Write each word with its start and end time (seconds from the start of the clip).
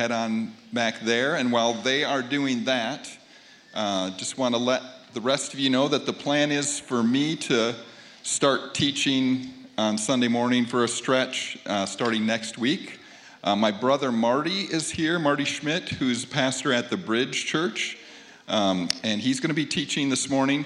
head 0.00 0.12
on 0.12 0.50
back 0.72 0.98
there. 1.00 1.34
And 1.34 1.52
while 1.52 1.74
they 1.74 2.04
are 2.04 2.22
doing 2.22 2.64
that, 2.64 3.14
uh, 3.74 4.08
just 4.16 4.38
want 4.38 4.54
to 4.54 4.58
let 4.58 4.80
the 5.12 5.20
rest 5.20 5.52
of 5.52 5.60
you 5.60 5.68
know 5.68 5.88
that 5.88 6.06
the 6.06 6.12
plan 6.14 6.50
is 6.50 6.80
for 6.80 7.02
me 7.02 7.36
to 7.36 7.74
start 8.22 8.72
teaching 8.72 9.52
on 9.76 9.98
Sunday 9.98 10.28
morning 10.28 10.64
for 10.64 10.84
a 10.84 10.88
stretch 10.88 11.58
uh, 11.66 11.84
starting 11.84 12.24
next 12.24 12.56
week. 12.56 12.98
Uh, 13.44 13.54
my 13.54 13.70
brother 13.70 14.10
Marty 14.10 14.62
is 14.62 14.90
here, 14.90 15.18
Marty 15.18 15.44
Schmidt, 15.44 15.90
who's 15.90 16.24
pastor 16.24 16.72
at 16.72 16.88
the 16.88 16.96
Bridge 16.96 17.44
Church, 17.44 17.98
um, 18.48 18.88
and 19.02 19.20
he's 19.20 19.38
going 19.38 19.50
to 19.50 19.54
be 19.54 19.66
teaching 19.66 20.08
this 20.08 20.30
morning. 20.30 20.64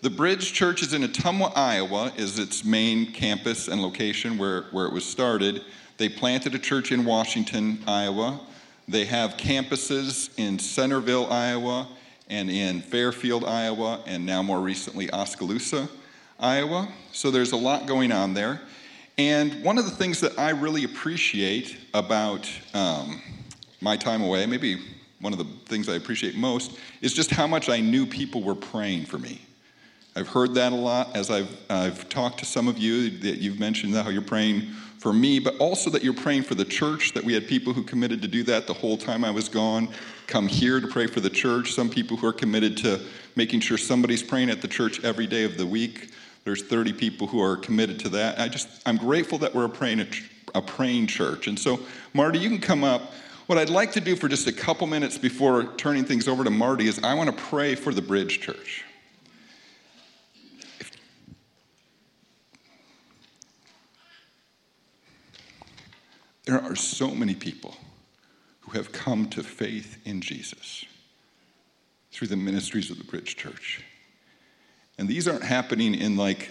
The 0.00 0.10
Bridge 0.10 0.52
Church 0.52 0.82
is 0.82 0.92
in 0.92 1.02
Ottumwa, 1.02 1.52
Iowa, 1.54 2.12
is 2.16 2.40
its 2.40 2.64
main 2.64 3.12
campus 3.12 3.68
and 3.68 3.80
location 3.80 4.38
where, 4.38 4.62
where 4.72 4.86
it 4.86 4.92
was 4.92 5.04
started. 5.04 5.62
They 5.98 6.08
planted 6.08 6.56
a 6.56 6.58
church 6.58 6.90
in 6.90 7.04
Washington, 7.04 7.78
Iowa. 7.86 8.40
They 8.88 9.04
have 9.04 9.36
campuses 9.36 10.30
in 10.36 10.58
Centerville, 10.58 11.26
Iowa, 11.30 11.88
and 12.28 12.50
in 12.50 12.80
Fairfield, 12.80 13.44
Iowa, 13.44 14.02
and 14.06 14.26
now 14.26 14.42
more 14.42 14.60
recently 14.60 15.10
Oskaloosa, 15.12 15.88
Iowa. 16.40 16.88
So 17.12 17.30
there's 17.30 17.52
a 17.52 17.56
lot 17.56 17.86
going 17.86 18.10
on 18.10 18.34
there. 18.34 18.60
And 19.18 19.62
one 19.62 19.78
of 19.78 19.84
the 19.84 19.90
things 19.90 20.20
that 20.20 20.38
I 20.38 20.50
really 20.50 20.84
appreciate 20.84 21.76
about 21.92 22.50
um, 22.74 23.20
my 23.80 23.96
time 23.96 24.22
away, 24.22 24.46
maybe 24.46 24.80
one 25.20 25.32
of 25.32 25.38
the 25.38 25.46
things 25.66 25.88
I 25.88 25.94
appreciate 25.94 26.34
most, 26.34 26.78
is 27.00 27.12
just 27.12 27.30
how 27.30 27.46
much 27.46 27.68
I 27.68 27.80
knew 27.80 28.06
people 28.06 28.42
were 28.42 28.54
praying 28.54 29.04
for 29.04 29.18
me. 29.18 29.40
I've 30.16 30.28
heard 30.28 30.54
that 30.54 30.72
a 30.72 30.76
lot 30.76 31.16
as 31.16 31.30
I've, 31.30 31.56
I've 31.70 32.08
talked 32.08 32.38
to 32.40 32.44
some 32.44 32.68
of 32.68 32.78
you 32.78 33.10
that 33.20 33.38
you've 33.38 33.60
mentioned 33.60 33.94
how 33.94 34.10
you're 34.10 34.22
praying 34.22 34.68
for 35.02 35.12
me, 35.12 35.40
but 35.40 35.58
also 35.58 35.90
that 35.90 36.04
you're 36.04 36.14
praying 36.14 36.44
for 36.44 36.54
the 36.54 36.64
church, 36.64 37.12
that 37.12 37.24
we 37.24 37.34
had 37.34 37.48
people 37.48 37.72
who 37.72 37.82
committed 37.82 38.22
to 38.22 38.28
do 38.28 38.44
that 38.44 38.68
the 38.68 38.72
whole 38.72 38.96
time 38.96 39.24
I 39.24 39.32
was 39.32 39.48
gone, 39.48 39.88
come 40.28 40.46
here 40.46 40.80
to 40.80 40.86
pray 40.86 41.08
for 41.08 41.18
the 41.18 41.28
church, 41.28 41.72
some 41.72 41.90
people 41.90 42.16
who 42.16 42.28
are 42.28 42.32
committed 42.32 42.76
to 42.78 43.00
making 43.34 43.60
sure 43.60 43.76
somebody's 43.76 44.22
praying 44.22 44.48
at 44.48 44.62
the 44.62 44.68
church 44.68 45.02
every 45.02 45.26
day 45.26 45.42
of 45.42 45.58
the 45.58 45.66
week. 45.66 46.12
There's 46.44 46.62
30 46.62 46.92
people 46.92 47.26
who 47.26 47.42
are 47.42 47.56
committed 47.56 47.98
to 47.98 48.10
that. 48.10 48.38
I 48.38 48.46
just, 48.46 48.68
I'm 48.86 48.96
grateful 48.96 49.38
that 49.38 49.52
we're 49.52 49.64
a 49.64 49.68
praying, 49.68 50.06
a 50.54 50.62
praying 50.62 51.08
church. 51.08 51.48
And 51.48 51.58
so, 51.58 51.80
Marty, 52.14 52.38
you 52.38 52.48
can 52.48 52.60
come 52.60 52.84
up. 52.84 53.12
What 53.46 53.58
I'd 53.58 53.70
like 53.70 53.90
to 53.92 54.00
do 54.00 54.14
for 54.14 54.28
just 54.28 54.46
a 54.46 54.52
couple 54.52 54.86
minutes 54.86 55.18
before 55.18 55.64
turning 55.78 56.04
things 56.04 56.28
over 56.28 56.44
to 56.44 56.50
Marty 56.50 56.86
is 56.86 57.02
I 57.02 57.14
want 57.14 57.28
to 57.28 57.44
pray 57.44 57.74
for 57.74 57.92
the 57.92 58.02
Bridge 58.02 58.40
Church. 58.40 58.84
There 66.52 66.62
are 66.62 66.76
so 66.76 67.10
many 67.10 67.34
people 67.34 67.74
who 68.60 68.72
have 68.72 68.92
come 68.92 69.26
to 69.30 69.42
faith 69.42 69.96
in 70.04 70.20
Jesus 70.20 70.84
through 72.10 72.28
the 72.28 72.36
ministries 72.36 72.90
of 72.90 72.98
the 72.98 73.04
Bridge 73.04 73.36
Church. 73.36 73.82
And 74.98 75.08
these 75.08 75.26
aren't 75.26 75.44
happening 75.44 75.94
in 75.94 76.18
like 76.18 76.50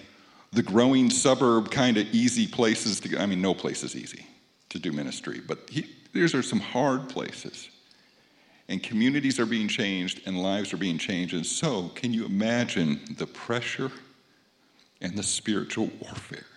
the 0.53 0.63
growing 0.63 1.11
suburb 1.11 1.69
kind 1.69 1.97
of 1.97 2.07
easy 2.16 2.47
places 2.47 2.99
to 3.02 3.09
go. 3.09 3.19
I 3.19 3.27
mean, 3.27 3.44
no 3.44 3.53
place 3.53 3.83
is 3.83 3.95
easy 3.95 4.25
to 4.69 4.79
do 4.79 4.91
ministry, 4.91 5.39
but 5.39 5.69
he, 5.69 5.85
these 6.13 6.33
are 6.33 6.41
some 6.41 6.61
hard 6.61 7.07
places. 7.07 7.69
And 8.69 8.81
communities 8.81 9.39
are 9.39 9.45
being 9.45 9.67
changed 9.67 10.22
and 10.25 10.41
lives 10.41 10.73
are 10.73 10.77
being 10.77 10.97
changed. 10.97 11.35
And 11.35 11.45
so, 11.45 11.89
can 11.89 12.11
you 12.11 12.25
imagine 12.25 13.02
the 13.19 13.27
pressure 13.27 13.91
and 14.99 15.16
the 15.16 15.22
spiritual 15.22 15.91
warfare 16.02 16.47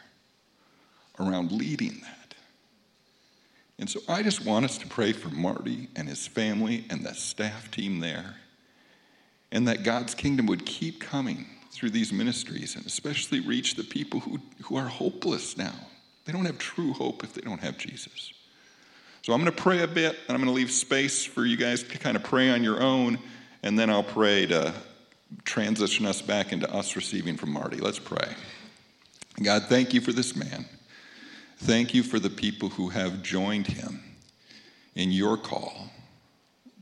around 1.18 1.52
leading 1.52 2.00
that? 2.00 2.23
And 3.78 3.90
so, 3.90 4.00
I 4.08 4.22
just 4.22 4.44
want 4.44 4.64
us 4.64 4.78
to 4.78 4.86
pray 4.86 5.12
for 5.12 5.28
Marty 5.30 5.88
and 5.96 6.08
his 6.08 6.26
family 6.26 6.84
and 6.90 7.04
the 7.04 7.14
staff 7.14 7.70
team 7.70 8.00
there, 8.00 8.36
and 9.50 9.66
that 9.66 9.82
God's 9.82 10.14
kingdom 10.14 10.46
would 10.46 10.64
keep 10.64 11.00
coming 11.00 11.46
through 11.74 11.90
these 11.90 12.12
ministries 12.12 12.76
and 12.76 12.86
especially 12.86 13.40
reach 13.40 13.74
the 13.74 13.82
people 13.82 14.20
who, 14.20 14.38
who 14.62 14.76
are 14.76 14.86
hopeless 14.86 15.56
now. 15.56 15.74
They 16.24 16.32
don't 16.32 16.44
have 16.44 16.56
true 16.58 16.92
hope 16.92 17.24
if 17.24 17.34
they 17.34 17.40
don't 17.40 17.60
have 17.60 17.76
Jesus. 17.76 18.32
So 19.22 19.32
I'm 19.32 19.40
going 19.40 19.52
to 19.52 19.62
pray 19.62 19.80
a 19.82 19.88
bit 19.88 20.16
and 20.28 20.36
I'm 20.36 20.36
going 20.36 20.46
to 20.46 20.52
leave 20.52 20.70
space 20.70 21.24
for 21.24 21.44
you 21.44 21.56
guys 21.56 21.82
to 21.82 21.98
kind 21.98 22.16
of 22.16 22.22
pray 22.22 22.50
on 22.50 22.62
your 22.62 22.80
own, 22.80 23.18
and 23.64 23.78
then 23.78 23.90
I'll 23.90 24.04
pray 24.04 24.46
to 24.46 24.72
transition 25.44 26.06
us 26.06 26.22
back 26.22 26.52
into 26.52 26.72
us 26.72 26.94
receiving 26.94 27.36
from 27.36 27.50
Marty. 27.52 27.78
Let's 27.78 27.98
pray. 27.98 28.34
God, 29.42 29.64
thank 29.64 29.92
you 29.92 30.00
for 30.00 30.12
this 30.12 30.36
man. 30.36 30.66
Thank 31.58 31.94
you 31.94 32.02
for 32.02 32.18
the 32.18 32.30
people 32.30 32.68
who 32.68 32.90
have 32.90 33.22
joined 33.22 33.66
him 33.66 34.02
in 34.94 35.10
your 35.10 35.36
call 35.36 35.88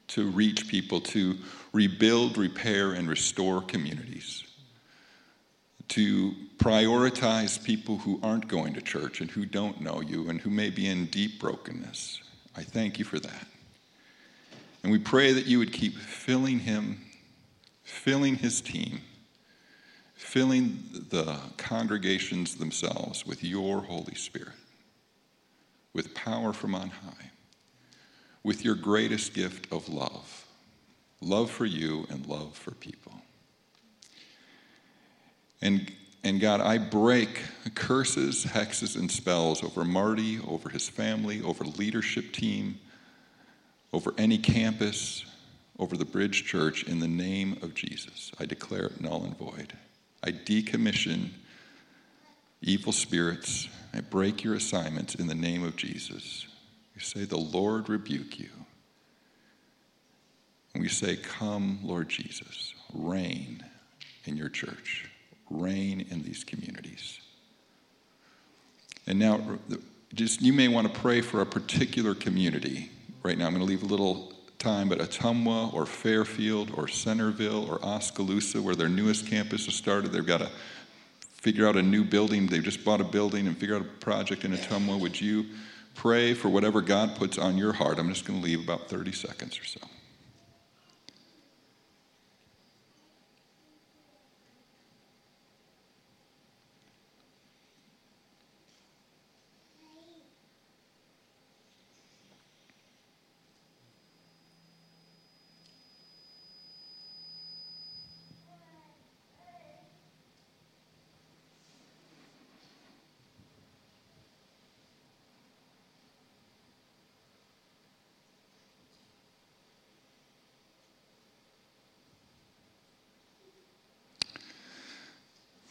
to 0.08 0.28
reach 0.30 0.68
people, 0.68 1.00
to 1.00 1.36
rebuild, 1.72 2.36
repair, 2.36 2.92
and 2.92 3.08
restore 3.08 3.62
communities 3.62 4.44
to 5.92 6.34
prioritize 6.56 7.62
people 7.62 7.98
who 7.98 8.18
aren't 8.22 8.48
going 8.48 8.72
to 8.72 8.80
church 8.80 9.20
and 9.20 9.30
who 9.30 9.44
don't 9.44 9.82
know 9.82 10.00
you 10.00 10.30
and 10.30 10.40
who 10.40 10.48
may 10.48 10.70
be 10.70 10.86
in 10.86 11.04
deep 11.06 11.38
brokenness. 11.38 12.22
I 12.56 12.62
thank 12.62 12.98
you 12.98 13.04
for 13.04 13.20
that. 13.20 13.46
And 14.82 14.90
we 14.90 14.98
pray 14.98 15.32
that 15.32 15.44
you 15.44 15.58
would 15.58 15.70
keep 15.70 15.94
filling 15.94 16.60
him, 16.60 16.98
filling 17.82 18.36
his 18.36 18.62
team, 18.62 19.02
filling 20.14 20.78
the 21.10 21.38
congregations 21.58 22.54
themselves 22.56 23.26
with 23.26 23.44
your 23.44 23.82
Holy 23.82 24.14
Spirit, 24.14 24.54
with 25.92 26.14
power 26.14 26.52
from 26.52 26.74
on 26.74 26.90
high, 26.90 27.30
with 28.42 28.64
your 28.64 28.74
greatest 28.74 29.34
gift 29.34 29.70
of 29.72 29.88
love 29.88 30.42
love 31.22 31.50
for 31.50 31.64
you 31.64 32.06
and 32.10 32.26
love 32.26 32.54
for 32.54 32.72
people. 32.72 33.12
And, 35.62 35.92
and 36.24 36.40
God, 36.40 36.60
I 36.60 36.78
break 36.78 37.40
curses, 37.74 38.44
hexes, 38.44 38.96
and 38.96 39.10
spells 39.10 39.62
over 39.62 39.84
Marty, 39.84 40.40
over 40.46 40.68
his 40.68 40.88
family, 40.88 41.40
over 41.42 41.64
leadership 41.64 42.32
team, 42.32 42.78
over 43.92 44.12
any 44.18 44.38
campus, 44.38 45.24
over 45.78 45.96
the 45.96 46.04
Bridge 46.04 46.44
Church 46.44 46.82
in 46.84 46.98
the 46.98 47.08
name 47.08 47.58
of 47.62 47.74
Jesus. 47.74 48.32
I 48.40 48.46
declare 48.46 48.86
it 48.86 49.00
null 49.00 49.24
and 49.24 49.36
void. 49.38 49.72
I 50.24 50.32
decommission 50.32 51.30
evil 52.62 52.92
spirits. 52.92 53.68
I 53.92 54.00
break 54.00 54.42
your 54.42 54.54
assignments 54.54 55.14
in 55.14 55.26
the 55.26 55.34
name 55.34 55.64
of 55.64 55.76
Jesus. 55.76 56.46
We 56.94 57.00
say, 57.02 57.24
The 57.24 57.36
Lord 57.36 57.88
rebuke 57.88 58.38
you. 58.38 58.48
And 60.74 60.82
we 60.82 60.88
say, 60.88 61.16
Come, 61.16 61.80
Lord 61.82 62.08
Jesus, 62.08 62.74
reign 62.94 63.64
in 64.24 64.36
your 64.36 64.48
church 64.48 65.10
reign 65.52 66.06
in 66.10 66.22
these 66.22 66.44
communities. 66.44 67.20
And 69.06 69.18
now, 69.18 69.58
just 70.14 70.42
you 70.42 70.52
may 70.52 70.68
want 70.68 70.92
to 70.92 71.00
pray 71.00 71.20
for 71.20 71.40
a 71.40 71.46
particular 71.46 72.14
community. 72.14 72.90
Right 73.22 73.36
now, 73.36 73.46
I'm 73.46 73.52
going 73.52 73.64
to 73.64 73.68
leave 73.68 73.82
a 73.82 73.86
little 73.86 74.32
time, 74.58 74.88
but 74.88 74.98
Ottumwa 74.98 75.72
or 75.74 75.86
Fairfield 75.86 76.70
or 76.74 76.86
Centerville 76.86 77.68
or 77.68 77.84
Oskaloosa, 77.84 78.62
where 78.62 78.76
their 78.76 78.88
newest 78.88 79.26
campus 79.26 79.66
has 79.66 79.74
started, 79.74 80.12
they've 80.12 80.24
got 80.24 80.40
to 80.40 80.50
figure 81.42 81.66
out 81.66 81.76
a 81.76 81.82
new 81.82 82.04
building. 82.04 82.46
They've 82.46 82.62
just 82.62 82.84
bought 82.84 83.00
a 83.00 83.04
building 83.04 83.48
and 83.48 83.58
figure 83.58 83.74
out 83.74 83.82
a 83.82 83.84
project 83.84 84.44
in 84.44 84.52
Ottumwa. 84.52 84.98
Would 85.00 85.20
you 85.20 85.46
pray 85.96 86.34
for 86.34 86.48
whatever 86.48 86.80
God 86.80 87.16
puts 87.16 87.36
on 87.36 87.58
your 87.58 87.72
heart? 87.72 87.98
I'm 87.98 88.08
just 88.08 88.24
going 88.24 88.40
to 88.40 88.44
leave 88.44 88.62
about 88.62 88.88
30 88.88 89.10
seconds 89.10 89.58
or 89.58 89.64
so. 89.64 89.80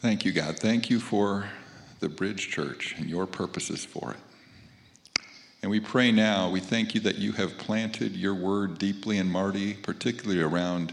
Thank 0.02 0.24
you, 0.24 0.32
God. 0.32 0.58
Thank 0.58 0.90
you 0.90 0.98
for 0.98 1.48
the 2.00 2.08
Bridge 2.08 2.48
Church 2.48 2.96
and 2.98 3.08
your 3.08 3.24
purposes 3.24 3.84
for 3.84 4.10
it. 4.10 5.22
And 5.62 5.70
we 5.70 5.78
pray 5.78 6.10
now, 6.10 6.50
we 6.50 6.58
thank 6.58 6.96
you 6.96 7.00
that 7.02 7.18
you 7.18 7.30
have 7.30 7.56
planted 7.56 8.16
your 8.16 8.34
word 8.34 8.78
deeply 8.78 9.18
in 9.18 9.30
Marty, 9.30 9.74
particularly 9.74 10.42
around 10.42 10.92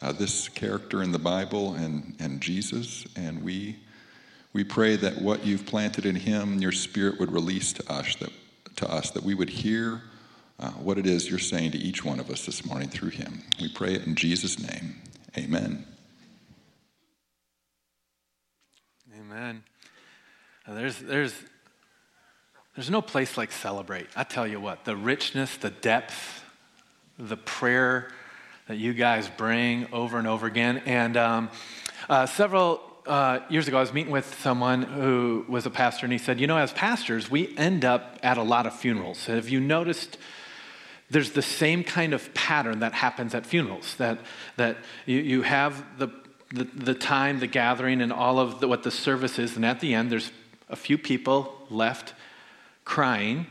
uh, 0.00 0.12
this 0.12 0.48
character 0.48 1.02
in 1.02 1.12
the 1.12 1.18
Bible 1.18 1.74
and, 1.74 2.16
and 2.18 2.40
Jesus. 2.40 3.04
And 3.16 3.42
we, 3.42 3.76
we 4.54 4.64
pray 4.64 4.96
that 4.96 5.20
what 5.20 5.44
you've 5.44 5.66
planted 5.66 6.06
in 6.06 6.16
him, 6.16 6.58
your 6.58 6.72
spirit 6.72 7.20
would 7.20 7.30
release 7.30 7.74
to 7.74 7.92
us, 7.92 8.16
that, 8.16 8.32
to 8.76 8.90
us, 8.90 9.10
that 9.10 9.24
we 9.24 9.34
would 9.34 9.50
hear 9.50 10.00
uh, 10.58 10.70
what 10.70 10.96
it 10.96 11.04
is 11.04 11.28
you're 11.28 11.38
saying 11.38 11.72
to 11.72 11.78
each 11.78 12.02
one 12.02 12.18
of 12.18 12.30
us 12.30 12.46
this 12.46 12.64
morning 12.64 12.88
through 12.88 13.10
him. 13.10 13.42
We 13.60 13.68
pray 13.68 13.92
it 13.92 14.06
in 14.06 14.14
Jesus' 14.14 14.58
name. 14.58 15.02
Amen. 15.36 15.84
Amen. 19.30 19.62
There's, 20.66 20.96
there's, 20.96 21.34
there's 22.74 22.88
no 22.88 23.02
place 23.02 23.36
like 23.36 23.52
celebrate. 23.52 24.06
I 24.16 24.24
tell 24.24 24.46
you 24.46 24.58
what, 24.58 24.86
the 24.86 24.96
richness, 24.96 25.54
the 25.58 25.68
depth, 25.68 26.42
the 27.18 27.36
prayer 27.36 28.10
that 28.68 28.76
you 28.76 28.94
guys 28.94 29.28
bring 29.28 29.92
over 29.92 30.18
and 30.18 30.26
over 30.26 30.46
again. 30.46 30.78
And 30.86 31.18
um, 31.18 31.50
uh, 32.08 32.24
several 32.24 32.80
uh, 33.06 33.40
years 33.50 33.68
ago, 33.68 33.76
I 33.76 33.80
was 33.80 33.92
meeting 33.92 34.12
with 34.12 34.34
someone 34.40 34.80
who 34.80 35.44
was 35.46 35.66
a 35.66 35.70
pastor, 35.70 36.06
and 36.06 36.12
he 36.12 36.18
said, 36.18 36.40
You 36.40 36.46
know, 36.46 36.56
as 36.56 36.72
pastors, 36.72 37.30
we 37.30 37.54
end 37.58 37.84
up 37.84 38.18
at 38.22 38.38
a 38.38 38.42
lot 38.42 38.66
of 38.66 38.74
funerals. 38.74 39.26
Have 39.26 39.50
you 39.50 39.60
noticed? 39.60 40.16
There's 41.10 41.32
the 41.32 41.42
same 41.42 41.84
kind 41.84 42.14
of 42.14 42.32
pattern 42.32 42.80
that 42.80 42.94
happens 42.94 43.34
at 43.34 43.44
funerals 43.44 43.94
that, 43.96 44.20
that 44.56 44.78
you, 45.04 45.18
you 45.18 45.42
have 45.42 45.98
the, 45.98 46.08
the, 46.50 46.64
the 46.64 46.94
time, 46.94 47.40
the 47.40 47.46
gathering, 47.46 48.00
and 48.00 48.12
all 48.12 48.38
of 48.38 48.60
the, 48.60 48.68
what 48.68 48.82
the 48.82 48.90
service 48.90 49.38
is, 49.38 49.56
and 49.56 49.64
at 49.64 49.80
the 49.80 49.94
end, 49.94 50.10
there's 50.10 50.30
a 50.68 50.76
few 50.76 50.96
people 50.96 51.66
left 51.70 52.14
crying 52.84 53.46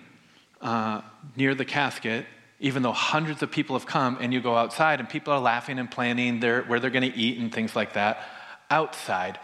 uh, 0.61 1.01
near 1.35 1.53
the 1.53 1.65
casket, 1.65 2.25
even 2.59 2.81
though 2.81 2.91
hundreds 2.91 3.43
of 3.43 3.51
people 3.51 3.77
have 3.77 3.85
come, 3.85 4.17
and 4.19 4.33
you 4.33 4.41
go 4.41 4.55
outside, 4.55 4.99
and 4.99 5.07
people 5.07 5.31
are 5.31 5.39
laughing 5.39 5.77
and 5.77 5.91
planning 5.91 6.39
their, 6.39 6.63
where 6.63 6.79
they're 6.79 6.89
going 6.89 7.09
to 7.09 7.17
eat 7.17 7.37
and 7.39 7.53
things 7.53 7.75
like 7.75 7.93
that 7.93 8.27
outside. 8.71 9.39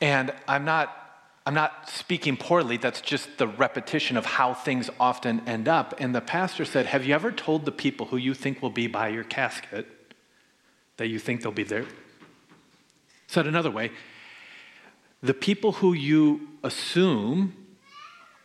And 0.00 0.32
I'm 0.48 0.64
not, 0.64 0.96
I'm 1.46 1.54
not 1.54 1.88
speaking 1.88 2.36
poorly, 2.36 2.76
that's 2.76 3.00
just 3.00 3.38
the 3.38 3.46
repetition 3.46 4.16
of 4.16 4.26
how 4.26 4.52
things 4.54 4.90
often 4.98 5.42
end 5.46 5.68
up. 5.68 5.94
And 6.00 6.12
the 6.12 6.20
pastor 6.20 6.64
said, 6.64 6.86
Have 6.86 7.04
you 7.04 7.14
ever 7.14 7.30
told 7.30 7.64
the 7.64 7.72
people 7.72 8.06
who 8.06 8.16
you 8.16 8.34
think 8.34 8.60
will 8.62 8.70
be 8.70 8.88
by 8.88 9.08
your 9.08 9.24
casket 9.24 9.86
that 10.96 11.06
you 11.06 11.20
think 11.20 11.42
they'll 11.42 11.52
be 11.52 11.64
there? 11.64 11.86
Said 13.30 13.46
another 13.46 13.70
way, 13.70 13.92
the 15.22 15.34
people 15.34 15.70
who 15.70 15.92
you 15.92 16.48
assume 16.64 17.54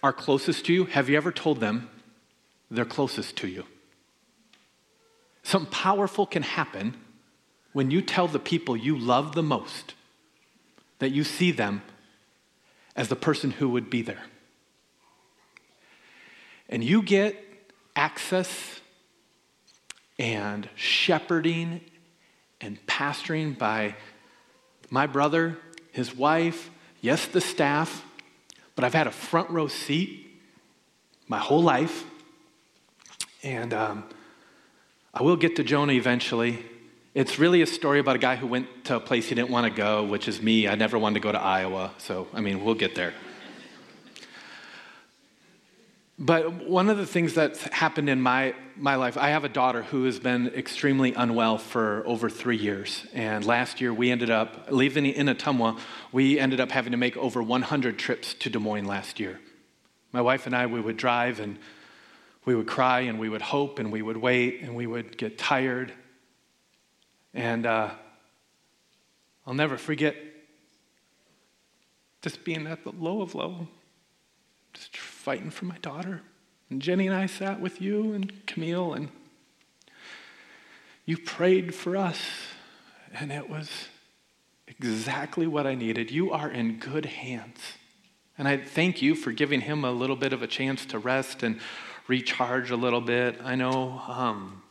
are 0.03 0.13
closest 0.13 0.67
to 0.67 0.73
you, 0.73 0.85
have 0.85 1.09
you 1.09 1.17
ever 1.17 1.31
told 1.31 1.59
them 1.59 1.89
they're 2.69 2.85
closest 2.85 3.35
to 3.37 3.47
you? 3.47 3.65
Something 5.41 5.71
powerful 5.71 6.27
can 6.27 6.43
happen 6.43 6.95
when 7.73 7.89
you 7.89 8.03
tell 8.03 8.27
the 8.27 8.37
people 8.37 8.77
you 8.77 8.95
love 8.95 9.33
the 9.33 9.41
most 9.41 9.95
that 10.99 11.09
you 11.09 11.23
see 11.23 11.49
them 11.49 11.81
as 12.95 13.07
the 13.07 13.15
person 13.15 13.49
who 13.49 13.69
would 13.69 13.89
be 13.89 14.03
there. 14.03 14.25
And 16.69 16.83
you 16.83 17.01
get 17.01 17.43
access 17.95 18.81
and 20.19 20.69
shepherding 20.75 21.81
and 22.61 22.77
pastoring 22.85 23.57
by 23.57 23.95
my 24.95 25.07
brother, 25.07 25.57
his 25.91 26.15
wife, 26.15 26.71
yes, 27.01 27.25
the 27.27 27.41
staff, 27.41 28.05
but 28.75 28.85
I've 28.85 28.93
had 28.93 29.07
a 29.07 29.11
front 29.11 29.49
row 29.49 29.67
seat 29.67 30.39
my 31.27 31.37
whole 31.37 31.61
life. 31.61 32.05
And 33.43 33.73
um, 33.73 34.05
I 35.13 35.21
will 35.21 35.35
get 35.35 35.57
to 35.57 35.65
Jonah 35.65 35.91
eventually. 35.91 36.65
It's 37.13 37.37
really 37.37 37.61
a 37.61 37.65
story 37.65 37.99
about 37.99 38.15
a 38.15 38.19
guy 38.19 38.37
who 38.37 38.47
went 38.47 38.85
to 38.85 38.95
a 38.95 38.99
place 39.01 39.27
he 39.27 39.35
didn't 39.35 39.49
want 39.49 39.65
to 39.65 39.69
go, 39.69 40.05
which 40.05 40.29
is 40.29 40.41
me. 40.41 40.65
I 40.65 40.75
never 40.75 40.97
wanted 40.97 41.15
to 41.15 41.19
go 41.19 41.31
to 41.33 41.41
Iowa. 41.41 41.91
So, 41.97 42.29
I 42.33 42.39
mean, 42.39 42.63
we'll 42.63 42.75
get 42.75 42.95
there. 42.95 43.13
But 46.17 46.65
one 46.65 46.89
of 46.89 46.97
the 46.97 47.05
things 47.05 47.33
that's 47.33 47.61
happened 47.63 48.09
in 48.09 48.21
my, 48.21 48.55
my 48.77 48.95
life, 48.95 49.17
I 49.17 49.29
have 49.29 49.43
a 49.43 49.49
daughter 49.49 49.83
who 49.83 50.05
has 50.05 50.17
been 50.17 50.47
extremely 50.47 51.13
unwell 51.13 51.57
for 51.57 52.03
over 52.05 52.29
three 52.29 52.55
years. 52.55 53.05
And 53.13 53.43
last 53.43 53.81
year 53.81 53.93
we 53.93 54.11
ended 54.11 54.29
up, 54.29 54.67
leaving 54.71 55.05
in 55.05 55.27
Ottumwa, 55.27 55.77
we 56.13 56.39
ended 56.39 56.61
up 56.61 56.71
having 56.71 56.91
to 56.91 56.97
make 56.97 57.17
over 57.17 57.43
100 57.43 57.99
trips 57.99 58.33
to 58.35 58.49
Des 58.49 58.59
Moines 58.59 58.85
last 58.85 59.19
year. 59.19 59.41
My 60.13 60.21
wife 60.21 60.45
and 60.45 60.55
I, 60.55 60.67
we 60.67 60.79
would 60.79 60.95
drive 60.95 61.41
and 61.41 61.57
we 62.45 62.55
would 62.55 62.67
cry 62.67 63.01
and 63.01 63.19
we 63.19 63.27
would 63.27 63.41
hope 63.41 63.79
and 63.79 63.91
we 63.91 64.01
would 64.01 64.17
wait 64.17 64.61
and 64.61 64.73
we 64.73 64.87
would 64.87 65.17
get 65.17 65.37
tired 65.37 65.91
and 67.35 67.65
uh, 67.65 67.89
I'll 69.45 69.53
never 69.53 69.77
forget 69.77 70.15
just 72.21 72.45
being 72.45 72.65
at 72.65 72.83
the 72.85 72.91
low 72.91 73.21
of 73.21 73.35
low, 73.35 73.67
just 74.73 74.95
fighting 75.25 75.49
for 75.49 75.65
my 75.65 75.77
daughter. 75.79 76.21
And 76.69 76.79
Jenny 76.79 77.07
and 77.07 77.15
I 77.15 77.25
sat 77.25 77.59
with 77.59 77.81
you 77.81 78.13
and 78.13 78.45
Camille, 78.45 78.93
and 78.93 79.09
you 81.03 81.17
prayed 81.17 81.73
for 81.73 81.97
us, 81.97 82.19
and 83.11 83.31
it 83.31 83.49
was 83.49 83.71
exactly 84.67 85.47
what 85.47 85.65
I 85.65 85.73
needed. 85.73 86.11
You 86.11 86.31
are 86.31 86.51
in 86.51 86.77
good 86.77 87.07
hands. 87.07 87.57
And 88.37 88.47
I 88.47 88.57
thank 88.57 89.01
you 89.01 89.15
for 89.15 89.31
giving 89.31 89.61
him 89.61 89.83
a 89.83 89.89
little 89.89 90.15
bit 90.15 90.31
of 90.31 90.43
a 90.43 90.47
chance 90.47 90.85
to 90.85 90.99
rest 90.99 91.41
and 91.41 91.59
recharge 92.07 92.69
a 92.69 92.75
little 92.75 93.01
bit. 93.01 93.39
I 93.43 93.55
know 93.55 94.03
um, 94.07 94.61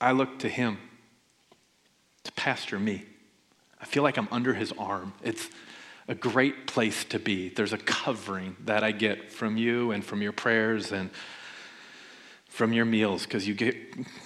I 0.00 0.12
look 0.12 0.38
to 0.38 0.48
him 0.48 0.78
to 2.24 2.32
pastor 2.32 2.78
me. 2.78 3.04
I 3.78 3.84
feel 3.84 4.02
like 4.02 4.16
I'm 4.16 4.28
under 4.30 4.54
his 4.54 4.72
arm. 4.78 5.12
It's 5.22 5.50
a 6.10 6.14
great 6.16 6.66
place 6.66 7.04
to 7.04 7.20
be. 7.20 7.50
There's 7.50 7.72
a 7.72 7.78
covering 7.78 8.56
that 8.64 8.82
I 8.82 8.90
get 8.90 9.30
from 9.30 9.56
you 9.56 9.92
and 9.92 10.04
from 10.04 10.20
your 10.22 10.32
prayers 10.32 10.90
and 10.90 11.08
from 12.48 12.72
your 12.72 12.84
meals 12.84 13.22
because 13.22 13.46
you 13.46 13.54
get 13.54 13.76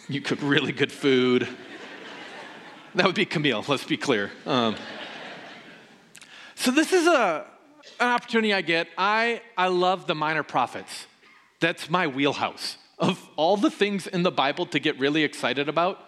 you 0.08 0.22
cook 0.22 0.38
really 0.40 0.72
good 0.72 0.90
food. 0.90 1.46
that 2.94 3.04
would 3.04 3.14
be 3.14 3.26
Camille. 3.26 3.62
Let's 3.69 3.84
be 3.84 3.98
clear. 3.98 4.31
Um, 4.46 4.76
so 6.54 6.70
this 6.70 6.94
is 6.94 7.06
a 7.06 7.44
an 8.00 8.08
opportunity 8.08 8.54
I 8.54 8.62
get. 8.62 8.88
I 8.96 9.42
I 9.54 9.69
love 9.69 10.06
the 10.06 10.14
minor 10.14 10.42
prophets. 10.42 11.06
That's 11.60 11.90
my 11.90 12.06
wheelhouse. 12.06 12.78
Of 12.98 13.22
all 13.37 13.58
the 13.58 13.70
things 13.70 14.06
in 14.06 14.22
the 14.22 14.32
Bible 14.32 14.64
to 14.66 14.78
get 14.78 14.98
really 14.98 15.22
excited 15.22 15.69
about, 15.69 15.98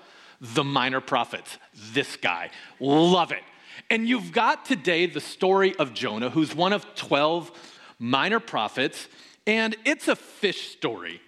the 0.41 0.65
minor 0.65 1.03
prophets, 1.03 1.59
this 1.93 2.17
guy. 2.17 2.49
Love 2.81 3.31
it. 3.31 3.43
And 3.91 4.09
you've 4.09 4.33
got 4.33 4.65
today 4.65 5.07
the 5.07 5.21
story 5.21 5.75
of 5.77 5.95
Jonah, 5.95 6.31
who's 6.31 6.55
one 6.55 6.73
of 6.73 6.87
12 6.95 7.51
minor 7.99 8.41
prophets, 8.41 9.09
and 9.47 9.77
it's 9.85 10.09
a 10.09 10.17
fish 10.17 10.71
story. 10.71 11.21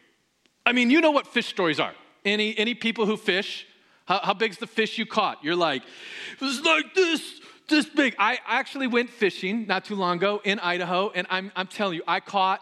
I 0.67 0.73
mean, 0.73 0.91
you 0.91 1.01
know 1.01 1.11
what 1.11 1.27
fish 1.27 1.47
stories 1.47 1.81
are. 1.81 1.95
Any, 2.25 2.57
any 2.59 2.75
people 2.75 3.07
who 3.07 3.17
fish? 3.17 3.67
How, 4.07 4.21
how 4.23 4.35
big's 4.35 4.59
the 4.59 4.67
fish 4.67 4.99
you 4.99 5.07
caught? 5.07 5.43
You're 5.43 5.57
like, 5.57 5.83
it 5.83 6.45
was 6.45 6.61
like 6.63 6.95
this, 6.95 7.41
this 7.69 7.87
big. 7.87 8.17
I 8.19 8.39
actually 8.47 8.87
went 8.87 9.11
fishing 9.11 9.67
not 9.67 9.85
too 9.85 9.95
long 9.95 10.17
ago 10.17 10.41
in 10.45 10.59
Idaho, 10.59 11.11
and 11.15 11.27
I'm, 11.31 11.53
I'm 11.55 11.67
telling 11.67 11.95
you, 11.95 12.03
I 12.07 12.21
caught, 12.21 12.61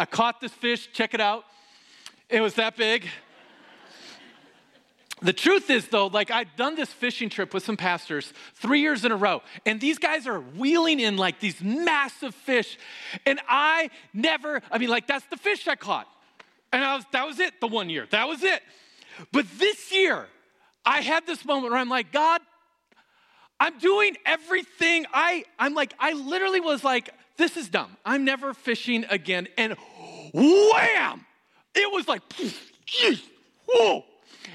I 0.00 0.06
caught 0.06 0.40
this 0.40 0.52
fish. 0.52 0.88
Check 0.92 1.14
it 1.14 1.20
out. 1.20 1.44
It 2.28 2.40
was 2.40 2.54
that 2.54 2.76
big. 2.76 3.06
The 5.22 5.32
truth 5.32 5.70
is, 5.70 5.88
though, 5.88 6.08
like 6.08 6.30
I've 6.30 6.54
done 6.56 6.74
this 6.74 6.92
fishing 6.92 7.30
trip 7.30 7.54
with 7.54 7.64
some 7.64 7.76
pastors 7.76 8.32
three 8.54 8.80
years 8.80 9.04
in 9.04 9.12
a 9.12 9.16
row, 9.16 9.42
and 9.64 9.80
these 9.80 9.98
guys 9.98 10.26
are 10.26 10.40
wheeling 10.40 11.00
in 11.00 11.16
like 11.16 11.40
these 11.40 11.60
massive 11.62 12.34
fish. 12.34 12.78
And 13.24 13.40
I 13.48 13.90
never, 14.12 14.60
I 14.70 14.78
mean, 14.78 14.90
like, 14.90 15.06
that's 15.06 15.24
the 15.26 15.38
fish 15.38 15.66
I 15.66 15.74
caught. 15.74 16.06
And 16.70 16.84
I 16.84 16.96
was, 16.96 17.04
that 17.12 17.26
was 17.26 17.40
it 17.40 17.60
the 17.60 17.66
one 17.66 17.88
year. 17.88 18.06
That 18.10 18.28
was 18.28 18.42
it. 18.42 18.62
But 19.32 19.46
this 19.58 19.90
year, 19.90 20.26
I 20.84 21.00
had 21.00 21.26
this 21.26 21.44
moment 21.44 21.72
where 21.72 21.80
I'm 21.80 21.88
like, 21.88 22.12
God, 22.12 22.42
I'm 23.58 23.78
doing 23.78 24.16
everything. 24.26 25.06
I, 25.14 25.44
I'm 25.58 25.72
like, 25.72 25.94
I 25.98 26.12
literally 26.12 26.60
was 26.60 26.84
like, 26.84 27.08
this 27.38 27.56
is 27.56 27.68
dumb. 27.68 27.96
I'm 28.04 28.24
never 28.24 28.52
fishing 28.52 29.06
again. 29.08 29.48
And 29.56 29.76
wham! 30.34 31.24
It 31.74 31.90
was 31.90 32.06
like, 32.06 32.20
whoa. 33.66 34.04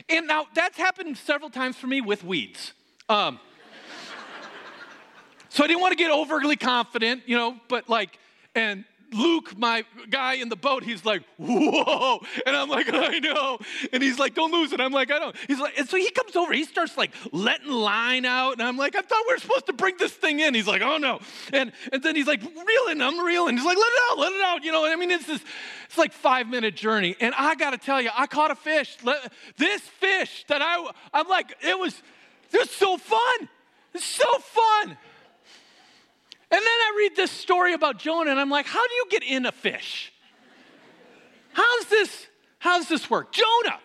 And 0.10 0.28
now 0.28 0.48
that's 0.54 0.78
happened 0.78 1.18
several 1.18 1.50
times 1.50 1.76
for 1.78 1.88
me 1.88 2.02
with 2.02 2.24
weeds. 2.24 2.74
Um, 3.10 3.40
so 5.50 5.64
I 5.64 5.68
didn't 5.68 5.82
want 5.82 5.92
to 5.92 5.98
get 5.98 6.12
overly 6.12 6.56
confident, 6.56 7.24
you 7.26 7.38
know, 7.38 7.56
but 7.68 7.90
like, 7.90 8.18
and 8.56 8.86
Luke, 9.14 9.58
my 9.58 9.84
guy 10.10 10.36
in 10.36 10.48
the 10.50 10.56
boat, 10.56 10.84
he's 10.84 11.04
like, 11.04 11.24
whoa. 11.38 12.20
And 12.46 12.56
I'm 12.56 12.70
like, 12.70 12.88
I 12.94 13.20
know. 13.20 13.60
And 13.92 14.02
he's 14.02 14.18
like, 14.18 14.36
don't 14.36 14.52
lose 14.52 14.72
it. 14.72 14.80
I'm 14.80 14.94
like, 14.94 15.12
I 15.12 15.20
don't. 15.20 15.36
He's 15.48 15.60
like, 15.60 15.78
and 15.78 15.88
so 15.88 15.98
he 15.98 16.10
comes 16.12 16.36
over, 16.36 16.54
he 16.54 16.64
starts 16.64 16.98
like 16.98 17.14
letting 17.32 17.70
line 17.70 18.26
out. 18.26 18.54
And 18.54 18.62
I'm 18.62 18.78
like, 18.78 18.96
I 18.96 19.02
thought 19.02 19.24
we 19.28 19.34
were 19.34 19.40
supposed 19.40 19.66
to 19.68 19.74
bring 19.74 19.98
this 19.98 20.14
thing 20.14 20.40
in. 20.40 20.54
He's 20.54 20.68
like, 20.68 20.82
oh 20.82 20.98
no. 20.98 21.20
And, 21.52 21.74
and 21.92 22.02
then 22.02 22.16
he's 22.16 22.28
like, 22.28 22.42
reeling, 22.42 23.02
I'm 23.02 23.20
reeling. 23.20 23.58
He's 23.58 23.66
like, 23.66 23.78
let 23.78 23.88
it 23.88 24.00
out, 24.12 24.18
let 24.20 24.32
it 24.32 24.42
out. 24.42 24.64
You 24.64 24.72
know, 24.72 24.86
I 24.86 24.96
mean, 24.96 25.12
it's 25.12 25.28
this, 25.28 25.44
it's 25.86 25.98
like 25.98 26.14
five 26.14 26.48
minute 26.48 26.76
journey. 26.76 27.16
And 27.20 27.34
I 27.38 27.56
got 27.56 27.72
to 27.72 27.78
tell 27.78 28.02
you, 28.02 28.10
I 28.16 28.28
caught 28.28 28.52
a 28.52 28.56
fish. 28.56 28.98
This 29.58 29.82
fish 29.82 30.46
that 30.48 30.62
I, 30.62 30.90
I'm 31.14 31.28
like, 31.28 31.56
it 31.62 31.78
was, 31.78 32.02
it 32.52 32.60
was 32.60 32.70
so 32.70 32.98
fun. 32.98 33.50
It's 33.94 34.06
so 34.06 34.40
fun. 34.40 34.98
And 36.52 36.60
then 36.60 36.66
I 36.66 36.96
read 36.98 37.16
this 37.16 37.32
story 37.32 37.74
about 37.74 37.98
Jonah 37.98 38.32
and 38.32 38.40
I'm 38.40 38.50
like, 38.50 38.66
how 38.66 38.86
do 38.86 38.94
you 38.94 39.06
get 39.10 39.24
in 39.24 39.46
a 39.46 39.52
fish? 39.52 40.12
How's 41.54 41.86
this 41.86 42.28
how's 42.60 42.88
this 42.88 43.10
work? 43.10 43.32
Jonah. 43.32 43.80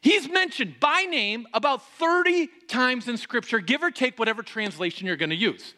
He's 0.00 0.28
mentioned 0.28 0.78
by 0.78 1.02
name 1.02 1.48
about 1.52 1.84
30 1.98 2.48
times 2.68 3.08
in 3.08 3.16
Scripture, 3.16 3.58
give 3.58 3.82
or 3.82 3.90
take 3.90 4.18
whatever 4.20 4.42
translation 4.42 5.06
you're 5.06 5.16
to 5.30 5.36
use. 5.36 5.74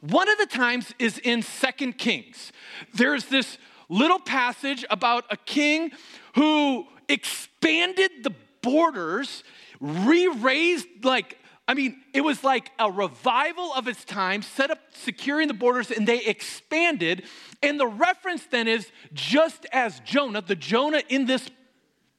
One 0.00 0.30
of 0.30 0.38
the 0.38 0.46
times 0.46 0.94
is 0.98 1.18
in 1.18 1.42
Second 1.42 1.98
Kings. 1.98 2.52
There's 2.94 3.26
this 3.26 3.58
little 3.90 4.18
passage 4.18 4.84
about 4.90 5.24
a 5.30 5.36
king 5.36 5.92
who 6.34 6.86
expanded 7.08 8.10
the 8.22 8.32
borders, 8.62 9.44
re 9.80 10.26
raised, 10.26 10.86
like, 11.04 11.38
I 11.68 11.74
mean, 11.74 12.00
it 12.12 12.20
was 12.20 12.44
like 12.44 12.70
a 12.78 12.90
revival 12.90 13.72
of 13.74 13.88
its 13.88 14.04
time, 14.04 14.42
set 14.42 14.70
up 14.70 14.78
securing 14.92 15.48
the 15.48 15.54
borders, 15.54 15.90
and 15.90 16.06
they 16.06 16.24
expanded. 16.24 17.24
And 17.62 17.78
the 17.80 17.88
reference 17.88 18.44
then 18.46 18.68
is 18.68 18.90
just 19.12 19.66
as 19.72 19.98
Jonah, 20.00 20.42
the 20.42 20.54
Jonah 20.54 21.02
in 21.08 21.26
this 21.26 21.50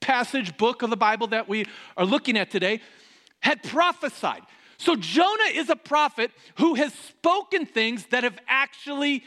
passage 0.01 0.57
book 0.57 0.81
of 0.81 0.89
the 0.89 0.97
Bible 0.97 1.27
that 1.27 1.47
we 1.47 1.65
are 1.95 2.05
looking 2.05 2.37
at 2.37 2.51
today, 2.51 2.81
had 3.39 3.63
prophesied. 3.63 4.41
So 4.77 4.95
Jonah 4.95 5.51
is 5.53 5.69
a 5.69 5.75
prophet 5.75 6.31
who 6.57 6.75
has 6.75 6.93
spoken 6.93 7.65
things 7.65 8.05
that 8.07 8.23
have 8.23 8.37
actually 8.47 9.23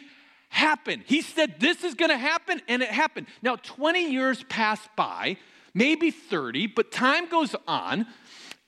happened. 0.48 1.04
He 1.06 1.22
said, 1.22 1.58
This 1.58 1.82
is 1.82 1.94
going 1.94 2.10
to 2.10 2.18
happen, 2.18 2.60
and 2.68 2.82
it 2.82 2.90
happened. 2.90 3.26
Now, 3.42 3.56
20 3.56 4.10
years 4.10 4.44
pass 4.44 4.80
by, 4.96 5.38
maybe 5.74 6.10
30, 6.10 6.68
but 6.68 6.92
time 6.92 7.28
goes 7.28 7.56
on. 7.66 8.06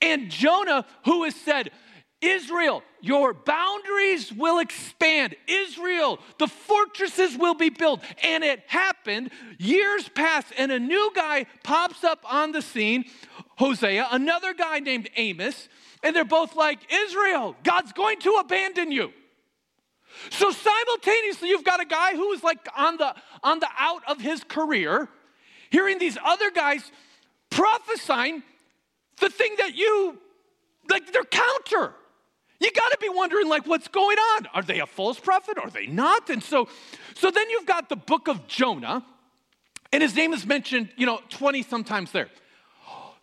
And 0.02 0.30
Jonah, 0.30 0.84
who 1.04 1.24
has 1.24 1.34
said, 1.34 1.70
Israel, 2.20 2.82
your 3.00 3.34
boundaries 3.34 4.32
will 4.32 4.58
expand. 4.60 5.34
Israel, 5.48 6.20
the 6.38 6.46
fortresses 6.46 7.36
will 7.36 7.54
be 7.54 7.68
built. 7.68 8.00
And 8.22 8.44
it 8.44 8.62
happened. 8.66 9.30
Years 9.58 10.08
pass, 10.08 10.44
and 10.56 10.70
a 10.70 10.78
new 10.78 11.10
guy 11.14 11.46
pops 11.64 12.04
up 12.04 12.20
on 12.30 12.52
the 12.52 12.62
scene 12.62 13.04
Hosea, 13.56 14.08
another 14.10 14.54
guy 14.54 14.80
named 14.80 15.08
Amos. 15.16 15.68
And 16.02 16.16
they're 16.16 16.24
both 16.24 16.56
like, 16.56 16.80
Israel, 16.92 17.54
God's 17.62 17.92
going 17.92 18.18
to 18.20 18.30
abandon 18.40 18.90
you. 18.90 19.12
So 20.30 20.50
simultaneously, 20.50 21.48
you've 21.48 21.64
got 21.64 21.80
a 21.80 21.84
guy 21.84 22.14
who 22.14 22.32
is 22.32 22.42
like 22.42 22.58
on 22.76 22.96
the 22.96 23.14
on 23.42 23.60
the 23.60 23.68
out 23.78 24.02
of 24.08 24.20
his 24.20 24.44
career, 24.44 25.08
hearing 25.70 25.98
these 25.98 26.18
other 26.24 26.50
guys 26.50 26.90
prophesying 27.50 28.42
the 29.22 29.30
thing 29.30 29.54
that 29.58 29.74
you 29.74 30.18
like 30.90 31.10
they're 31.12 31.24
counter. 31.24 31.94
You 32.60 32.70
got 32.70 32.90
to 32.92 32.98
be 33.00 33.08
wondering 33.08 33.48
like 33.48 33.66
what's 33.66 33.88
going 33.88 34.18
on? 34.18 34.46
Are 34.52 34.62
they 34.62 34.80
a 34.80 34.86
false 34.86 35.18
prophet? 35.18 35.58
Are 35.58 35.70
they 35.70 35.86
not? 35.86 36.28
And 36.28 36.42
so 36.42 36.68
so 37.14 37.30
then 37.30 37.48
you've 37.48 37.66
got 37.66 37.88
the 37.88 37.96
book 37.96 38.28
of 38.28 38.46
Jonah, 38.46 39.04
and 39.92 40.02
his 40.02 40.14
name 40.14 40.32
is 40.32 40.44
mentioned, 40.44 40.90
you 40.96 41.06
know, 41.06 41.20
20 41.30 41.62
sometimes 41.62 42.12
there. 42.12 42.28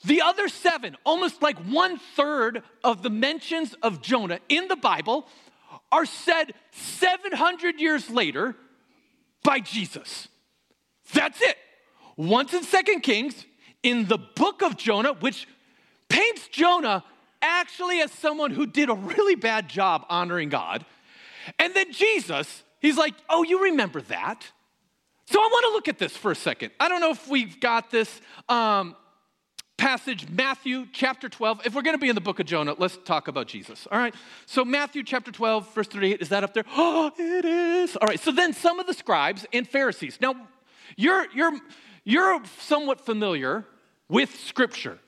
The 0.06 0.22
other 0.22 0.48
seven, 0.48 0.96
almost 1.06 1.42
like 1.42 1.58
one 1.66 2.00
third 2.16 2.64
of 2.84 3.04
the 3.04 3.10
mentions 3.10 3.74
of 3.84 4.02
Jonah 4.02 4.40
in 4.48 4.70
the 4.70 4.78
Bible, 4.78 5.28
are 5.92 6.06
said 6.06 6.54
700 6.72 7.82
years 7.82 8.10
later 8.10 8.56
by 9.44 9.60
Jesus. 9.60 10.30
That's 11.14 11.42
it. 11.42 11.58
Once 12.16 12.54
in 12.54 12.64
Second 12.64 13.02
Kings, 13.02 13.46
in 13.84 14.08
the 14.08 14.18
book 14.18 14.62
of 14.62 14.78
Jonah, 14.78 15.14
which 15.14 15.48
paints 16.10 16.48
Jonah 16.50 17.04
actually 17.42 18.02
as 18.02 18.12
someone 18.12 18.52
who 18.52 18.66
did 18.66 18.90
a 18.90 18.96
really 18.96 19.36
bad 19.36 19.70
job 19.70 20.06
honoring 20.10 20.50
God. 20.50 20.86
And 21.58 21.74
then 21.74 21.94
Jesus, 21.94 22.64
he's 22.80 22.98
like, 22.98 23.14
Oh, 23.30 23.44
you 23.44 23.64
remember 23.64 24.02
that? 24.02 24.46
So 25.28 25.40
I 25.40 25.48
want 25.52 25.66
to 25.68 25.74
look 25.74 25.88
at 25.88 26.00
this 26.00 26.18
for 26.18 26.32
a 26.32 26.36
second. 26.36 26.72
I 26.80 26.90
don't 26.90 27.02
know 27.02 27.12
if 27.12 27.28
we've 27.28 27.60
got 27.60 27.92
this. 27.92 28.22
Um, 28.48 28.96
passage, 29.80 30.28
Matthew 30.30 30.86
chapter 30.92 31.30
12. 31.30 31.62
If 31.66 31.74
we're 31.74 31.82
going 31.82 31.96
to 31.96 32.02
be 32.02 32.10
in 32.10 32.16
the 32.16 32.22
book 32.22 32.40
of 32.40 32.46
Jonah, 32.46 32.76
let's 32.78 32.98
talk 33.06 33.30
about 33.30 33.48
Jesus. 33.48 33.88
All 33.90 33.98
right. 33.98 34.14
So, 34.46 34.66
Matthew 34.66 35.04
chapter 35.04 35.32
12, 35.32 35.74
verse 35.74 35.88
38, 35.88 36.22
is 36.22 36.30
that 36.30 36.44
up 36.44 36.54
there? 36.54 36.66
Oh, 36.76 37.12
it 37.18 37.46
is. 37.46 37.96
All 37.96 38.08
right. 38.08 38.20
So, 38.20 38.32
then 38.32 38.54
some 38.54 38.80
of 38.80 38.88
the 38.88 38.94
scribes 38.94 39.46
and 39.54 39.68
Pharisees. 39.68 40.20
Now, 40.22 40.36
you're, 40.98 41.28
you're, 41.34 41.58
you're 42.04 42.42
somewhat 42.60 43.02
familiar 43.06 43.66
with 44.10 44.36
scripture. 44.36 45.00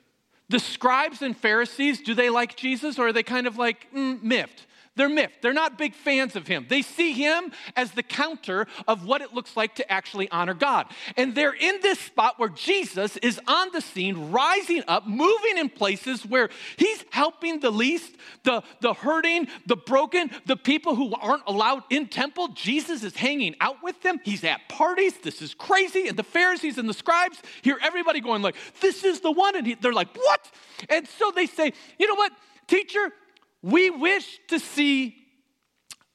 The 0.51 0.59
scribes 0.59 1.21
and 1.21 1.35
Pharisees, 1.35 2.01
do 2.01 2.13
they 2.13 2.29
like 2.29 2.57
Jesus 2.57 2.99
or 2.99 3.07
are 3.07 3.13
they 3.13 3.23
kind 3.23 3.47
of 3.47 3.57
like 3.57 3.87
mm, 3.93 4.21
miffed? 4.21 4.67
They're 4.97 5.07
miffed. 5.07 5.41
They're 5.41 5.53
not 5.53 5.77
big 5.77 5.95
fans 5.95 6.35
of 6.35 6.47
him. 6.47 6.65
They 6.67 6.81
see 6.81 7.13
him 7.13 7.53
as 7.77 7.91
the 7.91 8.03
counter 8.03 8.67
of 8.89 9.05
what 9.05 9.21
it 9.21 9.33
looks 9.33 9.55
like 9.55 9.75
to 9.75 9.89
actually 9.89 10.29
honor 10.31 10.53
God. 10.53 10.87
And 11.15 11.33
they're 11.33 11.53
in 11.53 11.79
this 11.81 11.97
spot 11.97 12.37
where 12.37 12.49
Jesus 12.49 13.15
is 13.17 13.39
on 13.47 13.69
the 13.71 13.79
scene, 13.79 14.31
rising 14.31 14.83
up, 14.89 15.07
moving 15.07 15.57
in 15.57 15.69
places 15.69 16.25
where 16.25 16.49
he's 16.75 17.05
helping 17.11 17.61
the 17.61 17.71
least, 17.71 18.17
the, 18.43 18.63
the 18.81 18.93
hurting, 18.93 19.47
the 19.65 19.77
broken, 19.77 20.29
the 20.45 20.57
people 20.57 20.95
who 20.95 21.15
aren't 21.21 21.43
allowed 21.47 21.83
in 21.89 22.07
temple. 22.07 22.49
Jesus 22.49 23.01
is 23.03 23.15
hanging 23.15 23.55
out 23.61 23.77
with 23.81 24.01
them. 24.01 24.19
He's 24.25 24.43
at 24.43 24.67
parties. 24.67 25.13
This 25.23 25.41
is 25.41 25.53
crazy. 25.53 26.09
And 26.09 26.17
the 26.17 26.23
Pharisees 26.23 26.77
and 26.77 26.89
the 26.89 26.93
scribes 26.93 27.41
hear 27.61 27.77
everybody 27.81 28.19
going 28.19 28.41
like, 28.41 28.55
this 28.81 29.05
is 29.05 29.21
the 29.21 29.31
one. 29.31 29.55
And 29.55 29.65
he, 29.65 29.75
they're 29.75 29.93
like, 29.93 30.13
what? 30.17 30.51
And 30.89 31.07
so 31.07 31.31
they 31.33 31.45
say, 31.45 31.71
you 31.97 32.07
know 32.07 32.15
what, 32.15 32.33
teacher, 32.67 33.13
we 33.61 33.89
wish 33.89 34.39
to 34.47 34.59
see 34.59 35.15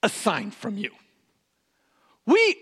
a 0.02 0.08
sign 0.08 0.50
from 0.50 0.76
you. 0.76 0.90
We 2.26 2.56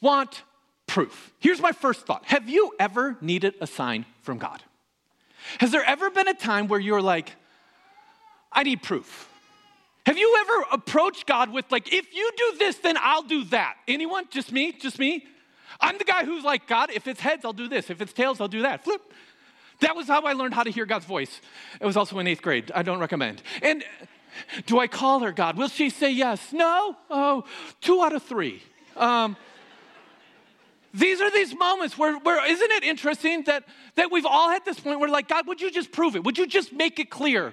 want 0.00 0.42
proof. 0.86 1.32
Here's 1.38 1.60
my 1.60 1.72
first 1.72 2.06
thought 2.06 2.24
Have 2.26 2.48
you 2.48 2.72
ever 2.78 3.16
needed 3.20 3.54
a 3.60 3.66
sign 3.66 4.06
from 4.22 4.38
God? 4.38 4.62
Has 5.58 5.70
there 5.70 5.84
ever 5.84 6.10
been 6.10 6.28
a 6.28 6.34
time 6.34 6.68
where 6.68 6.80
you're 6.80 7.02
like, 7.02 7.34
I 8.50 8.62
need 8.62 8.82
proof? 8.82 9.28
Have 10.06 10.18
you 10.18 10.36
ever 10.40 10.66
approached 10.72 11.26
God 11.26 11.50
with, 11.50 11.70
like, 11.72 11.92
if 11.92 12.14
you 12.14 12.30
do 12.36 12.58
this, 12.58 12.76
then 12.76 12.96
I'll 13.00 13.22
do 13.22 13.44
that? 13.44 13.76
Anyone? 13.88 14.24
Just 14.30 14.52
me? 14.52 14.72
Just 14.72 14.98
me? 14.98 15.24
I'm 15.80 15.96
the 15.98 16.04
guy 16.04 16.24
who's 16.24 16.44
like, 16.44 16.66
God, 16.66 16.90
if 16.90 17.08
it's 17.08 17.20
heads, 17.20 17.44
I'll 17.44 17.54
do 17.54 17.68
this. 17.68 17.88
If 17.88 18.00
it's 18.02 18.12
tails, 18.12 18.40
I'll 18.40 18.48
do 18.48 18.62
that. 18.62 18.84
Flip. 18.84 19.00
That 19.80 19.96
was 19.96 20.06
how 20.06 20.22
I 20.22 20.34
learned 20.34 20.54
how 20.54 20.62
to 20.62 20.70
hear 20.70 20.86
God's 20.86 21.04
voice. 21.04 21.40
It 21.80 21.86
was 21.86 21.96
also 21.96 22.18
in 22.18 22.26
eighth 22.26 22.42
grade. 22.42 22.70
I 22.74 22.82
don't 22.82 23.00
recommend. 23.00 23.42
And 23.62 23.82
do 24.66 24.78
I 24.78 24.86
call 24.86 25.20
her 25.20 25.32
God? 25.32 25.56
Will 25.56 25.68
she 25.68 25.90
say 25.90 26.10
yes? 26.10 26.52
No? 26.52 26.96
Oh, 27.10 27.44
two 27.80 28.02
out 28.02 28.12
of 28.12 28.22
three. 28.22 28.62
Um, 28.96 29.36
these 30.92 31.20
are 31.20 31.30
these 31.30 31.56
moments 31.56 31.98
where, 31.98 32.16
where 32.20 32.48
isn't 32.48 32.70
it 32.70 32.84
interesting 32.84 33.42
that, 33.44 33.64
that 33.96 34.12
we've 34.12 34.26
all 34.26 34.50
had 34.50 34.64
this 34.64 34.78
point 34.78 35.00
where, 35.00 35.08
like, 35.08 35.28
God, 35.28 35.46
would 35.48 35.60
you 35.60 35.70
just 35.70 35.90
prove 35.90 36.14
it? 36.14 36.22
Would 36.24 36.38
you 36.38 36.46
just 36.46 36.72
make 36.72 37.00
it 37.00 37.10
clear? 37.10 37.52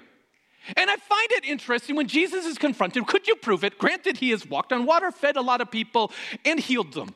And 0.78 0.92
I 0.92 0.96
find 0.96 1.32
it 1.32 1.46
interesting 1.46 1.96
when 1.96 2.08
Jesus 2.08 2.46
is 2.46 2.60
confronted, 2.60 3.08
could 3.08 3.28
you 3.28 3.36
prove 3.36 3.64
it? 3.64 3.80
Granted, 3.80 4.18
he 4.18 4.30
has 4.30 4.48
walked 4.48 4.72
on 4.72 4.86
water, 4.86 5.12
fed 5.12 5.38
a 5.38 5.42
lot 5.42 5.60
of 5.60 5.72
people, 5.72 6.12
and 6.46 6.60
healed 6.60 6.94
them. 6.94 7.16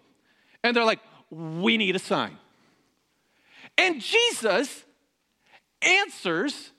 And 0.63 0.75
they're 0.75 0.83
like, 0.83 0.99
we 1.29 1.77
need 1.77 1.95
a 1.95 1.99
sign. 1.99 2.37
And 3.77 4.01
Jesus 4.01 4.83
answers, 5.83 6.71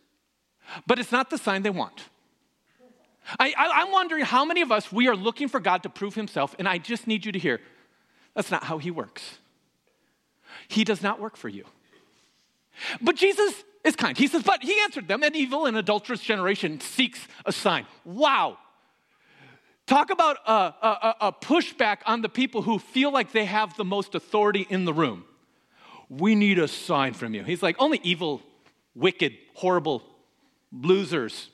but 0.89 0.99
it's 0.99 1.13
not 1.13 1.31
the 1.31 1.39
sign 1.39 1.63
they 1.63 1.71
want. 1.71 2.09
I, 3.39 3.55
I, 3.57 3.83
I'm 3.83 3.93
wondering 3.93 4.25
how 4.25 4.45
many 4.45 4.63
of 4.63 4.71
us 4.71 4.93
we 4.93 5.09
are 5.09 5.17
looking 5.17 5.49
for 5.49 5.61
God 5.61 5.83
to 5.83 5.89
prove 5.89 6.15
himself, 6.15 6.55
and 6.59 6.69
I 6.69 6.79
just 6.79 7.07
need 7.07 7.25
you 7.25 7.33
to 7.33 7.39
hear 7.39 7.61
that's 8.35 8.51
not 8.51 8.65
how 8.65 8.79
he 8.79 8.91
works. 8.91 9.39
He 10.69 10.85
does 10.85 11.03
not 11.03 11.21
work 11.21 11.37
for 11.37 11.49
you. 11.49 11.65
But 13.01 13.17
Jesus 13.17 13.65
is 13.85 13.97
kind. 13.97 14.17
He 14.17 14.27
says, 14.27 14.43
But 14.43 14.63
he 14.63 14.79
answered 14.83 15.09
them, 15.09 15.23
an 15.23 15.35
evil 15.35 15.67
and 15.67 15.77
adulterous 15.77 16.21
generation 16.21 16.81
seeks 16.81 17.27
a 17.45 17.53
sign. 17.53 17.87
Wow. 18.05 18.59
Talk 19.87 20.11
about 20.11 20.39
a, 20.47 20.53
a, 20.53 21.15
a, 21.21 21.33
pushback 21.33 21.99
on 22.07 22.21
the 22.21 22.29
people 22.29 22.63
who 22.63 22.81
feel 22.81 23.13
like 23.13 23.31
they 23.31 23.45
have 23.45 23.77
the 23.77 23.85
most 23.85 24.17
authority 24.17 24.67
in 24.69 24.85
the 24.85 24.93
room. 24.93 25.25
We 26.09 26.35
need 26.35 26.59
a 26.59 26.67
sign 26.67 27.15
from 27.15 27.35
you. 27.35 27.45
He's 27.45 27.63
like, 27.63 27.77
Only 27.79 28.01
evil, 28.03 28.43
wicked, 28.95 29.35
horrible 29.55 30.03
losers. 30.73 31.51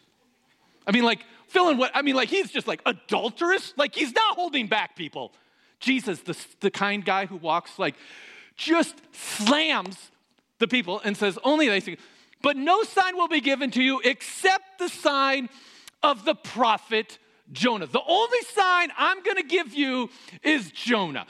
I 0.86 0.92
mean, 0.92 1.04
like, 1.04 1.24
fill 1.52 1.68
in 1.68 1.76
what, 1.76 1.90
I 1.94 2.02
mean, 2.02 2.14
like, 2.14 2.28
he's 2.28 2.50
just 2.50 2.66
like 2.66 2.80
adulterous. 2.86 3.74
Like, 3.76 3.94
he's 3.94 4.12
not 4.12 4.34
holding 4.36 4.66
back 4.66 4.96
people. 4.96 5.32
Jesus, 5.80 6.20
the, 6.20 6.36
the 6.60 6.70
kind 6.70 7.04
guy 7.04 7.26
who 7.26 7.36
walks, 7.36 7.78
like, 7.78 7.94
just 8.56 8.94
slams 9.12 10.10
the 10.58 10.68
people 10.68 11.00
and 11.04 11.16
says, 11.16 11.38
only 11.44 11.68
they 11.68 11.80
see. 11.80 11.96
but 12.42 12.56
no 12.56 12.82
sign 12.82 13.16
will 13.16 13.28
be 13.28 13.40
given 13.40 13.70
to 13.72 13.82
you 13.82 14.00
except 14.04 14.78
the 14.78 14.88
sign 14.88 15.48
of 16.02 16.24
the 16.24 16.34
prophet 16.34 17.18
Jonah. 17.50 17.86
The 17.86 18.02
only 18.06 18.42
sign 18.54 18.90
I'm 18.96 19.22
gonna 19.22 19.42
give 19.42 19.74
you 19.74 20.10
is 20.42 20.70
Jonah. 20.70 21.26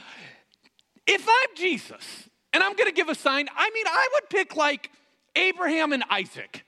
If 1.07 1.27
I'm 1.29 1.57
Jesus 1.57 2.29
and 2.53 2.63
I'm 2.63 2.75
gonna 2.77 2.93
give 2.93 3.09
a 3.09 3.15
sign, 3.15 3.49
I 3.57 3.71
mean, 3.71 3.87
I 3.87 4.09
would 4.15 4.31
pick 4.31 4.57
like 4.57 4.91
Abraham 5.35 5.93
and 5.93 6.05
Isaac. 6.11 6.65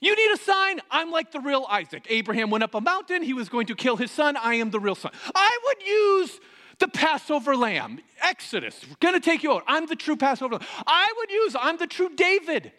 You 0.00 0.14
need 0.14 0.32
a 0.32 0.36
sign? 0.36 0.80
I'm 0.90 1.10
like 1.10 1.32
the 1.32 1.40
real 1.40 1.66
Isaac. 1.68 2.06
Abraham 2.08 2.50
went 2.50 2.64
up 2.64 2.74
a 2.74 2.80
mountain, 2.80 3.22
he 3.22 3.34
was 3.34 3.48
going 3.48 3.66
to 3.66 3.74
kill 3.74 3.96
his 3.96 4.10
son. 4.10 4.36
I 4.36 4.54
am 4.54 4.70
the 4.70 4.80
real 4.80 4.94
son. 4.94 5.12
I 5.34 5.58
would 5.64 5.86
use 5.86 6.40
the 6.78 6.88
Passover 6.88 7.56
lamb, 7.56 8.00
Exodus, 8.22 8.84
we're 8.88 8.96
gonna 9.00 9.20
take 9.20 9.42
you 9.42 9.52
out. 9.52 9.64
I'm 9.66 9.86
the 9.86 9.96
true 9.96 10.16
Passover 10.16 10.54
lamb. 10.54 10.66
I 10.86 11.12
would 11.16 11.30
use, 11.30 11.56
I'm 11.58 11.76
the 11.76 11.88
true 11.88 12.10
David. 12.14 12.72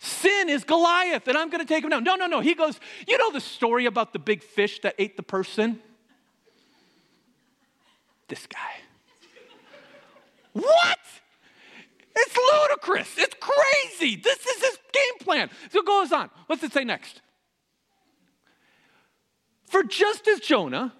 Sin 0.00 0.48
is 0.48 0.64
Goliath, 0.64 1.26
and 1.26 1.36
I'm 1.36 1.48
gonna 1.50 1.64
take 1.64 1.82
him 1.82 1.90
down. 1.90 2.04
No, 2.04 2.14
no, 2.14 2.26
no. 2.26 2.40
He 2.40 2.54
goes, 2.54 2.78
You 3.06 3.18
know 3.18 3.32
the 3.32 3.40
story 3.40 3.86
about 3.86 4.12
the 4.12 4.18
big 4.18 4.42
fish 4.42 4.80
that 4.80 4.94
ate 4.98 5.16
the 5.16 5.22
person? 5.22 5.80
This 8.28 8.46
guy. 8.46 8.58
what? 10.52 10.98
It's 12.14 12.36
ludicrous. 12.36 13.16
It's 13.16 13.34
crazy. 13.40 14.16
This 14.16 14.44
is 14.44 14.62
his 14.62 14.78
plan. 15.28 15.50
So 15.70 15.80
it 15.80 15.86
goes 15.86 16.10
on. 16.10 16.30
What's 16.46 16.62
it 16.62 16.72
say 16.72 16.84
next? 16.84 17.20
For 19.66 19.82
just 19.82 20.26
as 20.26 20.40
Jonah 20.40 20.94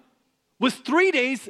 was 0.59 0.75
three 0.75 1.11
days 1.11 1.49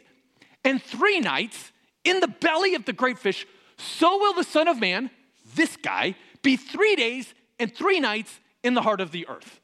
and 0.63 0.81
three 0.81 1.19
nights 1.19 1.73
in 2.05 2.21
the 2.21 2.27
belly 2.27 2.75
of 2.75 2.85
the 2.85 2.93
great 2.93 3.19
fish, 3.19 3.45
so 3.77 4.17
will 4.17 4.33
the 4.33 4.43
Son 4.43 4.67
of 4.67 4.79
Man, 4.79 5.09
this 5.55 5.75
guy, 5.75 6.15
be 6.41 6.55
three 6.55 6.95
days 6.95 7.33
and 7.59 7.73
three 7.73 7.99
nights 7.99 8.39
in 8.63 8.73
the 8.73 8.81
heart 8.81 9.01
of 9.01 9.11
the 9.11 9.27
earth. 9.27 9.59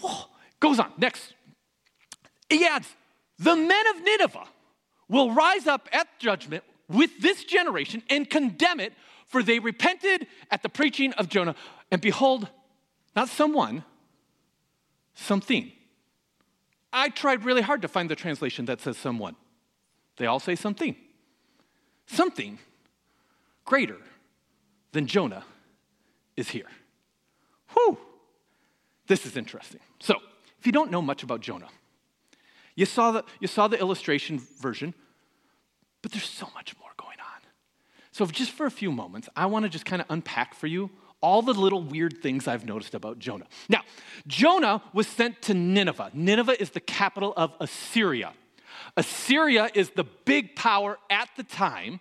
Whoa. 0.00 0.24
Goes 0.58 0.78
on. 0.78 0.90
Next. 0.96 1.34
He 2.48 2.64
adds, 2.64 2.88
the 3.38 3.54
men 3.54 3.84
of 3.94 4.02
Nineveh 4.02 4.48
will 5.08 5.32
rise 5.32 5.66
up 5.66 5.88
at 5.92 6.08
judgment 6.18 6.64
with 6.88 7.10
this 7.20 7.44
generation 7.44 8.02
and 8.08 8.28
condemn 8.30 8.80
it, 8.80 8.94
for 9.26 9.42
they 9.42 9.58
repented 9.58 10.26
at 10.50 10.62
the 10.62 10.68
preaching 10.68 11.12
of 11.14 11.28
Jonah. 11.28 11.54
And 11.90 12.00
behold, 12.00 12.48
not 13.14 13.28
someone, 13.28 13.84
something. 15.14 15.72
I 16.92 17.08
tried 17.10 17.44
really 17.44 17.62
hard 17.62 17.82
to 17.82 17.88
find 17.88 18.08
the 18.08 18.16
translation 18.16 18.64
that 18.66 18.80
says 18.80 18.96
someone. 18.96 19.36
They 20.16 20.26
all 20.26 20.40
say 20.40 20.54
something. 20.54 20.96
Something 22.06 22.58
greater 23.64 23.98
than 24.92 25.06
Jonah 25.06 25.44
is 26.36 26.48
here. 26.48 26.68
Whew. 27.74 27.98
This 29.06 29.26
is 29.26 29.36
interesting. 29.36 29.80
So, 30.00 30.16
if 30.58 30.66
you 30.66 30.72
don't 30.72 30.90
know 30.90 31.02
much 31.02 31.22
about 31.22 31.40
Jonah, 31.40 31.68
you 32.74 32.86
saw 32.86 33.10
the, 33.12 33.24
you 33.40 33.48
saw 33.48 33.68
the 33.68 33.78
illustration 33.78 34.40
version, 34.60 34.94
but 36.02 36.12
there's 36.12 36.24
so 36.24 36.48
much 36.54 36.76
more. 36.78 36.85
So, 38.16 38.24
just 38.24 38.52
for 38.52 38.64
a 38.64 38.70
few 38.70 38.90
moments, 38.90 39.28
I 39.36 39.44
want 39.44 39.64
to 39.64 39.68
just 39.68 39.84
kind 39.84 40.00
of 40.00 40.06
unpack 40.08 40.54
for 40.54 40.66
you 40.66 40.88
all 41.20 41.42
the 41.42 41.52
little 41.52 41.82
weird 41.82 42.22
things 42.22 42.48
I've 42.48 42.64
noticed 42.64 42.94
about 42.94 43.18
Jonah. 43.18 43.44
Now, 43.68 43.82
Jonah 44.26 44.82
was 44.94 45.06
sent 45.06 45.42
to 45.42 45.52
Nineveh. 45.52 46.12
Nineveh 46.14 46.58
is 46.58 46.70
the 46.70 46.80
capital 46.80 47.34
of 47.36 47.52
Assyria. 47.60 48.32
Assyria 48.96 49.68
is 49.74 49.90
the 49.90 50.04
big 50.24 50.56
power 50.56 50.96
at 51.10 51.28
the 51.36 51.42
time. 51.42 52.00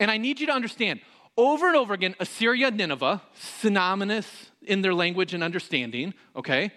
And 0.00 0.10
I 0.10 0.16
need 0.16 0.40
you 0.40 0.48
to 0.48 0.52
understand 0.52 0.98
over 1.36 1.68
and 1.68 1.76
over 1.76 1.94
again, 1.94 2.16
Assyria, 2.18 2.72
Nineveh, 2.72 3.22
synonymous 3.34 4.50
in 4.62 4.82
their 4.82 4.94
language 4.94 5.32
and 5.32 5.44
understanding, 5.44 6.12
okay, 6.34 6.72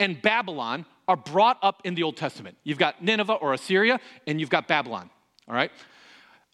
and 0.00 0.22
Babylon 0.22 0.86
are 1.06 1.16
brought 1.16 1.58
up 1.60 1.82
in 1.84 1.94
the 1.96 2.02
Old 2.02 2.16
Testament. 2.16 2.56
You've 2.64 2.78
got 2.78 3.04
Nineveh 3.04 3.34
or 3.34 3.52
Assyria, 3.52 4.00
and 4.26 4.40
you've 4.40 4.48
got 4.48 4.68
Babylon, 4.68 5.10
all 5.46 5.54
right? 5.54 5.70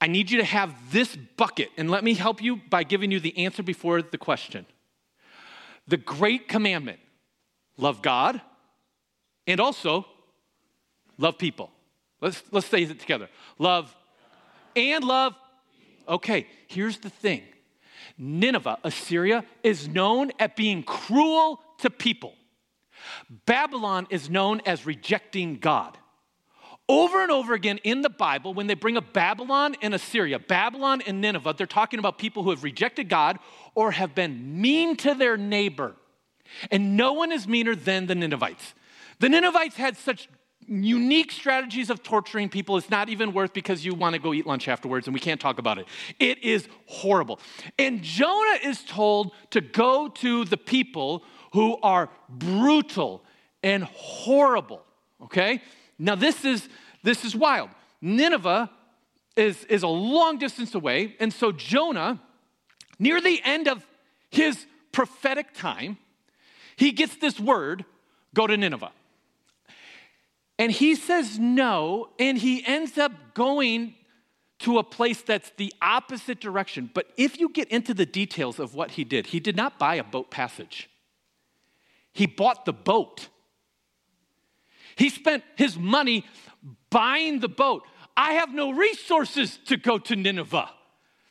I 0.00 0.06
need 0.06 0.30
you 0.30 0.38
to 0.38 0.44
have 0.44 0.92
this 0.92 1.16
bucket, 1.36 1.70
and 1.76 1.90
let 1.90 2.04
me 2.04 2.14
help 2.14 2.40
you 2.42 2.56
by 2.56 2.84
giving 2.84 3.10
you 3.10 3.18
the 3.18 3.36
answer 3.38 3.62
before 3.62 4.00
the 4.00 4.18
question. 4.18 4.66
The 5.88 5.96
great 5.96 6.48
commandment 6.48 7.00
love 7.76 8.02
God 8.02 8.40
and 9.46 9.60
also 9.60 10.06
love 11.16 11.38
people. 11.38 11.70
Let's, 12.20 12.42
let's 12.52 12.66
say 12.66 12.82
it 12.82 13.00
together. 13.00 13.28
Love 13.58 13.94
and 14.76 15.02
love. 15.02 15.34
Okay, 16.08 16.46
here's 16.68 16.98
the 16.98 17.10
thing 17.10 17.42
Nineveh, 18.16 18.78
Assyria, 18.84 19.44
is 19.62 19.88
known 19.88 20.30
at 20.38 20.56
being 20.56 20.82
cruel 20.82 21.60
to 21.78 21.90
people. 21.90 22.34
Babylon 23.46 24.06
is 24.10 24.28
known 24.28 24.60
as 24.66 24.86
rejecting 24.86 25.56
God. 25.56 25.96
Over 26.88 27.22
and 27.22 27.30
over 27.30 27.52
again 27.52 27.78
in 27.84 28.00
the 28.00 28.08
Bible, 28.08 28.54
when 28.54 28.66
they 28.66 28.74
bring 28.74 28.96
up 28.96 29.12
Babylon 29.12 29.76
and 29.82 29.94
Assyria, 29.94 30.38
Babylon 30.38 31.02
and 31.06 31.20
Nineveh, 31.20 31.54
they're 31.56 31.66
talking 31.66 31.98
about 31.98 32.16
people 32.16 32.42
who 32.42 32.50
have 32.50 32.64
rejected 32.64 33.10
God 33.10 33.38
or 33.74 33.90
have 33.90 34.14
been 34.14 34.60
mean 34.60 34.96
to 34.96 35.14
their 35.14 35.36
neighbor. 35.36 35.94
And 36.70 36.96
no 36.96 37.12
one 37.12 37.30
is 37.30 37.46
meaner 37.46 37.74
than 37.74 38.06
the 38.06 38.14
Ninevites. 38.14 38.74
The 39.18 39.28
Ninevites 39.28 39.76
had 39.76 39.98
such 39.98 40.28
unique 40.66 41.32
strategies 41.32 41.88
of 41.88 42.02
torturing 42.02 42.48
people 42.48 42.76
it's 42.76 42.90
not 42.90 43.08
even 43.08 43.32
worth 43.32 43.54
because 43.54 43.84
you 43.84 43.94
want 43.94 44.14
to 44.14 44.18
go 44.18 44.34
eat 44.34 44.46
lunch 44.46 44.68
afterwards 44.68 45.06
and 45.06 45.14
we 45.14 45.20
can't 45.20 45.40
talk 45.40 45.58
about 45.58 45.78
it. 45.78 45.86
It 46.18 46.42
is 46.44 46.68
horrible. 46.86 47.40
And 47.78 48.02
Jonah 48.02 48.58
is 48.62 48.82
told 48.84 49.32
to 49.50 49.60
go 49.60 50.08
to 50.08 50.44
the 50.44 50.58
people 50.58 51.22
who 51.52 51.78
are 51.82 52.10
brutal 52.28 53.24
and 53.62 53.84
horrible, 53.84 54.84
okay? 55.22 55.62
Now 55.98 56.14
this 56.14 56.44
is 56.44 56.68
this 57.02 57.24
is 57.24 57.34
wild. 57.34 57.70
Nineveh 58.00 58.70
is, 59.36 59.64
is 59.64 59.82
a 59.82 59.88
long 59.88 60.38
distance 60.38 60.74
away, 60.74 61.16
and 61.20 61.32
so 61.32 61.52
Jonah, 61.52 62.20
near 62.98 63.20
the 63.20 63.40
end 63.44 63.68
of 63.68 63.86
his 64.30 64.66
prophetic 64.92 65.54
time, 65.54 65.98
he 66.76 66.92
gets 66.92 67.16
this 67.16 67.38
word 67.38 67.84
go 68.34 68.46
to 68.46 68.56
Nineveh. 68.56 68.92
And 70.58 70.72
he 70.72 70.96
says 70.96 71.38
no, 71.38 72.10
and 72.18 72.36
he 72.36 72.66
ends 72.66 72.98
up 72.98 73.12
going 73.34 73.94
to 74.60 74.78
a 74.78 74.82
place 74.82 75.22
that's 75.22 75.52
the 75.56 75.72
opposite 75.80 76.40
direction. 76.40 76.90
But 76.92 77.06
if 77.16 77.38
you 77.38 77.48
get 77.48 77.68
into 77.68 77.94
the 77.94 78.06
details 78.06 78.58
of 78.58 78.74
what 78.74 78.92
he 78.92 79.04
did, 79.04 79.26
he 79.28 79.38
did 79.38 79.54
not 79.54 79.78
buy 79.78 79.94
a 79.94 80.04
boat 80.04 80.30
passage, 80.30 80.90
he 82.12 82.26
bought 82.26 82.64
the 82.64 82.72
boat. 82.72 83.28
He 84.98 85.08
spent 85.10 85.44
his 85.56 85.78
money 85.78 86.26
buying 86.90 87.38
the 87.38 87.48
boat. 87.48 87.84
I 88.16 88.32
have 88.32 88.52
no 88.52 88.72
resources 88.72 89.58
to 89.66 89.76
go 89.76 89.98
to 89.98 90.16
Nineveh. 90.16 90.68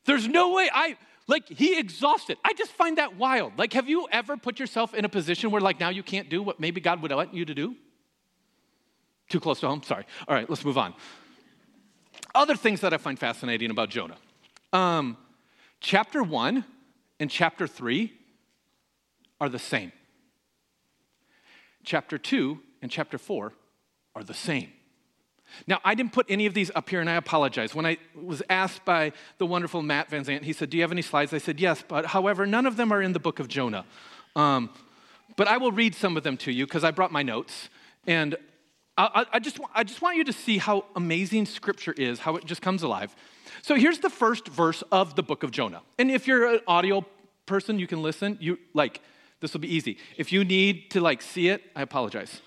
There's 0.06 0.26
no 0.26 0.54
way 0.54 0.70
I, 0.74 0.96
like, 1.28 1.50
he 1.50 1.78
exhausted. 1.78 2.38
I 2.46 2.54
just 2.54 2.72
find 2.72 2.98
that 2.98 3.18
wild. 3.18 3.60
Like, 3.60 3.74
have 3.74 3.90
you 3.90 4.08
ever 4.10 4.38
put 4.38 4.58
yourself 4.58 4.94
in 4.94 5.04
a 5.04 5.10
position 5.10 5.52
where, 5.52 5.60
like, 5.60 5.82
now 5.82 5.90
you 5.90 6.02
can't 6.02 6.30
do 6.30 6.42
what 6.42 6.62
maybe 6.62 6.80
God 6.80 7.02
would 7.02 7.12
want 7.12 7.34
you 7.34 7.44
to 7.44 7.54
do? 7.54 7.76
Too 9.28 9.42
close 9.42 9.60
to 9.60 9.68
home? 9.68 9.84
Sorry. 9.84 10.06
All 10.30 10.34
right, 10.34 10.50
let's 10.50 10.64
move 10.64 10.78
on. 10.78 10.94
Other 12.34 12.56
things 12.56 12.80
that 12.80 12.94
I 12.94 12.98
find 12.98 13.20
fascinating 13.20 13.70
about 13.70 13.90
Jonah. 13.90 14.16
Um, 14.72 15.18
chapter 15.82 16.24
one 16.24 16.64
and 17.20 17.30
chapter 17.30 17.68
three 17.68 18.14
are 19.42 19.50
the 19.50 19.60
same. 19.60 19.92
Chapter 21.84 22.18
two 22.18 22.62
and 22.82 22.92
chapter 22.92 23.18
four 23.18 23.54
are 24.16 24.24
the 24.24 24.34
same. 24.34 24.72
Now, 25.66 25.80
I 25.84 25.96
didn't 25.96 26.12
put 26.12 26.26
any 26.30 26.46
of 26.46 26.54
these 26.54 26.72
up 26.76 26.90
here, 26.90 27.00
and 27.00 27.10
I 27.10 27.14
apologize. 27.14 27.74
When 27.74 27.86
I 27.86 27.98
was 28.22 28.44
asked 28.50 28.84
by 28.84 29.14
the 29.38 29.46
wonderful 29.46 29.82
Matt 29.82 30.10
Van 30.10 30.24
Zant, 30.26 30.44
he 30.44 30.54
said, 30.54 30.70
Do 30.70 30.78
you 30.78 30.84
have 30.84 30.92
any 30.92 31.02
slides? 31.02 31.34
I 31.34 31.38
said, 31.38 31.60
Yes, 31.60 31.84
but 31.88 32.08
however, 32.08 32.46
none 32.46 32.66
of 32.66 32.76
them 32.76 32.92
are 32.92 33.02
in 33.02 33.14
the 33.14 33.20
book 33.20 33.40
of 33.40 33.48
Jonah. 33.48 33.86
Um, 34.36 34.70
but 35.36 35.48
I 35.48 35.58
will 35.58 35.72
read 35.72 35.96
some 35.96 36.18
of 36.18 36.24
them 36.24 36.38
to 36.38 36.52
you 36.52 36.66
because 36.66 36.84
I 36.84 36.92
brought 36.92 37.12
my 37.12 37.24
notes. 37.24 37.70
And 38.06 38.36
I, 38.98 39.26
I, 39.34 39.40
just, 39.40 39.60
I 39.76 39.84
just 39.84 40.02
want 40.02 40.18
you 40.18 40.24
to 40.26 40.34
see 40.34 40.58
how 40.58 40.86
amazing 40.96 41.46
scripture 41.46 41.94
is, 41.94 42.20
how 42.20 42.36
it 42.36 42.46
just 42.46 42.62
comes 42.62 42.84
alive. 42.84 43.16
So 43.62 43.76
here's 43.76 44.00
the 44.00 44.10
first 44.10 44.48
verse 44.48 44.84
of 44.92 45.16
the 45.16 45.24
book 45.24 45.44
of 45.44 45.52
Jonah. 45.52 45.82
And 46.00 46.10
if 46.10 46.28
you're 46.28 46.56
an 46.56 46.62
audio 46.68 47.06
person, 47.46 47.80
you 47.80 47.88
can 47.88 48.02
listen. 48.02 48.38
You 48.42 48.58
like 48.74 49.02
this 49.40 49.54
will 49.54 49.60
be 49.60 49.74
easy. 49.74 49.98
If 50.18 50.32
you 50.32 50.44
need 50.44 50.90
to 50.92 51.02
like 51.02 51.22
see 51.22 51.50
it, 51.50 51.62
I 51.76 51.84
apologize. 51.84 52.42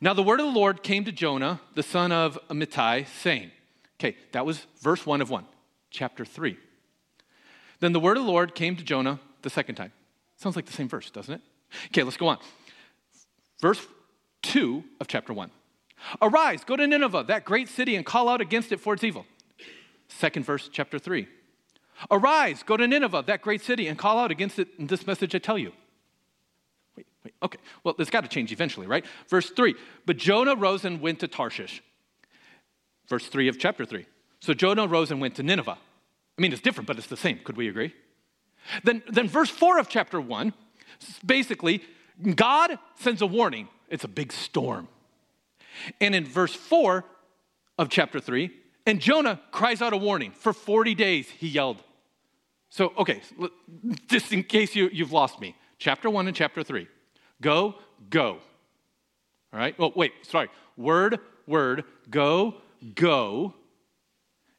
Now 0.00 0.14
the 0.14 0.22
word 0.22 0.40
of 0.40 0.46
the 0.46 0.58
Lord 0.58 0.82
came 0.82 1.04
to 1.04 1.12
Jonah, 1.12 1.60
the 1.74 1.82
son 1.82 2.12
of 2.12 2.38
Amittai, 2.48 3.06
saying, 3.06 3.50
Okay, 4.00 4.16
that 4.32 4.44
was 4.44 4.66
verse 4.80 5.06
one 5.06 5.20
of 5.20 5.30
one, 5.30 5.46
chapter 5.90 6.24
three. 6.24 6.58
Then 7.80 7.92
the 7.92 8.00
word 8.00 8.16
of 8.16 8.24
the 8.24 8.30
Lord 8.30 8.54
came 8.54 8.76
to 8.76 8.84
Jonah 8.84 9.20
the 9.42 9.50
second 9.50 9.76
time. 9.76 9.92
Sounds 10.36 10.56
like 10.56 10.66
the 10.66 10.72
same 10.72 10.88
verse, 10.88 11.10
doesn't 11.10 11.34
it? 11.34 11.40
Okay, 11.86 12.02
let's 12.02 12.16
go 12.16 12.28
on. 12.28 12.38
Verse 13.60 13.86
2 14.42 14.84
of 15.00 15.08
chapter 15.08 15.32
1. 15.32 15.50
Arise, 16.20 16.64
go 16.64 16.76
to 16.76 16.86
Nineveh, 16.86 17.24
that 17.28 17.44
great 17.44 17.68
city, 17.68 17.96
and 17.96 18.04
call 18.04 18.28
out 18.28 18.40
against 18.40 18.72
it 18.72 18.80
for 18.80 18.94
its 18.94 19.04
evil. 19.04 19.26
Second 20.08 20.44
verse, 20.44 20.68
chapter 20.70 20.98
3. 20.98 21.26
Arise, 22.10 22.62
go 22.62 22.76
to 22.76 22.86
Nineveh, 22.86 23.24
that 23.26 23.40
great 23.42 23.62
city, 23.62 23.88
and 23.88 23.98
call 23.98 24.18
out 24.18 24.30
against 24.30 24.58
it 24.58 24.68
in 24.78 24.86
this 24.86 25.06
message 25.06 25.34
I 25.34 25.38
tell 25.38 25.58
you. 25.58 25.72
Okay. 27.44 27.58
Well, 27.84 27.94
it's 27.98 28.10
got 28.10 28.22
to 28.22 28.28
change 28.28 28.50
eventually, 28.52 28.86
right? 28.86 29.04
Verse 29.28 29.50
3. 29.50 29.74
But 30.06 30.16
Jonah 30.16 30.56
rose 30.56 30.84
and 30.84 31.00
went 31.00 31.20
to 31.20 31.28
Tarshish. 31.28 31.82
Verse 33.08 33.26
3 33.26 33.48
of 33.48 33.58
chapter 33.58 33.84
3. 33.84 34.06
So 34.40 34.54
Jonah 34.54 34.86
rose 34.86 35.10
and 35.10 35.20
went 35.20 35.36
to 35.36 35.42
Nineveh. 35.42 35.78
I 36.38 36.42
mean, 36.42 36.52
it's 36.52 36.62
different, 36.62 36.86
but 36.86 36.98
it's 36.98 37.06
the 37.06 37.16
same. 37.16 37.38
Could 37.44 37.56
we 37.56 37.68
agree? 37.68 37.94
Then, 38.82 39.02
then 39.08 39.28
verse 39.28 39.50
4 39.50 39.78
of 39.78 39.88
chapter 39.88 40.20
1, 40.20 40.52
basically, 41.24 41.82
God 42.34 42.78
sends 42.96 43.20
a 43.20 43.26
warning 43.26 43.68
it's 43.88 44.04
a 44.04 44.08
big 44.08 44.32
storm. 44.32 44.88
And 46.00 46.14
in 46.14 46.24
verse 46.24 46.54
4 46.54 47.04
of 47.78 47.88
chapter 47.90 48.20
3, 48.20 48.50
And 48.86 49.00
Jonah 49.00 49.40
cries 49.50 49.80
out 49.80 49.92
a 49.92 49.96
warning. 49.96 50.32
For 50.32 50.52
40 50.52 50.94
days, 50.94 51.28
he 51.28 51.48
yelled. 51.48 51.82
So, 52.70 52.92
okay, 52.98 53.22
just 54.08 54.32
in 54.32 54.42
case 54.42 54.74
you, 54.74 54.90
you've 54.92 55.12
lost 55.12 55.40
me, 55.40 55.54
chapter 55.78 56.10
1 56.10 56.26
and 56.26 56.36
chapter 56.36 56.62
3. 56.62 56.88
Go, 57.40 57.74
go. 58.10 58.38
All 59.52 59.58
right? 59.58 59.74
Oh, 59.78 59.92
wait, 59.94 60.12
sorry. 60.22 60.48
Word, 60.76 61.20
word, 61.46 61.84
go, 62.10 62.54
go. 62.94 63.54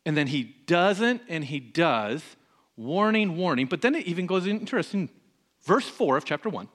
And 0.06 0.16
then 0.16 0.28
he 0.28 0.56
doesn't 0.68 1.22
and 1.28 1.44
he 1.44 1.60
does. 1.60 2.24
Warning, 2.78 3.38
warning. 3.38 3.68
But 3.68 3.82
then 3.82 3.96
it 3.96 4.06
even 4.06 4.26
goes 4.26 4.46
interesting. 4.46 5.10
Verse 5.64 5.88
4 5.88 6.18
of 6.18 6.26
chapter 6.26 6.50
1. 6.50 6.68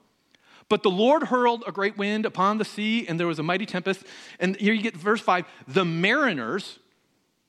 But 0.67 0.83
the 0.83 0.89
Lord 0.89 1.23
hurled 1.23 1.63
a 1.67 1.71
great 1.71 1.97
wind 1.97 2.25
upon 2.25 2.57
the 2.57 2.63
sea, 2.63 3.05
and 3.05 3.19
there 3.19 3.27
was 3.27 3.39
a 3.39 3.43
mighty 3.43 3.65
tempest. 3.65 4.03
And 4.39 4.55
here 4.55 4.73
you 4.73 4.81
get 4.81 4.95
verse 4.95 5.19
5 5.19 5.45
the 5.67 5.83
mariners, 5.83 6.79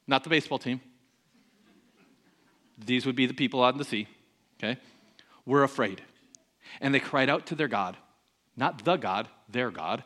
not 0.07 0.25
the 0.25 0.31
baseball 0.31 0.59
team, 0.59 0.81
these 2.77 3.07
would 3.07 3.17
be 3.17 3.27
the 3.27 3.35
people 3.35 3.61
on 3.61 3.79
the 3.79 3.85
sea, 3.85 4.09
okay, 4.59 4.79
were 5.47 5.63
afraid. 5.63 6.03
And 6.81 6.95
they 6.95 7.01
cried 7.01 7.31
out 7.31 7.47
to 7.47 7.55
their 7.55 7.69
God, 7.69 7.97
not 8.57 8.85
the 8.85 8.97
God, 8.97 9.29
their 9.49 9.71
God. 9.71 10.05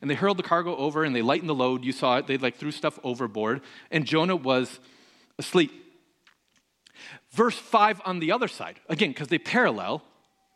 And 0.00 0.10
they 0.10 0.14
hurled 0.14 0.36
the 0.36 0.44
cargo 0.44 0.76
over 0.76 1.04
and 1.04 1.14
they 1.14 1.22
lightened 1.22 1.48
the 1.48 1.54
load. 1.54 1.84
You 1.84 1.92
saw 1.92 2.18
it. 2.18 2.26
They 2.26 2.38
like 2.38 2.56
threw 2.56 2.70
stuff 2.70 2.98
overboard. 3.02 3.62
And 3.90 4.04
Jonah 4.04 4.36
was 4.36 4.78
asleep. 5.38 5.72
Verse 7.32 7.56
5 7.56 8.00
on 8.04 8.20
the 8.20 8.32
other 8.32 8.48
side, 8.48 8.80
again, 8.88 9.10
because 9.10 9.28
they 9.28 9.38
parallel, 9.38 10.02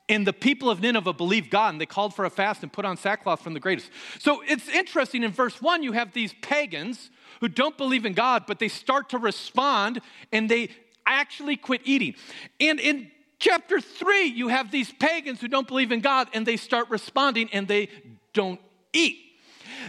and 0.08 0.26
the 0.26 0.32
people 0.32 0.68
of 0.68 0.80
Nineveh 0.80 1.12
believed 1.12 1.50
God 1.50 1.74
and 1.74 1.80
they 1.80 1.86
called 1.86 2.14
for 2.14 2.24
a 2.24 2.30
fast 2.30 2.62
and 2.62 2.72
put 2.72 2.84
on 2.84 2.96
sackcloth 2.96 3.40
from 3.40 3.54
the 3.54 3.60
greatest. 3.60 3.90
So 4.18 4.42
it's 4.46 4.68
interesting 4.68 5.22
in 5.22 5.30
verse 5.30 5.62
1, 5.62 5.82
you 5.82 5.92
have 5.92 6.12
these 6.12 6.34
pagans 6.42 7.10
who 7.40 7.48
don't 7.48 7.76
believe 7.78 8.04
in 8.04 8.12
God, 8.12 8.44
but 8.46 8.58
they 8.58 8.68
start 8.68 9.10
to 9.10 9.18
respond 9.18 10.00
and 10.32 10.48
they 10.48 10.70
actually 11.06 11.56
quit 11.56 11.82
eating. 11.84 12.14
And 12.60 12.80
in 12.80 13.10
chapter 13.42 13.80
3, 13.80 14.26
you 14.26 14.48
have 14.48 14.70
these 14.70 14.90
pagans 14.92 15.40
who 15.40 15.48
don't 15.48 15.66
believe 15.66 15.90
in 15.90 16.00
God 16.00 16.28
and 16.32 16.46
they 16.46 16.56
start 16.56 16.88
responding 16.88 17.50
and 17.52 17.66
they 17.66 17.88
don't 18.32 18.60
eat. 18.92 19.18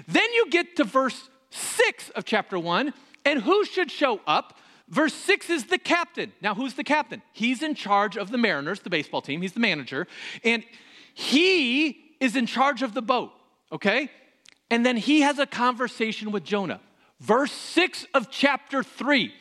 Then 0.08 0.34
you 0.34 0.50
get 0.50 0.76
to 0.78 0.84
verse 0.84 1.30
6 1.52 2.10
of 2.10 2.26
chapter 2.26 2.58
1, 2.58 2.94
and 3.26 3.42
who 3.44 3.64
should 3.64 3.92
show 3.92 4.20
up? 4.26 4.58
Verse 4.90 5.14
6 5.14 5.52
is 5.52 5.66
the 5.66 5.78
captain. 5.78 6.34
Now, 6.42 6.56
who's 6.56 6.74
the 6.74 6.84
captain? 6.84 7.22
He's 7.32 7.62
in 7.62 7.76
charge 7.76 8.18
of 8.18 8.32
the 8.32 8.40
Mariners, 8.40 8.80
the 8.80 8.90
baseball 8.90 9.22
team. 9.22 9.44
He's 9.44 9.54
the 9.54 9.60
manager. 9.60 10.08
And 10.44 10.64
he 11.14 12.16
is 12.20 12.36
in 12.36 12.48
charge 12.48 12.82
of 12.82 12.96
the 12.96 13.04
boat, 13.04 13.32
okay? 13.72 14.10
And 14.72 14.84
then 14.84 14.98
he 14.98 15.22
has 15.22 15.38
a 15.38 15.46
conversation 15.46 16.32
with 16.32 16.44
Jonah. 16.44 16.82
Verse 17.20 17.52
6 17.52 18.08
of 18.14 18.30
chapter 18.32 18.84
3 18.84 19.32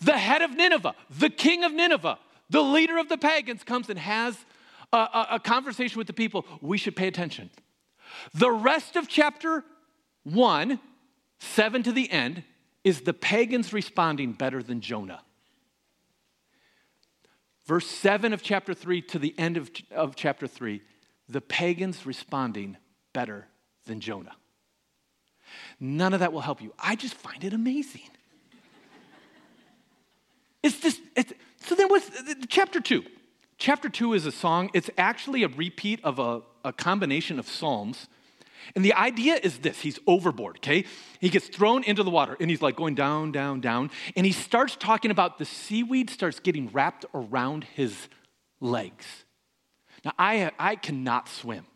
the 0.00 0.16
head 0.16 0.40
of 0.40 0.56
Nineveh, 0.56 0.94
the 1.10 1.28
king 1.28 1.64
of 1.64 1.72
Nineveh, 1.72 2.18
the 2.52 2.62
leader 2.62 2.98
of 2.98 3.08
the 3.08 3.16
pagans 3.16 3.64
comes 3.64 3.88
and 3.88 3.98
has 3.98 4.36
a, 4.92 4.96
a, 4.96 5.26
a 5.32 5.40
conversation 5.40 5.96
with 5.96 6.06
the 6.06 6.12
people. 6.12 6.44
We 6.60 6.76
should 6.76 6.94
pay 6.94 7.08
attention. 7.08 7.48
The 8.34 8.50
rest 8.50 8.94
of 8.94 9.08
chapter 9.08 9.64
1, 10.24 10.78
7 11.40 11.82
to 11.82 11.92
the 11.92 12.10
end, 12.10 12.44
is 12.84 13.00
the 13.00 13.14
pagans 13.14 13.72
responding 13.72 14.32
better 14.32 14.62
than 14.62 14.82
Jonah. 14.82 15.22
Verse 17.64 17.86
7 17.86 18.34
of 18.34 18.42
chapter 18.42 18.74
3 18.74 19.00
to 19.02 19.18
the 19.18 19.34
end 19.38 19.56
of, 19.56 19.70
of 19.90 20.14
chapter 20.14 20.46
3, 20.46 20.82
the 21.30 21.40
pagans 21.40 22.04
responding 22.04 22.76
better 23.14 23.46
than 23.86 24.00
Jonah. 24.00 24.36
None 25.80 26.12
of 26.12 26.20
that 26.20 26.34
will 26.34 26.42
help 26.42 26.60
you. 26.60 26.74
I 26.78 26.96
just 26.96 27.14
find 27.14 27.44
it 27.44 27.54
amazing. 27.54 28.02
It's 30.62 30.78
just, 30.78 31.00
it's, 31.16 31.32
so 31.64 31.74
then 31.74 31.88
what's 31.88 32.10
chapter 32.48 32.80
2? 32.80 33.04
Chapter 33.58 33.88
2 33.88 34.14
is 34.14 34.26
a 34.26 34.32
song, 34.32 34.70
it's 34.74 34.90
actually 34.98 35.42
a 35.42 35.48
repeat 35.48 36.00
of 36.02 36.18
a, 36.18 36.42
a 36.64 36.72
combination 36.72 37.38
of 37.38 37.48
Psalms 37.48 38.08
and 38.74 38.84
the 38.84 38.94
idea 38.94 39.38
is 39.42 39.58
this 39.58 39.80
he's 39.80 39.98
overboard, 40.06 40.56
okay? 40.58 40.84
He 41.20 41.28
gets 41.28 41.48
thrown 41.48 41.82
into 41.84 42.02
the 42.02 42.10
water 42.10 42.36
and 42.40 42.50
he's 42.50 42.62
like 42.62 42.76
going 42.76 42.94
down, 42.94 43.32
down, 43.32 43.60
down. 43.60 43.90
And 44.16 44.24
he 44.24 44.32
starts 44.32 44.76
talking 44.76 45.10
about 45.10 45.38
the 45.38 45.44
seaweed 45.44 46.10
starts 46.10 46.40
getting 46.40 46.68
wrapped 46.68 47.04
around 47.14 47.64
his 47.64 48.08
legs. 48.60 49.06
Now, 50.04 50.12
I, 50.18 50.50
I 50.58 50.76
cannot 50.76 51.28
swim. 51.28 51.66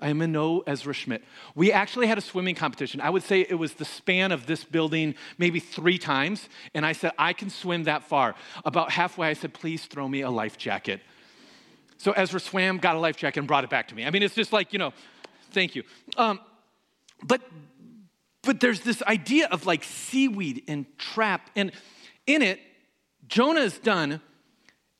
I 0.00 0.08
am 0.08 0.22
in 0.22 0.32
no 0.32 0.62
Ezra 0.66 0.94
Schmidt. 0.94 1.22
We 1.54 1.72
actually 1.72 2.06
had 2.06 2.18
a 2.18 2.22
swimming 2.22 2.54
competition. 2.54 3.00
I 3.00 3.10
would 3.10 3.22
say 3.22 3.40
it 3.42 3.58
was 3.58 3.74
the 3.74 3.84
span 3.84 4.32
of 4.32 4.46
this 4.46 4.64
building 4.64 5.14
maybe 5.38 5.60
three 5.60 5.98
times. 5.98 6.48
And 6.74 6.86
I 6.86 6.92
said, 6.92 7.12
I 7.18 7.32
can 7.32 7.50
swim 7.50 7.84
that 7.84 8.04
far. 8.04 8.34
About 8.64 8.90
halfway, 8.90 9.28
I 9.28 9.34
said, 9.34 9.54
please 9.54 9.86
throw 9.86 10.08
me 10.08 10.22
a 10.22 10.30
life 10.30 10.58
jacket. 10.58 11.00
So 11.98 12.12
Ezra 12.12 12.40
swam, 12.40 12.78
got 12.78 12.96
a 12.96 12.98
life 12.98 13.16
jacket, 13.16 13.40
and 13.40 13.48
brought 13.48 13.64
it 13.64 13.70
back 13.70 13.88
to 13.88 13.94
me. 13.94 14.06
I 14.06 14.10
mean, 14.10 14.22
it's 14.22 14.34
just 14.34 14.52
like, 14.52 14.72
you 14.72 14.78
know, 14.78 14.92
Thank 15.50 15.74
you. 15.74 15.82
Um, 16.16 16.40
but 17.22 17.42
but 18.42 18.60
there's 18.60 18.80
this 18.80 19.02
idea 19.02 19.48
of 19.48 19.66
like 19.66 19.84
seaweed 19.84 20.64
and 20.68 20.86
trap, 20.98 21.50
and 21.54 21.72
in 22.26 22.42
it, 22.42 22.60
Jonah 23.28 23.60
is 23.60 23.78
done, 23.78 24.20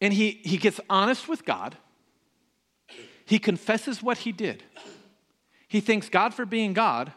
and 0.01 0.13
he 0.13 0.41
he 0.43 0.57
gets 0.57 0.81
honest 0.91 1.29
with 1.29 1.45
God. 1.45 1.77
He 3.31 3.39
confesses 3.39 4.03
what 4.03 4.19
he 4.19 4.33
did. 4.33 4.65
He 5.69 5.81
thanks 5.81 6.09
God 6.09 6.35
for 6.35 6.45
being 6.45 6.73
God, 6.73 7.13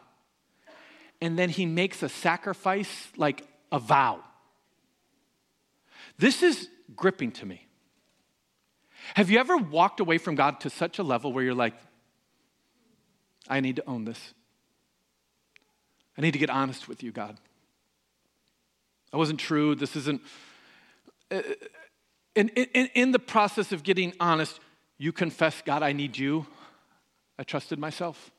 and 1.20 1.36
then 1.36 1.50
he 1.50 1.66
makes 1.66 2.04
a 2.04 2.08
sacrifice, 2.08 3.08
like 3.16 3.42
a 3.72 3.80
vow. 3.80 4.20
This 6.16 6.44
is 6.44 6.68
gripping 6.94 7.32
to 7.32 7.46
me. 7.46 7.66
Have 9.14 9.28
you 9.28 9.40
ever 9.40 9.56
walked 9.56 9.98
away 9.98 10.18
from 10.18 10.36
God 10.36 10.60
to 10.60 10.70
such 10.70 11.00
a 11.00 11.02
level 11.02 11.32
where 11.32 11.42
you're 11.42 11.52
like, 11.52 11.74
I 13.48 13.58
need 13.58 13.74
to 13.74 13.88
own 13.88 14.04
this. 14.04 14.34
I 16.16 16.22
need 16.22 16.30
to 16.30 16.38
get 16.38 16.48
honest 16.48 16.86
with 16.86 17.02
you, 17.02 17.10
God. 17.10 17.36
I 19.12 19.16
wasn't 19.16 19.40
true. 19.40 19.74
This 19.74 19.96
isn't. 19.96 20.22
Uh, 21.32 21.42
in, 22.36 22.50
in, 22.50 22.88
in 22.94 23.10
the 23.10 23.18
process 23.18 23.72
of 23.72 23.82
getting 23.82 24.12
honest, 24.20 24.60
you 24.98 25.12
confess, 25.12 25.62
God, 25.64 25.82
I 25.82 25.92
need 25.92 26.16
you. 26.16 26.46
I 27.38 27.42
trusted 27.42 27.78
myself. 27.78 28.30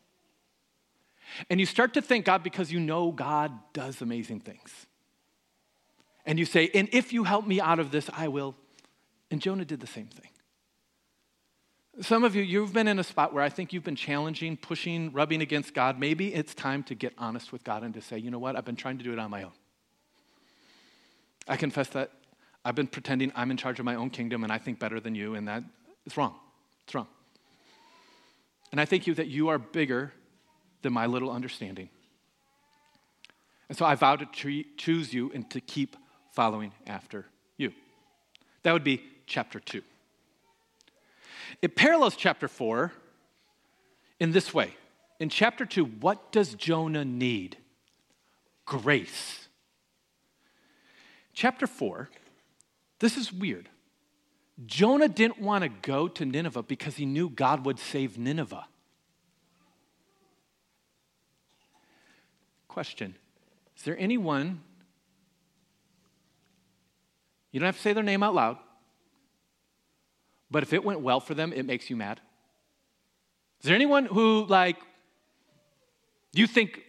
And 1.49 1.59
you 1.59 1.65
start 1.65 1.93
to 1.95 2.01
thank 2.01 2.25
God 2.25 2.43
because 2.43 2.71
you 2.71 2.79
know 2.79 3.11
God 3.11 3.51
does 3.73 4.01
amazing 4.01 4.41
things. 4.41 4.71
And 6.25 6.39
you 6.39 6.45
say, 6.45 6.69
and 6.73 6.89
if 6.91 7.13
you 7.13 7.23
help 7.23 7.45
me 7.45 7.61
out 7.61 7.79
of 7.79 7.91
this, 7.91 8.09
I 8.13 8.27
will. 8.27 8.55
And 9.29 9.41
Jonah 9.41 9.65
did 9.65 9.79
the 9.79 9.87
same 9.87 10.07
thing. 10.07 10.29
Some 12.01 12.23
of 12.23 12.35
you, 12.35 12.43
you've 12.43 12.73
been 12.73 12.87
in 12.87 12.99
a 12.99 13.03
spot 13.03 13.33
where 13.33 13.43
I 13.43 13.49
think 13.49 13.71
you've 13.71 13.83
been 13.83 13.95
challenging, 13.95 14.57
pushing, 14.57 15.13
rubbing 15.13 15.41
against 15.41 15.73
God. 15.73 15.97
Maybe 15.97 16.33
it's 16.33 16.53
time 16.53 16.83
to 16.83 16.95
get 16.95 17.13
honest 17.17 17.53
with 17.53 17.63
God 17.63 17.83
and 17.83 17.93
to 17.93 18.01
say, 18.01 18.17
you 18.17 18.31
know 18.31 18.39
what, 18.39 18.55
I've 18.55 18.65
been 18.65 18.75
trying 18.75 18.97
to 18.97 19.03
do 19.03 19.13
it 19.13 19.19
on 19.19 19.31
my 19.31 19.43
own. 19.43 19.53
I 21.47 21.55
confess 21.57 21.87
that 21.89 22.11
I've 22.65 22.75
been 22.75 22.87
pretending 22.87 23.31
I'm 23.35 23.51
in 23.51 23.57
charge 23.57 23.79
of 23.79 23.85
my 23.85 23.95
own 23.95 24.09
kingdom 24.09 24.43
and 24.43 24.51
I 24.51 24.57
think 24.57 24.79
better 24.79 24.99
than 24.99 25.15
you, 25.15 25.35
and 25.35 25.47
that 25.47 25.63
is 26.05 26.17
wrong. 26.17 26.35
It's 26.85 26.95
wrong. 26.95 27.07
And 28.71 28.79
I 28.79 28.85
thank 28.85 29.07
you 29.07 29.13
that 29.15 29.27
you 29.27 29.49
are 29.49 29.57
bigger 29.57 30.11
than 30.81 30.93
my 30.93 31.05
little 31.05 31.31
understanding. 31.31 31.89
And 33.69 33.77
so 33.77 33.85
I 33.85 33.95
vow 33.95 34.15
to 34.15 34.25
treat, 34.25 34.77
choose 34.77 35.13
you 35.13 35.31
and 35.33 35.49
to 35.51 35.59
keep 35.59 35.95
following 36.31 36.71
after 36.85 37.25
you. 37.57 37.73
That 38.63 38.73
would 38.73 38.83
be 38.83 39.01
chapter 39.25 39.59
2. 39.59 39.81
It 41.61 41.75
parallels 41.75 42.15
chapter 42.15 42.47
4 42.47 42.91
in 44.19 44.31
this 44.31 44.53
way. 44.53 44.75
In 45.19 45.29
chapter 45.29 45.65
2, 45.65 45.85
what 45.85 46.31
does 46.31 46.53
Jonah 46.53 47.05
need? 47.05 47.57
Grace. 48.65 49.47
Chapter 51.33 51.67
4, 51.67 52.09
this 52.99 53.17
is 53.17 53.31
weird. 53.31 53.69
Jonah 54.65 55.09
didn't 55.09 55.41
want 55.41 55.63
to 55.63 55.69
go 55.69 56.07
to 56.07 56.25
Nineveh 56.25 56.63
because 56.63 56.95
he 56.95 57.05
knew 57.05 57.29
God 57.29 57.65
would 57.65 57.77
save 57.77 58.17
Nineveh. 58.17 58.65
Question 62.67 63.15
Is 63.77 63.83
there 63.83 63.97
anyone, 63.97 64.61
you 67.51 67.59
don't 67.59 67.67
have 67.67 67.75
to 67.75 67.81
say 67.81 67.93
their 67.93 68.03
name 68.03 68.23
out 68.23 68.33
loud, 68.33 68.57
but 70.49 70.63
if 70.63 70.71
it 70.71 70.83
went 70.83 71.01
well 71.01 71.19
for 71.19 71.33
them, 71.33 71.51
it 71.53 71.65
makes 71.65 71.89
you 71.89 71.95
mad? 71.95 72.21
Is 73.61 73.67
there 73.67 73.75
anyone 73.75 74.05
who, 74.05 74.45
like, 74.45 74.77
you 76.33 76.47
think 76.47 76.81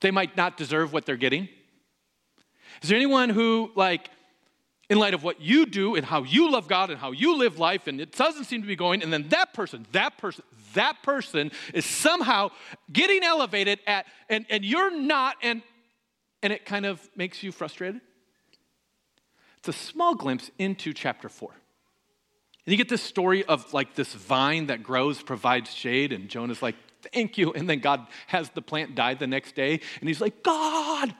they 0.00 0.10
might 0.10 0.36
not 0.36 0.56
deserve 0.56 0.92
what 0.92 1.06
they're 1.06 1.16
getting? 1.16 1.48
Is 2.82 2.88
there 2.88 2.96
anyone 2.96 3.28
who, 3.28 3.70
like, 3.76 4.10
in 4.92 4.98
light 4.98 5.14
of 5.14 5.24
what 5.24 5.40
you 5.40 5.64
do 5.64 5.94
and 5.94 6.04
how 6.04 6.22
you 6.22 6.52
love 6.52 6.68
God 6.68 6.90
and 6.90 6.98
how 6.98 7.12
you 7.12 7.38
live 7.38 7.58
life, 7.58 7.86
and 7.86 7.98
it 7.98 8.12
doesn't 8.12 8.44
seem 8.44 8.60
to 8.60 8.68
be 8.68 8.76
going, 8.76 9.02
and 9.02 9.10
then 9.10 9.26
that 9.30 9.54
person, 9.54 9.86
that 9.92 10.18
person, 10.18 10.44
that 10.74 11.02
person 11.02 11.50
is 11.72 11.86
somehow 11.86 12.50
getting 12.92 13.24
elevated 13.24 13.78
at, 13.86 14.04
and, 14.28 14.44
and 14.50 14.66
you're 14.66 14.94
not, 14.94 15.36
and 15.40 15.62
and 16.42 16.52
it 16.52 16.66
kind 16.66 16.84
of 16.84 17.00
makes 17.16 17.42
you 17.42 17.52
frustrated? 17.52 18.02
It's 19.56 19.68
a 19.68 19.72
small 19.72 20.14
glimpse 20.14 20.50
into 20.58 20.92
chapter 20.92 21.30
4. 21.30 21.50
And 22.66 22.72
you 22.72 22.76
get 22.76 22.90
this 22.90 23.02
story 23.02 23.44
of 23.46 23.72
like 23.72 23.94
this 23.94 24.12
vine 24.12 24.66
that 24.66 24.82
grows, 24.82 25.22
provides 25.22 25.72
shade, 25.72 26.12
and 26.12 26.28
Jonah's 26.28 26.60
like, 26.60 26.76
thank 27.14 27.38
you. 27.38 27.54
And 27.54 27.66
then 27.66 27.78
God 27.78 28.06
has 28.26 28.50
the 28.50 28.60
plant 28.60 28.94
die 28.94 29.14
the 29.14 29.26
next 29.26 29.54
day, 29.54 29.80
and 30.00 30.08
he's 30.08 30.20
like, 30.20 30.42
God. 30.42 31.14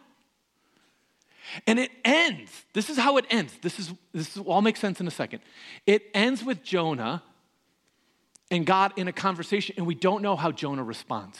And 1.66 1.78
it 1.78 1.90
ends. 2.04 2.50
This 2.72 2.90
is 2.90 2.96
how 2.96 3.16
it 3.16 3.26
ends. 3.30 3.52
This 3.62 3.78
is 3.78 3.92
this 4.12 4.36
will 4.36 4.50
all 4.50 4.62
make 4.62 4.76
sense 4.76 5.00
in 5.00 5.06
a 5.06 5.10
second. 5.10 5.40
It 5.86 6.04
ends 6.14 6.44
with 6.44 6.62
Jonah 6.62 7.22
and 8.50 8.66
God 8.66 8.92
in 8.96 9.08
a 9.08 9.12
conversation, 9.12 9.74
and 9.78 9.86
we 9.86 9.94
don't 9.94 10.22
know 10.22 10.36
how 10.36 10.52
Jonah 10.52 10.84
responds. 10.84 11.38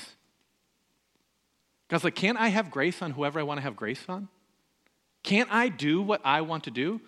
God's 1.89 2.05
like, 2.05 2.15
can't 2.15 2.39
I 2.39 2.49
have 2.49 2.71
grace 2.71 3.03
on 3.03 3.11
whoever 3.11 3.39
I 3.39 3.43
want 3.43 3.59
to 3.59 3.63
have 3.63 3.77
grace 3.77 4.03
on? 4.09 4.29
Can't 5.23 5.53
I 5.53 5.69
do 5.69 6.01
what 6.01 6.23
I 6.25 6.41
want 6.41 6.65
to 6.65 6.71
do? 6.71 7.01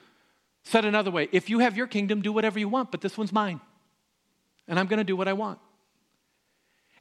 Said 0.62 0.84
another 0.84 1.10
way, 1.10 1.28
if 1.32 1.48
you 1.48 1.60
have 1.60 1.76
your 1.76 1.86
kingdom, 1.86 2.20
do 2.20 2.32
whatever 2.32 2.58
you 2.58 2.68
want, 2.68 2.90
but 2.90 3.00
this 3.00 3.16
one's 3.16 3.32
mine. 3.32 3.60
And 4.68 4.78
I'm 4.78 4.86
going 4.86 4.98
to 4.98 5.04
do 5.04 5.16
what 5.16 5.28
I 5.28 5.32
want. 5.32 5.58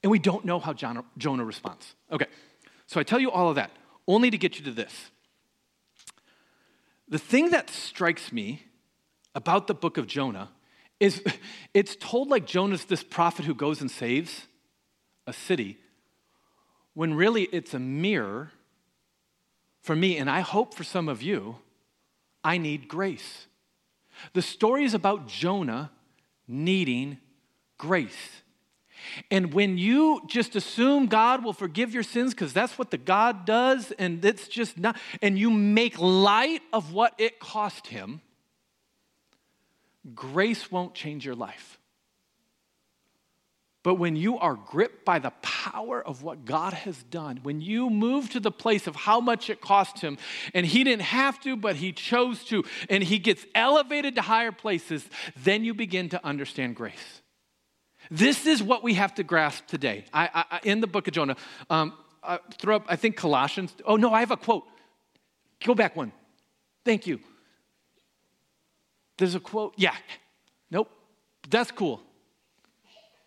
And 0.02 0.12
we 0.12 0.20
don't 0.20 0.44
know 0.44 0.60
how 0.60 0.74
Jonah, 0.74 1.06
Jonah 1.18 1.46
responds. 1.46 1.96
Okay, 2.12 2.28
so 2.88 3.00
I 3.00 3.04
tell 3.04 3.20
you 3.20 3.32
all 3.32 3.50
of 3.50 3.56
that 3.56 3.72
only 4.08 4.30
to 4.32 4.38
get 4.38 4.60
you 4.60 4.66
to 4.66 4.72
this. 4.72 5.12
The 7.08 7.20
thing 7.20 7.52
that 7.52 7.70
strikes 7.70 8.32
me 8.32 8.64
about 9.36 9.68
the 9.68 9.74
book 9.74 9.98
of 9.98 10.08
Jonah 10.08 10.50
is 11.00 11.22
it's 11.74 11.96
told 11.96 12.30
like 12.30 12.46
Jonah's 12.46 12.86
this 12.86 13.04
prophet 13.04 13.46
who 13.46 13.56
goes 13.56 13.82
and 13.82 13.90
saves 13.90 14.48
a 15.26 15.34
city, 15.34 15.78
when 16.94 17.14
really 17.14 17.44
it's 17.44 17.74
a 17.74 17.80
mirror 17.80 18.52
for 19.82 19.96
me, 19.96 20.18
and 20.18 20.30
I 20.30 20.40
hope 20.40 20.74
for 20.74 20.84
some 20.84 21.10
of 21.10 21.22
you, 21.22 21.58
I 22.44 22.58
need 22.58 22.88
grace. 22.88 23.48
The 24.32 24.42
story 24.42 24.86
is 24.86 24.94
about 24.94 25.28
Jonah 25.28 25.92
needing 26.48 27.18
grace. 27.78 28.43
And 29.32 29.54
when 29.54 29.78
you 29.78 30.22
just 30.28 30.56
assume 30.56 31.08
God 31.08 31.44
will 31.44 31.54
forgive 31.54 31.94
your 31.94 32.04
sins 32.04 32.34
because 32.34 32.54
that's 32.54 32.78
what 32.78 32.92
the 32.92 32.98
God 32.98 33.46
does, 33.46 33.92
and 33.94 34.24
it's 34.24 34.48
just 34.48 34.78
not, 34.78 34.98
and 35.22 35.38
you 35.38 35.50
make 35.50 36.00
light 36.00 36.62
of 36.72 36.94
what 36.94 37.14
it 37.18 37.40
cost 37.40 37.88
him, 37.88 38.22
grace 40.14 40.72
won't 40.72 40.94
change 40.94 41.26
your 41.26 41.36
life. 41.36 41.80
But 43.84 43.96
when 43.96 44.16
you 44.16 44.40
are 44.40 44.56
gripped 44.56 45.04
by 45.04 45.20
the 45.20 45.32
power 45.42 46.02
of 46.02 46.24
what 46.24 46.46
God 46.46 46.72
has 46.72 47.04
done, 47.04 47.42
when 47.44 47.60
you 47.60 47.90
move 47.90 48.30
to 48.30 48.40
the 48.40 48.52
place 48.52 48.88
of 48.88 48.96
how 48.96 49.20
much 49.20 49.50
it 49.50 49.60
cost 49.60 50.00
him, 50.00 50.18
and 50.54 50.66
he 50.66 50.86
didn't 50.86 51.02
have 51.02 51.38
to, 51.42 51.58
but 51.58 51.76
he 51.76 51.92
chose 51.92 52.46
to, 52.46 52.64
and 52.90 53.04
he 53.04 53.20
gets 53.20 53.46
elevated 53.54 54.16
to 54.16 54.22
higher 54.22 54.54
places, 54.54 55.06
then 55.36 55.66
you 55.66 55.74
begin 55.74 56.08
to 56.10 56.26
understand 56.26 56.78
grace. 56.78 57.23
This 58.12 58.46
is 58.46 58.62
what 58.62 58.84
we 58.84 58.96
have 58.96 59.16
to 59.16 59.24
grasp 59.24 59.66
today. 59.68 60.06
I, 60.14 60.46
I, 60.52 60.60
in 60.64 60.82
the 60.82 60.88
book 60.88 61.08
of 61.08 61.14
Jonah, 61.14 61.36
um, 61.70 61.94
I 62.24 62.40
throw 62.58 62.78
up, 62.78 62.86
I 62.88 62.96
think 62.96 63.16
Colossians. 63.16 63.74
Oh, 63.86 63.96
no, 63.96 64.14
I 64.14 64.20
have 64.20 64.32
a 64.32 64.38
quote. 64.38 64.64
Go 65.64 65.76
back 65.76 65.96
one. 65.96 66.12
Thank 66.86 67.08
you. 67.08 67.20
There's 69.18 69.36
a 69.36 69.40
quote. 69.40 69.74
Yeah. 69.78 69.96
Nope. 70.70 70.90
That's 71.50 71.72
cool. 71.72 72.02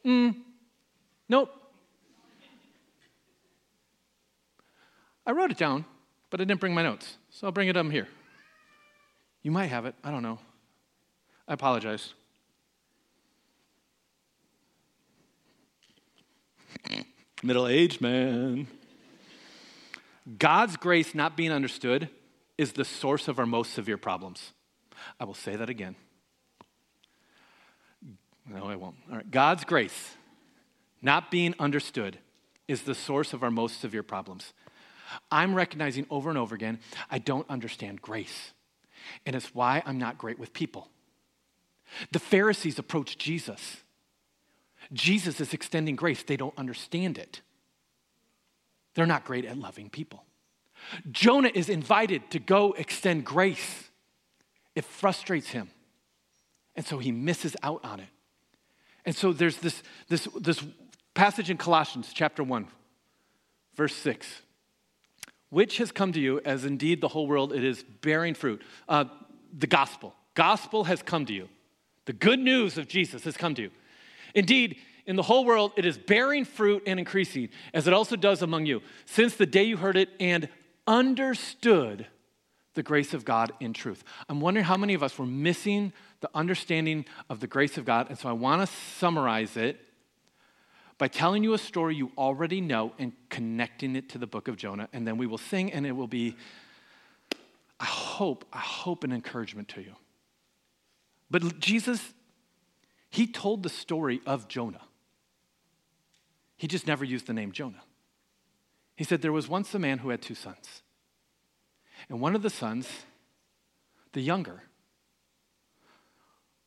Mm, 0.05 0.37
Nope. 1.29 1.53
I 5.27 5.33
wrote 5.33 5.51
it 5.51 5.59
down, 5.59 5.85
but 6.31 6.41
I 6.41 6.45
didn't 6.45 6.61
bring 6.61 6.75
my 6.75 6.83
notes, 6.83 7.17
so 7.31 7.49
I'll 7.49 7.53
bring 7.53 7.69
it 7.69 7.77
up 7.77 7.91
here. 7.91 8.07
You 9.43 9.51
might 9.51 9.67
have 9.67 9.87
it, 9.87 9.97
I 10.05 10.13
don't 10.13 10.23
know. 10.23 10.39
I 11.49 11.55
apologize. 11.55 12.15
Middle 17.43 17.69
aged 17.69 18.01
man. 18.01 18.67
God's 20.39 20.77
grace 20.77 21.15
not 21.15 21.37
being 21.37 21.53
understood 21.53 22.09
is 22.59 22.73
the 22.73 22.85
source 22.85 23.29
of 23.29 23.39
our 23.39 23.47
most 23.47 23.75
severe 23.75 23.99
problems. 23.99 24.53
I 25.21 25.25
will 25.25 25.35
say 25.35 25.57
that 25.57 25.69
again. 25.71 25.95
No, 28.49 28.65
I 28.65 28.77
won't. 28.77 28.97
All 29.11 29.17
right. 29.17 29.31
God's 29.31 29.65
grace 29.65 30.17
not 31.03 31.31
being 31.31 31.55
understood 31.59 32.19
is 32.69 32.83
the 32.83 32.95
source 32.95 33.33
of 33.33 33.43
our 33.43 33.51
most 33.51 33.81
severe 33.81 34.03
problems. 34.03 34.53
I'm 35.31 35.55
recognizing 35.55 36.07
over 36.11 36.31
and 36.31 36.39
over 36.39 36.55
again, 36.55 36.81
I 37.11 37.19
don't 37.19 37.49
understand 37.49 38.03
grace. 38.03 38.53
And 39.25 39.37
it's 39.37 39.55
why 39.55 39.83
I'm 39.87 39.99
not 39.99 40.19
great 40.19 40.39
with 40.39 40.53
people. 40.53 40.89
The 42.11 42.19
Pharisees 42.19 42.79
approached 42.79 43.19
Jesus. 43.19 43.83
Jesus 44.93 45.41
is 45.41 45.53
extending 45.53 45.97
grace, 45.97 46.23
they 46.23 46.37
don't 46.37 46.57
understand 46.57 47.19
it. 47.19 47.41
They're 48.95 49.07
not 49.07 49.25
great 49.25 49.45
at 49.45 49.59
loving 49.59 49.91
people. 49.91 50.25
Jonah 51.11 51.51
is 51.55 51.69
invited 51.69 52.31
to 52.31 52.39
go 52.39 52.73
extend 52.73 53.25
grace. 53.25 53.91
It 54.75 54.85
frustrates 54.85 55.49
him. 55.49 55.71
And 56.75 56.85
so 56.85 56.99
he 56.99 57.13
misses 57.13 57.57
out 57.63 57.85
on 57.85 58.01
it. 58.01 58.09
And 59.05 59.15
so 59.15 59.33
there's 59.33 59.57
this, 59.59 59.83
this, 60.09 60.29
this 60.41 60.63
passage 61.15 61.51
in 61.51 61.57
Colossians 61.57 62.11
chapter 62.13 62.43
1, 62.43 62.67
verse 63.75 63.95
6. 63.95 64.43
Which 65.49 65.79
has 65.79 65.93
come 65.93 66.13
to 66.13 66.21
you, 66.21 66.41
as 66.45 66.65
indeed 66.65 67.01
the 67.01 67.09
whole 67.09 67.27
world 67.27 67.53
it 67.53 67.65
is 67.65 67.83
bearing 67.83 68.35
fruit. 68.35 68.63
Uh, 68.89 69.05
the 69.57 69.67
gospel. 69.67 70.15
Gospel 70.35 70.85
has 70.85 71.03
come 71.03 71.25
to 71.27 71.33
you. 71.33 71.49
The 72.05 72.13
good 72.13 72.39
news 72.39 72.79
of 72.79 72.89
Jesus 72.89 73.25
has 73.25 73.37
come 73.37 73.55
to 73.55 73.63
you. 73.63 73.71
Indeed, 74.37 74.77
in 75.07 75.17
the 75.17 75.23
whole 75.23 75.45
world 75.45 75.73
it 75.77 75.85
is 75.85 75.99
bearing 75.99 76.45
fruit 76.45 76.85
and 76.87 77.01
increasing, 77.01 77.49
as 77.75 77.89
it 77.89 77.93
also 77.93 78.15
does 78.15 78.43
among 78.43 78.67
you, 78.67 78.83
since 79.07 79.35
the 79.35 79.47
day 79.47 79.65
you 79.65 79.77
heard 79.77 79.97
it 79.97 80.11
and 80.21 80.49
understood 80.87 82.07
the 82.75 82.83
grace 82.83 83.15
of 83.15 83.25
God 83.25 83.53
in 83.59 83.73
truth. 83.73 84.05
I'm 84.29 84.41
wondering 84.41 84.65
how 84.65 84.77
many 84.77 84.95
of 84.95 85.03
us 85.03 85.19
were 85.19 85.27
missing 85.27 85.93
the 86.21 86.31
understanding 86.35 87.07
of 87.31 87.41
the 87.41 87.47
grace 87.47 87.79
of 87.79 87.85
God, 87.85 88.09
and 88.11 88.19
so 88.19 88.29
I 88.29 88.33
want 88.33 88.61
to 88.61 88.77
summarize 88.99 89.57
it 89.57 89.81
by 90.99 91.09
telling 91.09 91.43
you 91.43 91.55
a 91.55 91.59
story 91.59 91.95
you 91.95 92.13
already 92.17 92.61
know 92.61 92.93
and 92.99 93.13
connecting 93.29 93.97
it 93.97 94.11
to 94.11 94.19
the 94.19 94.27
book 94.27 94.49
of 94.49 94.57
Jonah. 94.57 94.89
And 94.93 95.07
then 95.07 95.19
we 95.19 95.27
will 95.27 95.39
sing, 95.39 95.73
and 95.73 95.87
it 95.87 95.93
will 95.93 96.07
be, 96.07 96.37
I 97.81 97.85
hope, 97.85 98.45
I 98.53 98.59
hope, 98.59 99.05
an 99.05 99.13
encouragement 99.13 99.69
to 99.69 99.83
you. 99.83 99.93
But 101.31 101.59
Jesus, 101.59 102.15
he 103.11 103.27
told 103.27 103.63
the 103.63 103.69
story 103.69 104.21
of 104.27 104.49
Jonah. 104.49 104.83
He 106.57 106.67
just 106.67 106.87
never 106.87 107.05
used 107.05 107.27
the 107.27 107.33
name 107.33 107.53
Jonah. 107.53 107.83
He 108.97 109.05
said 109.05 109.21
there 109.21 109.33
was 109.33 109.49
once 109.49 109.75
a 109.75 109.79
man 109.79 109.99
who 109.99 110.09
had 110.09 110.23
two 110.23 110.35
sons. 110.35 110.83
And 112.09 112.21
one 112.21 112.35
of 112.35 112.43
the 112.43 112.51
sons, 112.51 112.89
the 114.13 114.21
younger, 114.21 114.63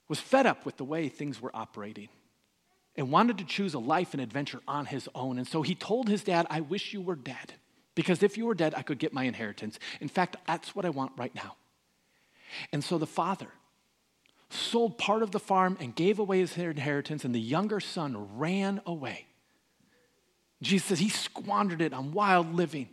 was 0.07 0.19
fed 0.19 0.45
up 0.45 0.65
with 0.65 0.77
the 0.77 0.83
way 0.83 1.07
things 1.07 1.41
were 1.41 1.51
operating 1.55 2.09
and 2.95 3.11
wanted 3.11 3.37
to 3.37 3.45
choose 3.45 3.73
a 3.73 3.79
life 3.79 4.13
and 4.13 4.21
adventure 4.21 4.59
on 4.67 4.85
his 4.85 5.07
own. 5.15 5.37
And 5.37 5.47
so 5.47 5.61
he 5.61 5.75
told 5.75 6.09
his 6.09 6.23
dad, 6.23 6.47
I 6.49 6.61
wish 6.61 6.93
you 6.93 7.01
were 7.01 7.15
dead, 7.15 7.53
because 7.95 8.23
if 8.23 8.37
you 8.37 8.45
were 8.45 8.55
dead, 8.55 8.73
I 8.75 8.81
could 8.81 8.99
get 8.99 9.13
my 9.13 9.23
inheritance. 9.23 9.79
In 10.01 10.07
fact, 10.07 10.37
that's 10.47 10.75
what 10.75 10.85
I 10.85 10.89
want 10.89 11.13
right 11.15 11.33
now. 11.33 11.55
And 12.73 12.83
so 12.83 12.97
the 12.97 13.07
father 13.07 13.49
sold 14.49 14.97
part 14.97 15.23
of 15.23 15.31
the 15.31 15.39
farm 15.39 15.77
and 15.79 15.95
gave 15.95 16.19
away 16.19 16.39
his 16.39 16.57
inheritance, 16.57 17.23
and 17.23 17.33
the 17.33 17.39
younger 17.39 17.79
son 17.79 18.37
ran 18.37 18.81
away. 18.85 19.25
Jesus 20.61 20.87
says 20.87 20.99
he 20.99 21.09
squandered 21.09 21.81
it 21.81 21.93
on 21.93 22.11
wild 22.11 22.53
living. 22.53 22.89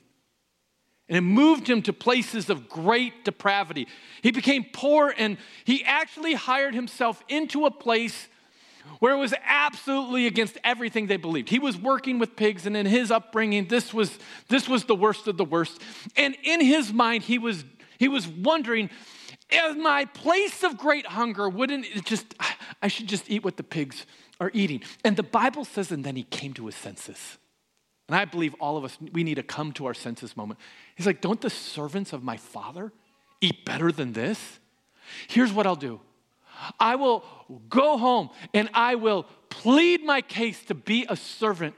And 1.09 1.17
it 1.17 1.23
moved 1.23 1.69
him 1.69 1.83
to 1.83 1.93
places 1.93 2.51
of 2.51 2.69
great 2.69 3.25
depravity. 3.25 3.87
He 4.23 4.33
became 4.33 4.67
poor 4.73 5.15
and 5.17 5.39
he 5.65 5.85
actually 5.85 6.35
hired 6.35 6.75
himself 6.75 7.23
into 7.29 7.65
a 7.65 7.71
place 7.71 8.29
where 8.99 9.15
it 9.15 9.19
was 9.19 9.35
absolutely 9.45 10.27
against 10.27 10.59
everything 10.65 11.07
they 11.07 11.17
believed. 11.17 11.49
He 11.49 11.59
was 11.59 11.77
working 11.77 12.19
with 12.19 12.37
pigs, 12.37 12.67
and 12.67 12.77
in 12.77 12.87
his 12.87 13.11
upbringing, 13.11 13.67
this 13.67 13.93
was, 13.93 14.17
this 14.49 14.69
was 14.69 14.85
the 14.85 14.95
worst 14.95 15.27
of 15.27 15.37
the 15.37 15.45
worst. 15.45 15.81
And 16.17 16.37
in 16.45 16.61
his 16.61 16.93
mind, 16.93 17.25
he 17.25 17.39
was, 17.39 17.65
he 17.99 18.07
was 18.07 18.29
wondering, 18.29 18.91
in 19.51 19.83
my 19.83 20.05
place 20.07 20.63
of 20.63 20.77
great 20.77 21.07
hunger, 21.07 21.49
wouldn't 21.49 21.87
it 21.87 22.05
just, 22.05 22.35
I 22.83 22.89
should 22.89 23.09
just 23.09 23.31
eat 23.31 23.45
what 23.45 23.57
the 23.57 23.63
pigs 23.63 24.07
are 24.41 24.51
eating. 24.53 24.83
And 25.05 25.17
the 25.17 25.23
Bible 25.23 25.65
says, 25.65 25.93
and 25.93 26.05
then 26.05 26.17
he 26.17 26.25
came 26.25 26.53
to 26.55 26.67
his 26.67 26.75
senses. 26.75 27.39
And 28.09 28.17
I 28.17 28.25
believe 28.25 28.55
all 28.61 28.77
of 28.77 28.85
us, 28.85 28.97
we 29.13 29.25
need 29.25 29.37
to 29.37 29.43
come 29.43 29.73
to 29.73 29.87
our 29.87 29.95
senses 29.95 30.37
moment. 30.37 30.61
He's 30.95 31.07
like, 31.07 31.21
don't 31.21 31.41
the 31.41 31.51
servants 31.51 32.13
of 32.13 32.23
my 32.23 32.37
father 32.37 32.93
eat 33.41 33.65
better 33.65 33.91
than 33.91 34.13
this? 34.13 34.61
Here's 35.29 35.53
what 35.53 35.67
I'll 35.67 35.77
do 35.77 36.01
I 36.81 36.97
will 36.97 37.25
go 37.69 37.99
home 37.99 38.31
and 38.55 38.71
I 38.73 38.95
will 38.95 39.27
plead 39.49 40.05
my 40.05 40.21
case 40.21 40.65
to 40.65 40.75
be 40.75 41.07
a 41.09 41.17
servant. 41.17 41.75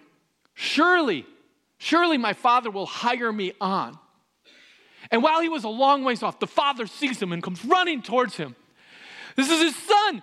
Surely, 0.55 1.27
surely 1.79 2.19
my 2.19 2.33
father 2.33 2.71
will 2.71 2.87
hire 2.87 3.33
me 3.33 3.53
on. 3.61 3.99
And 5.11 5.23
while 5.23 5.41
he 5.41 5.49
was 5.49 5.65
a 5.65 5.69
long 5.69 6.05
ways 6.05 6.23
off, 6.23 6.39
the 6.39 6.47
father 6.47 6.87
sees 6.87 7.21
him 7.21 7.33
and 7.33 7.43
comes 7.43 7.65
running 7.65 8.03
towards 8.03 8.37
him. 8.37 8.57
This 9.37 9.51
is 9.51 9.61
his 9.61 9.77
son. 9.77 10.23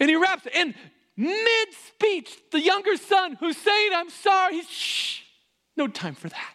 And 0.00 0.08
he 0.08 0.16
raps, 0.16 0.46
and 0.54 0.74
mid 1.16 1.68
speech, 1.86 2.38
the 2.52 2.60
younger 2.60 2.96
son 2.96 3.36
who's 3.40 3.56
saying, 3.56 3.90
I'm 3.94 4.10
sorry, 4.10 4.54
he's, 4.54 4.68
shh, 4.70 5.20
no 5.76 5.88
time 5.88 6.14
for 6.14 6.28
that. 6.28 6.54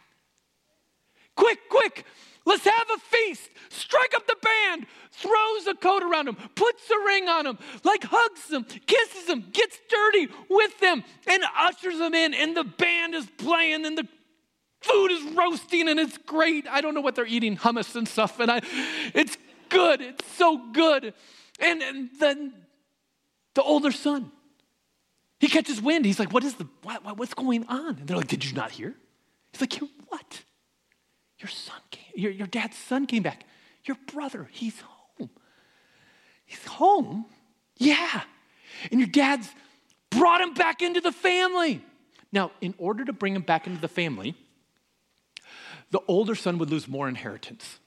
Quick, 1.36 1.60
quick, 1.69 2.06
let's 2.45 2.65
have 2.65 2.88
a 2.93 2.99
feast. 2.99 3.49
Strike 3.69 4.13
up 4.15 4.27
the 4.27 4.38
band, 4.41 4.86
throws 5.12 5.67
a 5.67 5.75
coat 5.75 6.03
around 6.03 6.27
him, 6.27 6.36
puts 6.56 6.89
a 6.89 7.06
ring 7.06 7.27
on 7.27 7.45
him, 7.45 7.58
like 7.84 8.03
hugs 8.03 8.51
him, 8.51 8.65
kisses 8.86 9.29
him, 9.29 9.45
gets 9.51 9.79
dirty 9.89 10.27
with 10.49 10.79
them, 10.79 11.03
and 11.27 11.43
ushers 11.58 11.97
them 11.97 12.13
in. 12.13 12.34
And 12.34 12.56
the 12.56 12.63
band 12.63 13.15
is 13.15 13.27
playing, 13.38 13.86
and 13.86 13.97
the 13.97 14.08
food 14.84 15.12
is 15.12 15.24
roasting, 15.34 15.89
and 15.89 16.00
it's 16.00 16.17
great. 16.17 16.67
I 16.67 16.82
don't 16.82 16.93
know 16.93 17.02
what 17.02 17.15
they're 17.15 17.26
eating, 17.26 17.58
hummus 17.58 17.96
and 17.96 18.08
stuff, 18.08 18.39
and 18.39 18.52
I, 18.52 18.62
it's 19.13 19.38
good. 19.69 20.02
It's 20.02 20.26
so 20.34 20.72
good. 20.72 21.13
And, 21.60 21.82
and 21.82 22.10
then 22.19 22.54
the 23.56 23.63
older 23.63 23.91
son, 23.91 24.32
he 25.39 25.48
catches 25.48 25.82
wind. 25.82 26.06
He's 26.06 26.19
like, 26.19 26.32
"What 26.32 26.43
is 26.43 26.56
the 26.56 26.67
what, 26.84 27.17
what's 27.17 27.34
going 27.34 27.65
on?" 27.67 27.98
And 27.98 28.08
they're 28.08 28.17
like, 28.17 28.28
"Did 28.28 28.46
you 28.46 28.54
not 28.54 28.72
hear?" 28.72 28.93
He's 29.52 29.62
like, 29.62 29.74
"What? 30.08 30.43
Your 31.43 31.50
son 31.50 31.82
came. 31.91 32.13
Your, 32.15 32.32
your 32.32 32.48
dad's 32.48 32.78
son 32.78 33.06
came 33.06 33.22
back. 33.22 33.46
Your 33.84 33.98
brother, 34.08 34.48
he's 34.50 34.80
home. 34.80 35.30
He's 36.46 36.65
home? 36.65 37.26
Yeah. 37.78 38.22
And 38.91 39.00
your 39.02 39.10
dad's 39.10 39.50
brought 40.10 40.39
him 40.39 40.54
back 40.54 40.82
into 40.82 41.02
the 41.02 41.12
family. 41.12 41.84
Now, 42.32 42.52
in 42.62 42.74
order 42.78 43.04
to 43.04 43.13
bring 43.13 43.36
him 43.36 43.41
back 43.41 43.67
into 43.67 43.82
the 43.82 43.89
family, 43.89 44.36
the 45.93 46.01
older 46.08 46.34
son 46.34 46.58
would 46.58 46.71
lose 46.71 46.88
more 46.88 47.08
inheritance. 47.08 47.79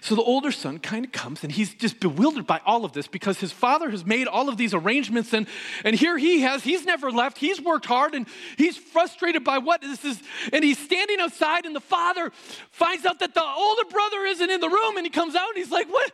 So 0.00 0.14
the 0.14 0.22
older 0.22 0.52
son 0.52 0.78
kind 0.78 1.04
of 1.04 1.10
comes 1.10 1.42
and 1.42 1.52
he's 1.52 1.74
just 1.74 1.98
bewildered 1.98 2.46
by 2.46 2.60
all 2.64 2.84
of 2.84 2.92
this 2.92 3.08
because 3.08 3.40
his 3.40 3.50
father 3.50 3.90
has 3.90 4.06
made 4.06 4.28
all 4.28 4.48
of 4.48 4.56
these 4.56 4.74
arrangements 4.74 5.32
and, 5.32 5.48
and 5.84 5.96
here 5.96 6.16
he 6.16 6.40
has, 6.40 6.62
he's 6.62 6.84
never 6.84 7.10
left, 7.10 7.38
he's 7.38 7.60
worked 7.60 7.86
hard 7.86 8.14
and 8.14 8.26
he's 8.56 8.76
frustrated 8.76 9.42
by 9.42 9.58
what 9.58 9.80
this 9.80 10.04
is. 10.04 10.22
And 10.52 10.64
he's 10.64 10.78
standing 10.78 11.18
outside 11.20 11.66
and 11.66 11.74
the 11.74 11.80
father 11.80 12.30
finds 12.70 13.04
out 13.04 13.18
that 13.18 13.34
the 13.34 13.44
older 13.44 13.84
brother 13.90 14.24
isn't 14.26 14.50
in 14.50 14.60
the 14.60 14.68
room 14.68 14.96
and 14.96 15.06
he 15.06 15.10
comes 15.10 15.34
out 15.34 15.48
and 15.48 15.58
he's 15.58 15.72
like, 15.72 15.88
What? 15.88 16.12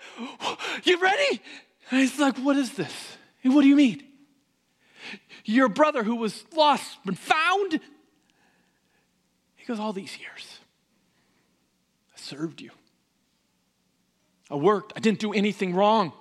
You 0.85 0.99
ready? 0.99 1.43
And 1.91 2.01
he's 2.01 2.19
like, 2.19 2.39
What 2.39 2.57
is 2.57 2.73
this? 2.73 3.17
What 3.43 3.61
do 3.61 3.69
you 3.69 3.77
mean? 3.77 4.03
Your 5.45 5.69
brother 5.69 6.03
who 6.03 6.17
was 6.17 6.43
lost 6.55 6.99
and 7.07 7.19
found? 7.19 7.81
He 9.65 9.69
goes, 9.69 9.81
All 9.81 9.95
these 9.95 10.19
years, 10.19 10.59
I 12.15 12.21
served 12.21 12.61
you. 12.61 12.71
I 14.51 14.57
worked. 14.57 14.93
I 14.95 15.01
didn't 15.01 15.21
do 15.21 15.33
anything 15.33 15.75
wrong. 15.75 16.13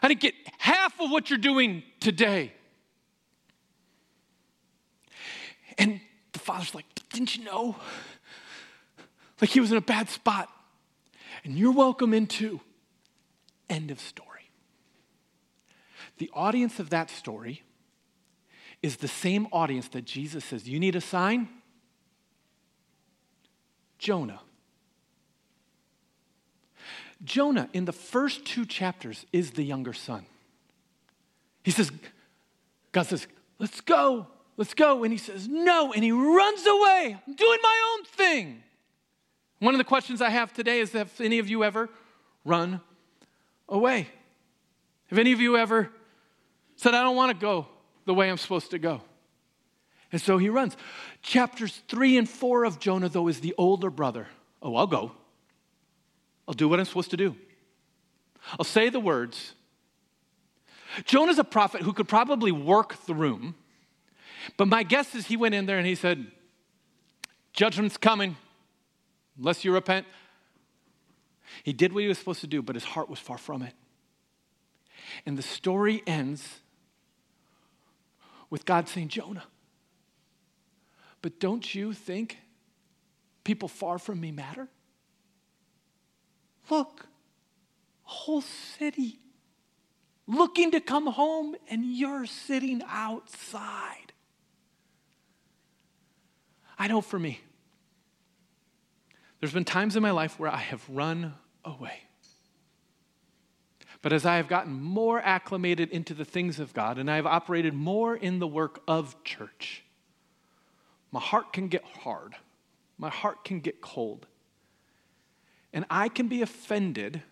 I 0.00 0.06
didn't 0.06 0.20
get 0.20 0.34
half 0.58 1.00
of 1.00 1.10
what 1.10 1.28
you're 1.28 1.40
doing 1.40 1.82
today. 1.98 2.52
And 5.76 6.00
the 6.32 6.38
father's 6.38 6.72
like, 6.72 6.86
Didn't 7.10 7.36
you 7.36 7.42
know? 7.42 7.74
Like 9.40 9.50
he 9.50 9.58
was 9.58 9.72
in 9.72 9.76
a 9.76 9.80
bad 9.80 10.08
spot. 10.08 10.48
And 11.42 11.58
you're 11.58 11.72
welcome 11.72 12.14
into. 12.14 12.60
End 13.68 13.90
of 13.90 13.98
story. 13.98 14.52
The 16.18 16.30
audience 16.32 16.78
of 16.78 16.90
that 16.90 17.10
story 17.10 17.64
is 18.84 18.98
the 18.98 19.08
same 19.08 19.48
audience 19.50 19.88
that 19.88 20.04
Jesus 20.04 20.44
says, 20.44 20.68
You 20.68 20.78
need 20.78 20.94
a 20.94 21.00
sign? 21.00 21.48
Jonah. 24.06 24.38
Jonah, 27.24 27.68
in 27.72 27.86
the 27.86 27.92
first 27.92 28.44
two 28.44 28.64
chapters, 28.64 29.26
is 29.32 29.50
the 29.50 29.64
younger 29.64 29.92
son. 29.92 30.24
He 31.64 31.72
says, 31.72 31.90
God 32.92 33.08
says, 33.08 33.26
let's 33.58 33.80
go, 33.80 34.28
let's 34.56 34.74
go. 34.74 35.02
And 35.02 35.12
he 35.12 35.18
says, 35.18 35.48
no. 35.48 35.92
And 35.92 36.04
he 36.04 36.12
runs 36.12 36.64
away. 36.64 37.16
I'm 37.26 37.34
doing 37.34 37.58
my 37.60 37.96
own 37.98 38.04
thing. 38.04 38.62
One 39.58 39.74
of 39.74 39.78
the 39.78 39.84
questions 39.84 40.22
I 40.22 40.30
have 40.30 40.52
today 40.52 40.78
is 40.78 40.92
have 40.92 41.10
any 41.20 41.40
of 41.40 41.50
you 41.50 41.64
ever 41.64 41.88
run 42.44 42.80
away? 43.68 44.06
Have 45.08 45.18
any 45.18 45.32
of 45.32 45.40
you 45.40 45.56
ever 45.56 45.90
said, 46.76 46.94
I 46.94 47.02
don't 47.02 47.16
want 47.16 47.36
to 47.36 47.44
go 47.44 47.66
the 48.04 48.14
way 48.14 48.30
I'm 48.30 48.38
supposed 48.38 48.70
to 48.70 48.78
go? 48.78 49.00
And 50.12 50.20
so 50.20 50.38
he 50.38 50.48
runs. 50.48 50.76
Chapters 51.22 51.82
three 51.88 52.16
and 52.16 52.28
four 52.28 52.64
of 52.64 52.78
Jonah, 52.78 53.08
though, 53.08 53.28
is 53.28 53.40
the 53.40 53.54
older 53.58 53.90
brother. 53.90 54.28
Oh, 54.62 54.76
I'll 54.76 54.86
go. 54.86 55.12
I'll 56.46 56.54
do 56.54 56.68
what 56.68 56.78
I'm 56.78 56.86
supposed 56.86 57.10
to 57.10 57.16
do. 57.16 57.36
I'll 58.58 58.64
say 58.64 58.88
the 58.88 59.00
words. 59.00 59.54
Jonah's 61.04 61.38
a 61.38 61.44
prophet 61.44 61.82
who 61.82 61.92
could 61.92 62.08
probably 62.08 62.52
work 62.52 63.04
the 63.06 63.14
room, 63.14 63.56
but 64.56 64.68
my 64.68 64.82
guess 64.82 65.14
is 65.14 65.26
he 65.26 65.36
went 65.36 65.54
in 65.54 65.66
there 65.66 65.78
and 65.78 65.86
he 65.86 65.96
said, 65.96 66.26
Judgment's 67.52 67.96
coming, 67.96 68.36
unless 69.36 69.64
you 69.64 69.72
repent. 69.72 70.06
He 71.64 71.72
did 71.72 71.92
what 71.92 72.02
he 72.02 72.08
was 72.08 72.18
supposed 72.18 72.40
to 72.42 72.46
do, 72.46 72.62
but 72.62 72.76
his 72.76 72.84
heart 72.84 73.10
was 73.10 73.18
far 73.18 73.38
from 73.38 73.62
it. 73.62 73.72
And 75.24 75.36
the 75.36 75.42
story 75.42 76.02
ends 76.06 76.60
with 78.50 78.64
God 78.64 78.88
saying, 78.88 79.08
Jonah, 79.08 79.44
but 81.26 81.40
don't 81.40 81.74
you 81.74 81.92
think 81.92 82.38
people 83.42 83.66
far 83.66 83.98
from 83.98 84.20
me 84.20 84.30
matter? 84.30 84.68
Look, 86.70 87.00
a 88.06 88.08
whole 88.08 88.42
city 88.42 89.18
looking 90.28 90.70
to 90.70 90.80
come 90.80 91.08
home, 91.08 91.56
and 91.68 91.84
you're 91.84 92.26
sitting 92.26 92.80
outside. 92.86 94.12
I 96.78 96.86
know 96.86 97.00
for 97.00 97.18
me, 97.18 97.40
there's 99.40 99.52
been 99.52 99.64
times 99.64 99.96
in 99.96 100.02
my 100.04 100.12
life 100.12 100.38
where 100.38 100.48
I 100.48 100.58
have 100.58 100.88
run 100.88 101.34
away. 101.64 102.02
But 104.00 104.12
as 104.12 104.24
I 104.24 104.36
have 104.36 104.46
gotten 104.46 104.74
more 104.74 105.20
acclimated 105.20 105.90
into 105.90 106.14
the 106.14 106.24
things 106.24 106.60
of 106.60 106.72
God 106.72 106.98
and 106.98 107.10
I 107.10 107.16
have 107.16 107.26
operated 107.26 107.74
more 107.74 108.14
in 108.14 108.38
the 108.38 108.46
work 108.46 108.80
of 108.86 109.24
church, 109.24 109.82
my 111.16 111.22
heart 111.22 111.54
can 111.54 111.68
get 111.68 111.82
hard. 112.02 112.34
My 112.98 113.08
heart 113.08 113.42
can 113.42 113.60
get 113.60 113.80
cold. 113.80 114.26
And 115.72 115.86
I 115.88 116.10
can 116.10 116.28
be 116.28 116.42
offended 116.42 117.22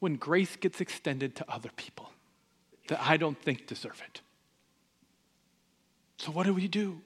when 0.00 0.16
grace 0.16 0.56
gets 0.56 0.80
extended 0.80 1.36
to 1.36 1.44
other 1.48 1.70
people 1.76 2.10
that 2.88 3.00
I 3.00 3.16
don't 3.16 3.40
think 3.40 3.68
deserve 3.68 4.02
it. 4.08 4.22
So, 6.16 6.32
what 6.32 6.46
do 6.46 6.52
we 6.52 6.66
do? 6.66 7.00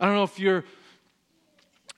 I 0.00 0.06
don't 0.06 0.16
know 0.16 0.24
if 0.24 0.40
you're, 0.40 0.64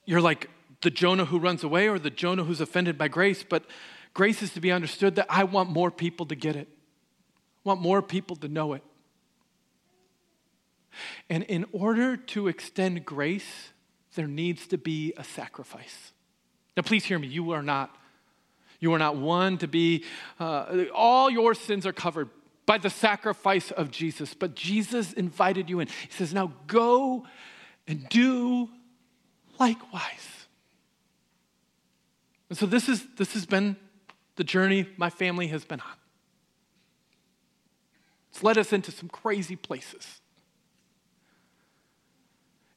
you're 0.05 0.21
like 0.21 0.51
the 0.81 0.91
Jonah 0.91 1.25
who 1.25 1.39
runs 1.39 1.63
away 1.63 1.89
or 1.89 1.97
the 1.97 2.11
Jonah 2.11 2.43
who's 2.43 2.61
offended 2.61 2.99
by 2.99 3.07
grace, 3.07 3.41
but 3.41 3.63
grace 4.13 4.43
is 4.43 4.53
to 4.53 4.61
be 4.61 4.71
understood 4.71 5.15
that 5.15 5.25
I 5.31 5.45
want 5.45 5.71
more 5.71 5.89
people 5.89 6.27
to 6.27 6.35
get 6.35 6.55
it, 6.55 6.67
I 7.65 7.69
want 7.69 7.81
more 7.81 8.03
people 8.03 8.35
to 8.35 8.47
know 8.47 8.73
it. 8.73 8.83
And 11.29 11.43
in 11.43 11.65
order 11.71 12.17
to 12.17 12.47
extend 12.47 13.05
grace, 13.05 13.71
there 14.15 14.27
needs 14.27 14.67
to 14.67 14.77
be 14.77 15.13
a 15.17 15.23
sacrifice. 15.23 16.11
Now, 16.75 16.83
please 16.83 17.05
hear 17.05 17.19
me. 17.19 17.27
You 17.27 17.51
are 17.51 17.63
not, 17.63 17.95
you 18.79 18.93
are 18.93 18.99
not 18.99 19.15
one 19.15 19.57
to 19.59 19.67
be, 19.67 20.03
uh, 20.39 20.85
all 20.93 21.29
your 21.29 21.53
sins 21.53 21.85
are 21.85 21.93
covered 21.93 22.29
by 22.65 22.77
the 22.77 22.89
sacrifice 22.89 23.71
of 23.71 23.91
Jesus. 23.91 24.33
But 24.33 24.55
Jesus 24.55 25.13
invited 25.13 25.69
you 25.69 25.79
in. 25.79 25.87
He 25.87 26.11
says, 26.11 26.33
now 26.33 26.53
go 26.67 27.25
and 27.87 28.07
do 28.09 28.69
likewise. 29.59 30.37
And 32.49 32.57
so 32.57 32.65
this 32.65 32.87
is 32.87 33.05
this 33.17 33.33
has 33.33 33.45
been 33.45 33.75
the 34.35 34.43
journey 34.43 34.87
my 34.97 35.09
family 35.09 35.47
has 35.47 35.65
been 35.65 35.81
on. 35.81 35.95
It's 38.31 38.43
led 38.43 38.57
us 38.57 38.71
into 38.71 38.91
some 38.91 39.09
crazy 39.09 39.55
places. 39.55 40.21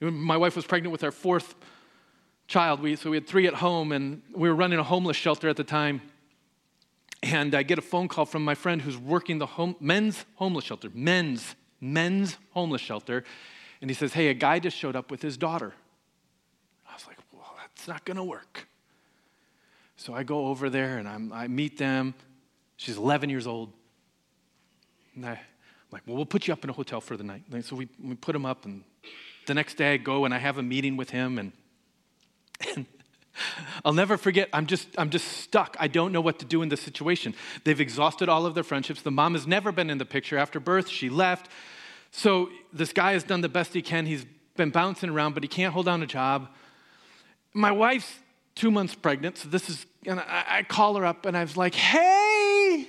My 0.01 0.36
wife 0.36 0.57
was 0.57 0.64
pregnant 0.64 0.92
with 0.92 1.05
our 1.05 1.11
fourth 1.11 1.55
child. 2.46 2.80
We, 2.80 2.96
so 2.96 3.11
we 3.11 3.16
had 3.16 3.26
three 3.26 3.46
at 3.46 3.55
home, 3.55 3.92
and 3.92 4.22
we 4.34 4.48
were 4.48 4.55
running 4.55 4.78
a 4.78 4.82
homeless 4.82 5.16
shelter 5.16 5.48
at 5.48 5.57
the 5.57 5.64
time. 5.64 6.01
And 7.22 7.55
I 7.55 7.62
get 7.62 7.78
a 7.78 7.82
phone 7.82 8.09
call 8.09 8.24
from 8.24 8.44
my 8.44 8.55
friend 8.55 8.80
who's 8.80 8.96
working 8.96 9.38
the 9.38 9.46
home, 9.46 9.76
men's 9.78 10.24
homeless 10.36 10.64
shelter, 10.64 10.88
men's, 10.94 11.55
men's 11.80 12.38
homeless 12.53 12.80
shelter. 12.80 13.24
And 13.80 13.90
he 13.90 13.94
says, 13.94 14.14
Hey, 14.14 14.28
a 14.28 14.34
guy 14.34 14.59
just 14.59 14.76
showed 14.76 14.96
up 14.96 15.11
with 15.11 15.20
his 15.20 15.36
daughter. 15.36 15.74
I 16.88 16.94
was 16.94 17.07
like, 17.07 17.18
Well, 17.32 17.55
that's 17.59 17.86
not 17.86 18.05
going 18.05 18.16
to 18.16 18.24
work. 18.24 18.66
So 19.96 20.14
I 20.14 20.22
go 20.22 20.46
over 20.46 20.70
there 20.70 20.96
and 20.96 21.07
I'm, 21.07 21.30
I 21.30 21.46
meet 21.46 21.76
them. 21.76 22.14
She's 22.76 22.96
11 22.96 23.28
years 23.28 23.46
old. 23.46 23.70
And 25.14 25.26
I, 25.26 25.32
am 25.32 25.38
like, 25.90 26.03
Well, 26.07 26.16
we'll 26.16 26.24
put 26.24 26.46
you 26.46 26.55
up 26.55 26.64
in 26.64 26.70
a 26.70 26.72
hotel 26.72 27.03
for 27.03 27.18
the 27.18 27.24
night. 27.24 27.42
And 27.53 27.62
so 27.62 27.76
we, 27.76 27.88
we 28.03 28.14
put 28.14 28.34
him 28.34 28.46
up, 28.46 28.64
and 28.64 28.82
the 29.51 29.55
next 29.55 29.74
day 29.74 29.94
I 29.94 29.96
go 29.96 30.24
and 30.24 30.32
I 30.32 30.38
have 30.38 30.59
a 30.59 30.62
meeting 30.62 30.96
with 30.96 31.11
him 31.11 31.36
and, 31.36 31.51
and 32.76 32.86
I'll 33.84 33.92
never 33.92 34.16
forget, 34.16 34.48
I'm 34.53 34.66
just, 34.66 34.86
I'm 34.96 35.11
just 35.11 35.26
stuck. 35.26 35.76
I 35.80 35.88
don't 35.88 36.12
know 36.12 36.20
what 36.20 36.38
to 36.38 36.44
do 36.44 36.62
in 36.62 36.68
this 36.68 36.80
situation. 36.80 37.34
They've 37.64 37.80
exhausted 37.80 38.28
all 38.28 38.46
of 38.46 38.55
their 38.55 38.62
friendships. 38.62 39.03
The 39.03 39.11
mom 39.11 39.34
has 39.34 39.48
never 39.48 39.72
been 39.72 39.90
in 39.90 39.98
the 39.98 40.05
picture 40.05 40.38
after 40.38 40.61
birth. 40.61 40.88
She 40.88 41.09
left. 41.09 41.51
So 42.12 42.48
this 42.72 42.92
guy 42.92 43.12
has 43.14 43.24
done 43.24 43.40
the 43.40 43.48
best 43.48 43.74
he 43.74 43.82
can. 43.82 44.07
He's 44.07 44.24
been 44.57 44.70
bouncing 44.70 45.11
around, 45.11 45.34
but 45.34 45.42
he 45.42 45.48
can't 45.48 45.74
hold 45.74 45.86
down 45.86 46.01
a 46.01 46.07
job. 46.07 46.48
My 47.53 47.72
wife's 47.72 48.20
two 48.55 48.70
months 48.70 48.94
pregnant, 48.94 49.36
so 49.36 49.48
this 49.48 49.68
is, 49.68 49.84
and 50.07 50.20
I, 50.20 50.44
I 50.48 50.62
call 50.62 50.94
her 50.94 51.05
up 51.05 51.26
and 51.26 51.36
I 51.36 51.42
was 51.42 51.57
like, 51.57 51.74
hey. 51.74 52.86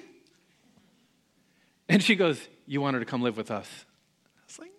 And 1.90 2.04
she 2.04 2.16
goes, 2.16 2.40
You 2.68 2.82
want 2.82 2.94
her 2.94 3.00
to 3.00 3.06
come 3.06 3.24
live 3.24 3.36
with 3.36 3.50
us? 3.50 3.68
I 4.38 4.44
was 4.48 4.60
like, 4.60 4.72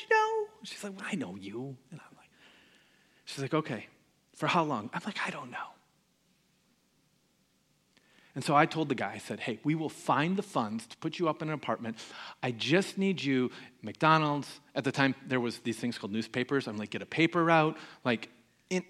You 0.00 0.08
know? 0.10 0.46
She's 0.64 0.82
like, 0.82 0.96
Well, 0.96 1.06
I 1.10 1.16
know 1.16 1.36
you. 1.36 1.76
And 1.90 2.00
I'm 2.00 2.16
like, 2.16 2.30
She's 3.24 3.42
like, 3.42 3.54
Okay, 3.54 3.86
for 4.34 4.46
how 4.46 4.64
long? 4.64 4.90
I'm 4.92 5.02
like, 5.04 5.18
I 5.26 5.30
don't 5.30 5.50
know. 5.50 5.58
And 8.34 8.42
so 8.42 8.56
I 8.56 8.64
told 8.64 8.88
the 8.88 8.94
guy, 8.94 9.12
I 9.14 9.18
said, 9.18 9.40
hey, 9.40 9.58
we 9.62 9.74
will 9.74 9.90
find 9.90 10.36
the 10.36 10.42
funds 10.42 10.86
to 10.86 10.96
put 10.96 11.18
you 11.18 11.28
up 11.28 11.42
in 11.42 11.48
an 11.48 11.54
apartment. 11.54 11.98
I 12.42 12.50
just 12.50 12.96
need 12.96 13.22
you, 13.22 13.50
McDonald's. 13.82 14.48
At 14.74 14.84
the 14.84 14.92
time, 14.92 15.14
there 15.26 15.40
was 15.40 15.58
these 15.58 15.76
things 15.76 15.98
called 15.98 16.12
newspapers. 16.12 16.66
I'm 16.66 16.78
like, 16.78 16.90
get 16.90 17.02
a 17.02 17.06
paper 17.06 17.44
route, 17.44 17.76
like, 18.04 18.30
in, 18.70 18.84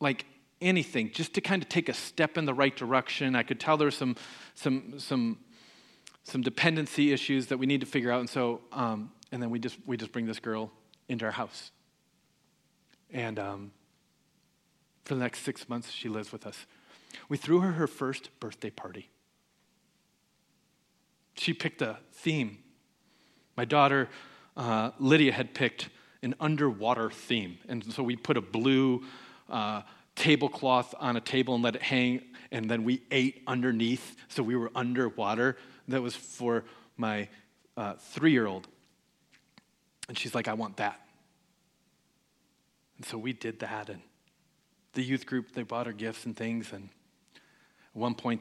like 0.00 0.24
anything, 0.62 1.10
just 1.12 1.34
to 1.34 1.42
kind 1.42 1.62
of 1.62 1.68
take 1.68 1.90
a 1.90 1.94
step 1.94 2.38
in 2.38 2.46
the 2.46 2.54
right 2.54 2.74
direction. 2.74 3.36
I 3.36 3.42
could 3.42 3.60
tell 3.60 3.76
there 3.76 3.88
were 3.88 3.90
some, 3.90 4.16
some, 4.54 4.98
some, 4.98 5.38
some 6.26 6.42
dependency 6.42 7.12
issues 7.12 7.46
that 7.46 7.58
we 7.58 7.66
need 7.66 7.80
to 7.80 7.86
figure 7.86 8.10
out. 8.10 8.18
And 8.18 8.28
so, 8.28 8.60
um, 8.72 9.12
and 9.30 9.40
then 9.40 9.48
we 9.48 9.60
just, 9.60 9.76
we 9.86 9.96
just 9.96 10.10
bring 10.10 10.26
this 10.26 10.40
girl 10.40 10.72
into 11.08 11.24
our 11.24 11.30
house. 11.30 11.70
And 13.12 13.38
um, 13.38 13.70
for 15.04 15.14
the 15.14 15.20
next 15.20 15.40
six 15.40 15.68
months, 15.68 15.90
she 15.92 16.08
lives 16.08 16.32
with 16.32 16.44
us. 16.44 16.66
We 17.28 17.36
threw 17.36 17.60
her 17.60 17.72
her 17.72 17.86
first 17.86 18.28
birthday 18.40 18.70
party. 18.70 19.08
She 21.36 21.54
picked 21.54 21.80
a 21.80 21.98
theme. 22.12 22.58
My 23.56 23.64
daughter, 23.64 24.08
uh, 24.56 24.90
Lydia, 24.98 25.32
had 25.32 25.54
picked 25.54 25.90
an 26.22 26.34
underwater 26.40 27.08
theme. 27.08 27.58
And 27.68 27.84
so 27.92 28.02
we 28.02 28.16
put 28.16 28.36
a 28.36 28.40
blue 28.40 29.04
uh, 29.48 29.82
tablecloth 30.16 30.92
on 30.98 31.16
a 31.16 31.20
table 31.20 31.54
and 31.54 31.62
let 31.62 31.76
it 31.76 31.82
hang, 31.82 32.22
and 32.50 32.68
then 32.68 32.82
we 32.82 33.02
ate 33.12 33.42
underneath. 33.46 34.16
So 34.28 34.42
we 34.42 34.56
were 34.56 34.72
underwater. 34.74 35.56
That 35.88 36.02
was 36.02 36.16
for 36.16 36.64
my 36.96 37.28
uh, 37.76 37.94
three 37.94 38.32
year 38.32 38.46
old. 38.46 38.66
And 40.08 40.18
she's 40.18 40.34
like, 40.34 40.48
I 40.48 40.54
want 40.54 40.76
that. 40.78 41.00
And 42.96 43.06
so 43.06 43.18
we 43.18 43.32
did 43.32 43.60
that. 43.60 43.88
And 43.88 44.00
the 44.94 45.02
youth 45.02 45.26
group, 45.26 45.52
they 45.52 45.62
bought 45.62 45.86
her 45.86 45.92
gifts 45.92 46.24
and 46.24 46.36
things. 46.36 46.72
And 46.72 46.88
at 47.34 47.96
one 47.96 48.14
point, 48.14 48.40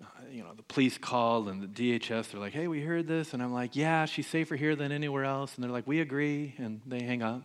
uh, 0.00 0.06
you 0.30 0.42
know, 0.42 0.52
the 0.54 0.62
police 0.62 0.98
called 0.98 1.48
and 1.48 1.62
the 1.62 1.66
DHS, 1.66 2.30
they're 2.30 2.40
like, 2.40 2.52
hey, 2.52 2.68
we 2.68 2.80
heard 2.80 3.06
this. 3.06 3.34
And 3.34 3.42
I'm 3.42 3.52
like, 3.52 3.76
yeah, 3.76 4.04
she's 4.06 4.26
safer 4.26 4.56
here 4.56 4.76
than 4.76 4.92
anywhere 4.92 5.24
else. 5.24 5.54
And 5.54 5.64
they're 5.64 5.70
like, 5.70 5.86
we 5.86 6.00
agree. 6.00 6.54
And 6.58 6.80
they 6.86 7.02
hang 7.02 7.22
up. 7.22 7.42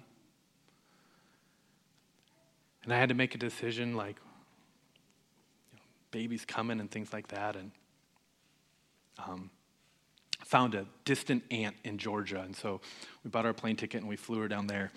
And 2.84 2.94
I 2.94 2.98
had 2.98 3.10
to 3.10 3.16
make 3.16 3.36
a 3.36 3.38
decision 3.38 3.96
like, 3.96 4.18
you 5.72 5.78
know, 5.78 5.84
baby's 6.12 6.46
coming 6.46 6.80
and 6.80 6.90
things 6.90 7.14
like 7.14 7.28
that. 7.28 7.56
And 7.56 7.72
um, 9.28 9.50
found 10.46 10.76
a 10.76 10.86
distant 11.06 11.44
aunt 11.52 11.76
in 11.84 11.98
Georgia. 11.98 12.42
And 12.42 12.56
so 12.56 12.82
we 13.24 13.30
bought 13.30 13.46
our 13.46 13.54
plane 13.54 13.76
ticket 13.76 14.02
and 14.02 14.10
we 14.10 14.16
flew 14.16 14.40
her 14.40 14.48
down 14.48 14.68
there. 14.68 14.92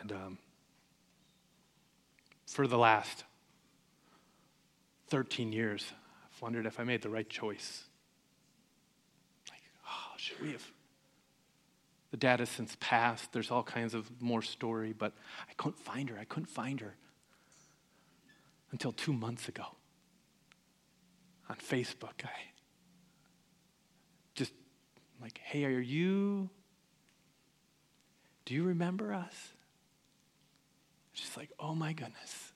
And 0.00 0.12
um, 0.12 0.38
for 2.46 2.66
the 2.66 2.78
last 2.78 3.24
13 5.08 5.52
years, 5.52 5.92
I've 6.24 6.42
wondered 6.42 6.66
if 6.66 6.80
I 6.80 6.84
made 6.84 7.02
the 7.02 7.10
right 7.10 7.28
choice. 7.28 7.84
Like, 9.50 9.60
oh, 9.86 10.14
should 10.16 10.40
we 10.40 10.52
have? 10.52 10.64
The 12.10 12.16
dad 12.16 12.40
has 12.40 12.48
since 12.48 12.76
passed. 12.80 13.32
There's 13.32 13.50
all 13.50 13.62
kinds 13.62 13.94
of 13.94 14.10
more 14.20 14.42
story, 14.42 14.92
but 14.92 15.12
I 15.48 15.52
couldn't 15.56 15.78
find 15.78 16.08
her. 16.10 16.18
I 16.18 16.24
couldn't 16.24 16.48
find 16.48 16.80
her 16.80 16.96
until 18.72 18.92
two 18.92 19.12
months 19.12 19.48
ago 19.48 19.64
on 21.48 21.56
Facebook. 21.56 22.24
I 22.24 22.30
like, 25.20 25.38
hey, 25.38 25.64
are 25.64 25.80
you? 25.80 26.48
Do 28.44 28.54
you 28.54 28.62
remember 28.64 29.12
us? 29.12 29.34
She's 31.12 31.36
like, 31.36 31.50
oh 31.58 31.74
my 31.74 31.92
goodness 31.92 32.52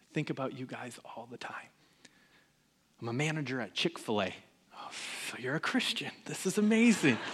I 0.00 0.04
think 0.14 0.30
about 0.30 0.56
you 0.58 0.66
guys 0.66 0.98
all 1.04 1.28
the 1.30 1.36
time. 1.36 1.68
I'm 3.00 3.08
a 3.08 3.12
manager 3.12 3.60
at 3.60 3.74
Chick 3.74 3.98
fil 3.98 4.22
A. 4.22 4.34
Oh, 4.74 4.88
so 5.30 5.36
you're 5.38 5.56
a 5.56 5.60
Christian. 5.60 6.10
This 6.24 6.46
is 6.46 6.56
amazing. 6.56 7.18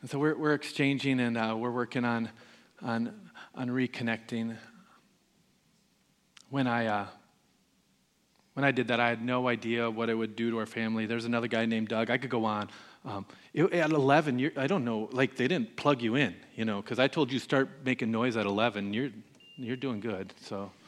and 0.00 0.10
so 0.10 0.18
we're, 0.18 0.36
we're 0.36 0.54
exchanging 0.54 1.20
and 1.20 1.38
uh, 1.38 1.54
we're 1.56 1.70
working 1.70 2.04
on, 2.04 2.30
on, 2.82 3.30
on 3.54 3.68
reconnecting. 3.68 4.56
When 6.50 6.66
I, 6.66 6.86
uh, 6.86 7.06
when 8.54 8.64
I 8.64 8.72
did 8.72 8.88
that, 8.88 8.98
I 8.98 9.08
had 9.08 9.24
no 9.24 9.46
idea 9.46 9.88
what 9.88 10.10
it 10.10 10.14
would 10.14 10.34
do 10.34 10.50
to 10.50 10.58
our 10.58 10.66
family. 10.66 11.06
There's 11.06 11.24
another 11.24 11.46
guy 11.46 11.64
named 11.64 11.88
Doug. 11.88 12.10
I 12.10 12.18
could 12.18 12.30
go 12.30 12.44
on. 12.44 12.68
Um, 13.04 13.24
it, 13.54 13.72
at 13.72 13.90
11, 13.90 14.52
I 14.56 14.66
don't 14.66 14.84
know, 14.84 15.08
like 15.12 15.36
they 15.36 15.46
didn't 15.46 15.76
plug 15.76 16.02
you 16.02 16.16
in, 16.16 16.34
you 16.56 16.64
know, 16.64 16.82
because 16.82 16.98
I 16.98 17.06
told 17.06 17.32
you 17.32 17.38
start 17.38 17.70
making 17.84 18.10
noise 18.10 18.36
at 18.36 18.46
11. 18.46 18.92
You're, 18.92 19.10
you're 19.56 19.76
doing 19.76 20.00
good, 20.00 20.34
so. 20.40 20.70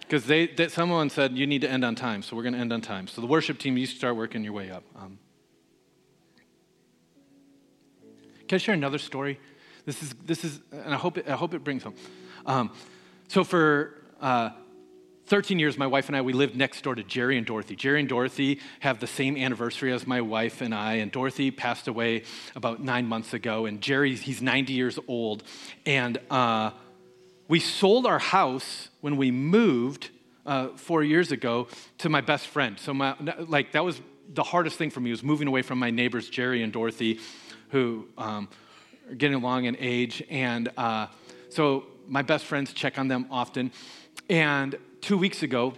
Because 0.00 0.24
they, 0.24 0.48
they, 0.48 0.66
someone 0.66 1.08
said 1.08 1.38
you 1.38 1.46
need 1.46 1.60
to 1.60 1.70
end 1.70 1.84
on 1.84 1.94
time, 1.94 2.22
so 2.22 2.34
we're 2.34 2.42
going 2.42 2.54
to 2.54 2.58
end 2.58 2.72
on 2.72 2.80
time. 2.80 3.06
So 3.06 3.20
the 3.20 3.28
worship 3.28 3.60
team, 3.60 3.76
you 3.76 3.86
start 3.86 4.16
working 4.16 4.42
your 4.42 4.52
way 4.52 4.68
up. 4.68 4.82
Um, 4.96 5.20
can 8.48 8.56
I 8.56 8.58
share 8.58 8.74
another 8.74 8.98
story? 8.98 9.38
This 9.86 10.02
is, 10.02 10.14
this 10.24 10.42
is 10.42 10.60
and 10.72 10.92
I 10.92 10.96
hope 10.96 11.18
it, 11.18 11.28
I 11.28 11.36
hope 11.36 11.54
it 11.54 11.62
brings 11.62 11.84
home. 11.84 11.94
Um, 12.44 12.72
so 13.28 13.44
for 13.44 13.99
uh, 14.20 14.50
13 15.26 15.60
years, 15.60 15.78
my 15.78 15.86
wife 15.86 16.08
and 16.08 16.16
I, 16.16 16.22
we 16.22 16.32
lived 16.32 16.56
next 16.56 16.82
door 16.82 16.96
to 16.96 17.04
Jerry 17.04 17.38
and 17.38 17.46
Dorothy. 17.46 17.76
Jerry 17.76 18.00
and 18.00 18.08
Dorothy 18.08 18.60
have 18.80 18.98
the 18.98 19.06
same 19.06 19.36
anniversary 19.36 19.92
as 19.92 20.04
my 20.06 20.20
wife 20.20 20.60
and 20.60 20.74
I, 20.74 20.94
and 20.94 21.12
Dorothy 21.12 21.52
passed 21.52 21.86
away 21.86 22.24
about 22.56 22.82
nine 22.82 23.06
months 23.06 23.32
ago, 23.32 23.66
and 23.66 23.80
Jerry, 23.80 24.16
he's 24.16 24.42
90 24.42 24.72
years 24.72 24.98
old. 25.06 25.44
And 25.86 26.18
uh, 26.30 26.72
we 27.46 27.60
sold 27.60 28.06
our 28.06 28.18
house 28.18 28.88
when 29.02 29.16
we 29.16 29.30
moved 29.30 30.10
uh, 30.44 30.68
four 30.76 31.04
years 31.04 31.30
ago 31.30 31.68
to 31.98 32.08
my 32.08 32.20
best 32.20 32.48
friend. 32.48 32.76
So, 32.80 32.92
my, 32.92 33.14
like, 33.38 33.72
that 33.72 33.84
was 33.84 34.00
the 34.34 34.42
hardest 34.42 34.78
thing 34.78 34.90
for 34.90 35.00
me 35.00 35.10
was 35.10 35.22
moving 35.22 35.48
away 35.48 35.62
from 35.62 35.78
my 35.78 35.90
neighbors, 35.90 36.28
Jerry 36.28 36.62
and 36.62 36.72
Dorothy, 36.72 37.20
who 37.70 38.08
um, 38.18 38.48
are 39.08 39.14
getting 39.14 39.36
along 39.36 39.64
in 39.64 39.76
age. 39.78 40.22
And 40.28 40.70
uh, 40.76 41.06
so 41.50 41.86
my 42.08 42.22
best 42.22 42.44
friends 42.44 42.72
check 42.72 42.98
on 42.98 43.08
them 43.08 43.26
often. 43.30 43.72
And 44.30 44.78
two 45.00 45.18
weeks 45.18 45.42
ago, 45.42 45.74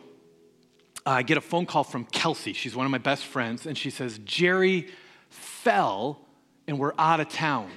I 1.07 1.23
get 1.23 1.39
a 1.39 1.41
phone 1.41 1.65
call 1.65 1.85
from 1.85 2.05
Kelsey. 2.05 2.53
She's 2.53 2.77
one 2.77 2.85
of 2.85 2.93
my 2.93 2.99
best 2.99 3.25
friends, 3.25 3.67
and 3.67 3.77
she 3.77 3.89
says, 3.89 4.19
Jerry 4.19 4.89
fell 5.31 6.21
and 6.69 6.79
we're 6.79 6.93
out 6.99 7.19
of 7.19 7.31
town. 7.31 7.71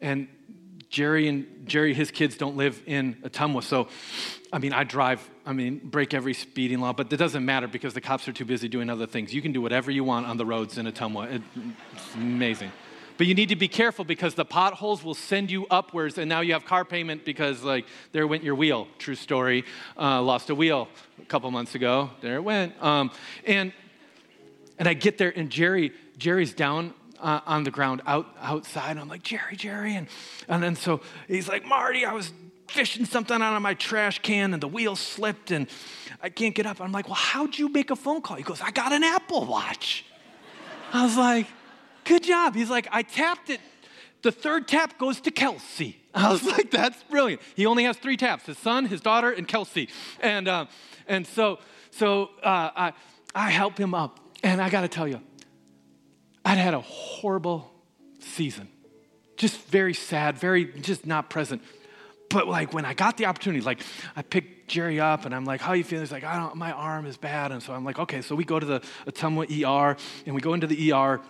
And 0.00 0.28
Jerry 0.90 1.28
and 1.28 1.66
Jerry, 1.66 1.94
his 1.94 2.10
kids 2.10 2.36
don't 2.36 2.58
live 2.58 2.80
in 2.86 3.14
Ottumwa. 3.22 3.62
So, 3.62 3.88
I 4.52 4.58
mean, 4.58 4.74
I 4.74 4.84
drive, 4.84 5.28
I 5.46 5.54
mean, 5.54 5.80
break 5.82 6.12
every 6.12 6.34
speeding 6.34 6.80
law, 6.80 6.92
but 6.92 7.10
it 7.10 7.16
doesn't 7.16 7.44
matter 7.44 7.66
because 7.66 7.94
the 7.94 8.02
cops 8.02 8.28
are 8.28 8.32
too 8.32 8.44
busy 8.44 8.68
doing 8.68 8.90
other 8.90 9.06
things. 9.06 9.32
You 9.32 9.40
can 9.40 9.52
do 9.52 9.62
whatever 9.62 9.90
you 9.90 10.04
want 10.04 10.26
on 10.26 10.36
the 10.36 10.44
roads 10.46 10.76
in 10.76 10.86
Ottumwa. 10.86 11.32
It, 11.32 11.42
it's 11.94 12.14
amazing. 12.14 12.70
But 13.18 13.26
you 13.26 13.34
need 13.34 13.48
to 13.48 13.56
be 13.56 13.66
careful 13.66 14.04
because 14.04 14.36
the 14.36 14.44
potholes 14.44 15.02
will 15.02 15.14
send 15.14 15.50
you 15.50 15.66
upwards, 15.70 16.18
and 16.18 16.28
now 16.28 16.40
you 16.40 16.52
have 16.52 16.64
car 16.64 16.84
payment 16.84 17.24
because, 17.24 17.64
like, 17.64 17.84
there 18.12 18.28
went 18.28 18.44
your 18.44 18.54
wheel. 18.54 18.86
True 18.98 19.16
story. 19.16 19.64
Uh, 19.98 20.22
lost 20.22 20.50
a 20.50 20.54
wheel 20.54 20.88
a 21.20 21.24
couple 21.24 21.50
months 21.50 21.74
ago. 21.74 22.10
There 22.20 22.36
it 22.36 22.44
went. 22.44 22.80
Um, 22.82 23.10
and 23.44 23.72
and 24.78 24.86
I 24.86 24.94
get 24.94 25.18
there, 25.18 25.32
and 25.36 25.50
Jerry 25.50 25.92
Jerry's 26.16 26.54
down 26.54 26.94
uh, 27.18 27.40
on 27.44 27.64
the 27.64 27.72
ground 27.72 28.02
out 28.06 28.28
outside. 28.40 28.96
I'm 28.96 29.08
like, 29.08 29.24
Jerry, 29.24 29.56
Jerry, 29.56 29.96
and 29.96 30.06
and 30.48 30.62
then 30.62 30.76
so 30.76 31.00
he's 31.26 31.48
like, 31.48 31.64
Marty, 31.64 32.04
I 32.04 32.12
was 32.12 32.32
fishing 32.68 33.04
something 33.04 33.42
out 33.42 33.56
of 33.56 33.62
my 33.62 33.74
trash 33.74 34.20
can, 34.20 34.54
and 34.54 34.62
the 34.62 34.68
wheel 34.68 34.94
slipped, 34.94 35.50
and 35.50 35.66
I 36.22 36.28
can't 36.28 36.54
get 36.54 36.66
up. 36.66 36.80
I'm 36.80 36.92
like, 36.92 37.08
well, 37.08 37.16
how'd 37.16 37.58
you 37.58 37.68
make 37.68 37.90
a 37.90 37.96
phone 37.96 38.22
call? 38.22 38.36
He 38.36 38.44
goes, 38.44 38.60
I 38.60 38.70
got 38.70 38.92
an 38.92 39.02
Apple 39.02 39.44
Watch. 39.44 40.04
I 40.92 41.04
was 41.04 41.16
like, 41.16 41.46
Good 42.08 42.24
job. 42.24 42.56
He's 42.56 42.70
like, 42.70 42.88
I 42.90 43.02
tapped 43.02 43.50
it 43.50 43.60
the 44.22 44.32
third 44.32 44.66
tap 44.66 44.98
goes 44.98 45.20
to 45.22 45.30
Kelsey. 45.30 45.96
I 46.14 46.30
was 46.30 46.42
like, 46.46 46.70
that's 46.70 47.02
brilliant. 47.04 47.42
He 47.54 47.66
only 47.66 47.84
has 47.84 47.96
three 47.96 48.16
taps 48.16 48.46
his 48.46 48.58
son, 48.58 48.86
his 48.86 49.00
daughter, 49.00 49.30
and 49.30 49.46
Kelsey. 49.46 49.88
And, 50.20 50.48
uh, 50.48 50.66
and 51.06 51.26
so, 51.26 51.58
so 51.90 52.30
uh, 52.42 52.70
I, 52.76 52.92
I 53.34 53.50
help 53.50 53.78
him 53.78 53.94
up. 53.94 54.20
And 54.42 54.62
I 54.62 54.70
got 54.70 54.82
to 54.82 54.88
tell 54.88 55.08
you, 55.08 55.20
I'd 56.44 56.58
had 56.58 56.74
a 56.74 56.80
horrible 56.80 57.72
season. 58.20 58.68
Just 59.36 59.60
very 59.66 59.94
sad, 59.94 60.38
very 60.38 60.64
just 60.64 61.06
not 61.06 61.28
present. 61.28 61.62
But 62.30 62.46
like 62.46 62.72
when 62.72 62.84
I 62.84 62.94
got 62.94 63.16
the 63.16 63.26
opportunity, 63.26 63.64
like 63.64 63.80
I 64.14 64.22
picked 64.22 64.68
Jerry 64.68 65.00
up 65.00 65.24
and 65.24 65.34
I'm 65.34 65.44
like, 65.44 65.60
how 65.60 65.72
you 65.72 65.82
feeling? 65.82 66.04
He's 66.04 66.12
like, 66.12 66.24
I 66.24 66.36
don't, 66.38 66.54
my 66.56 66.70
arm 66.72 67.06
is 67.06 67.16
bad. 67.16 67.50
And 67.50 67.62
so 67.62 67.72
I'm 67.72 67.84
like, 67.84 67.98
okay. 67.98 68.22
So 68.22 68.34
we 68.34 68.44
go 68.44 68.60
to 68.60 68.66
the 68.66 68.80
Ottumwa 69.06 69.46
ER 69.48 69.96
and 70.26 70.34
we 70.34 70.40
go 70.40 70.54
into 70.54 70.66
the 70.66 70.92
ER 70.92 71.20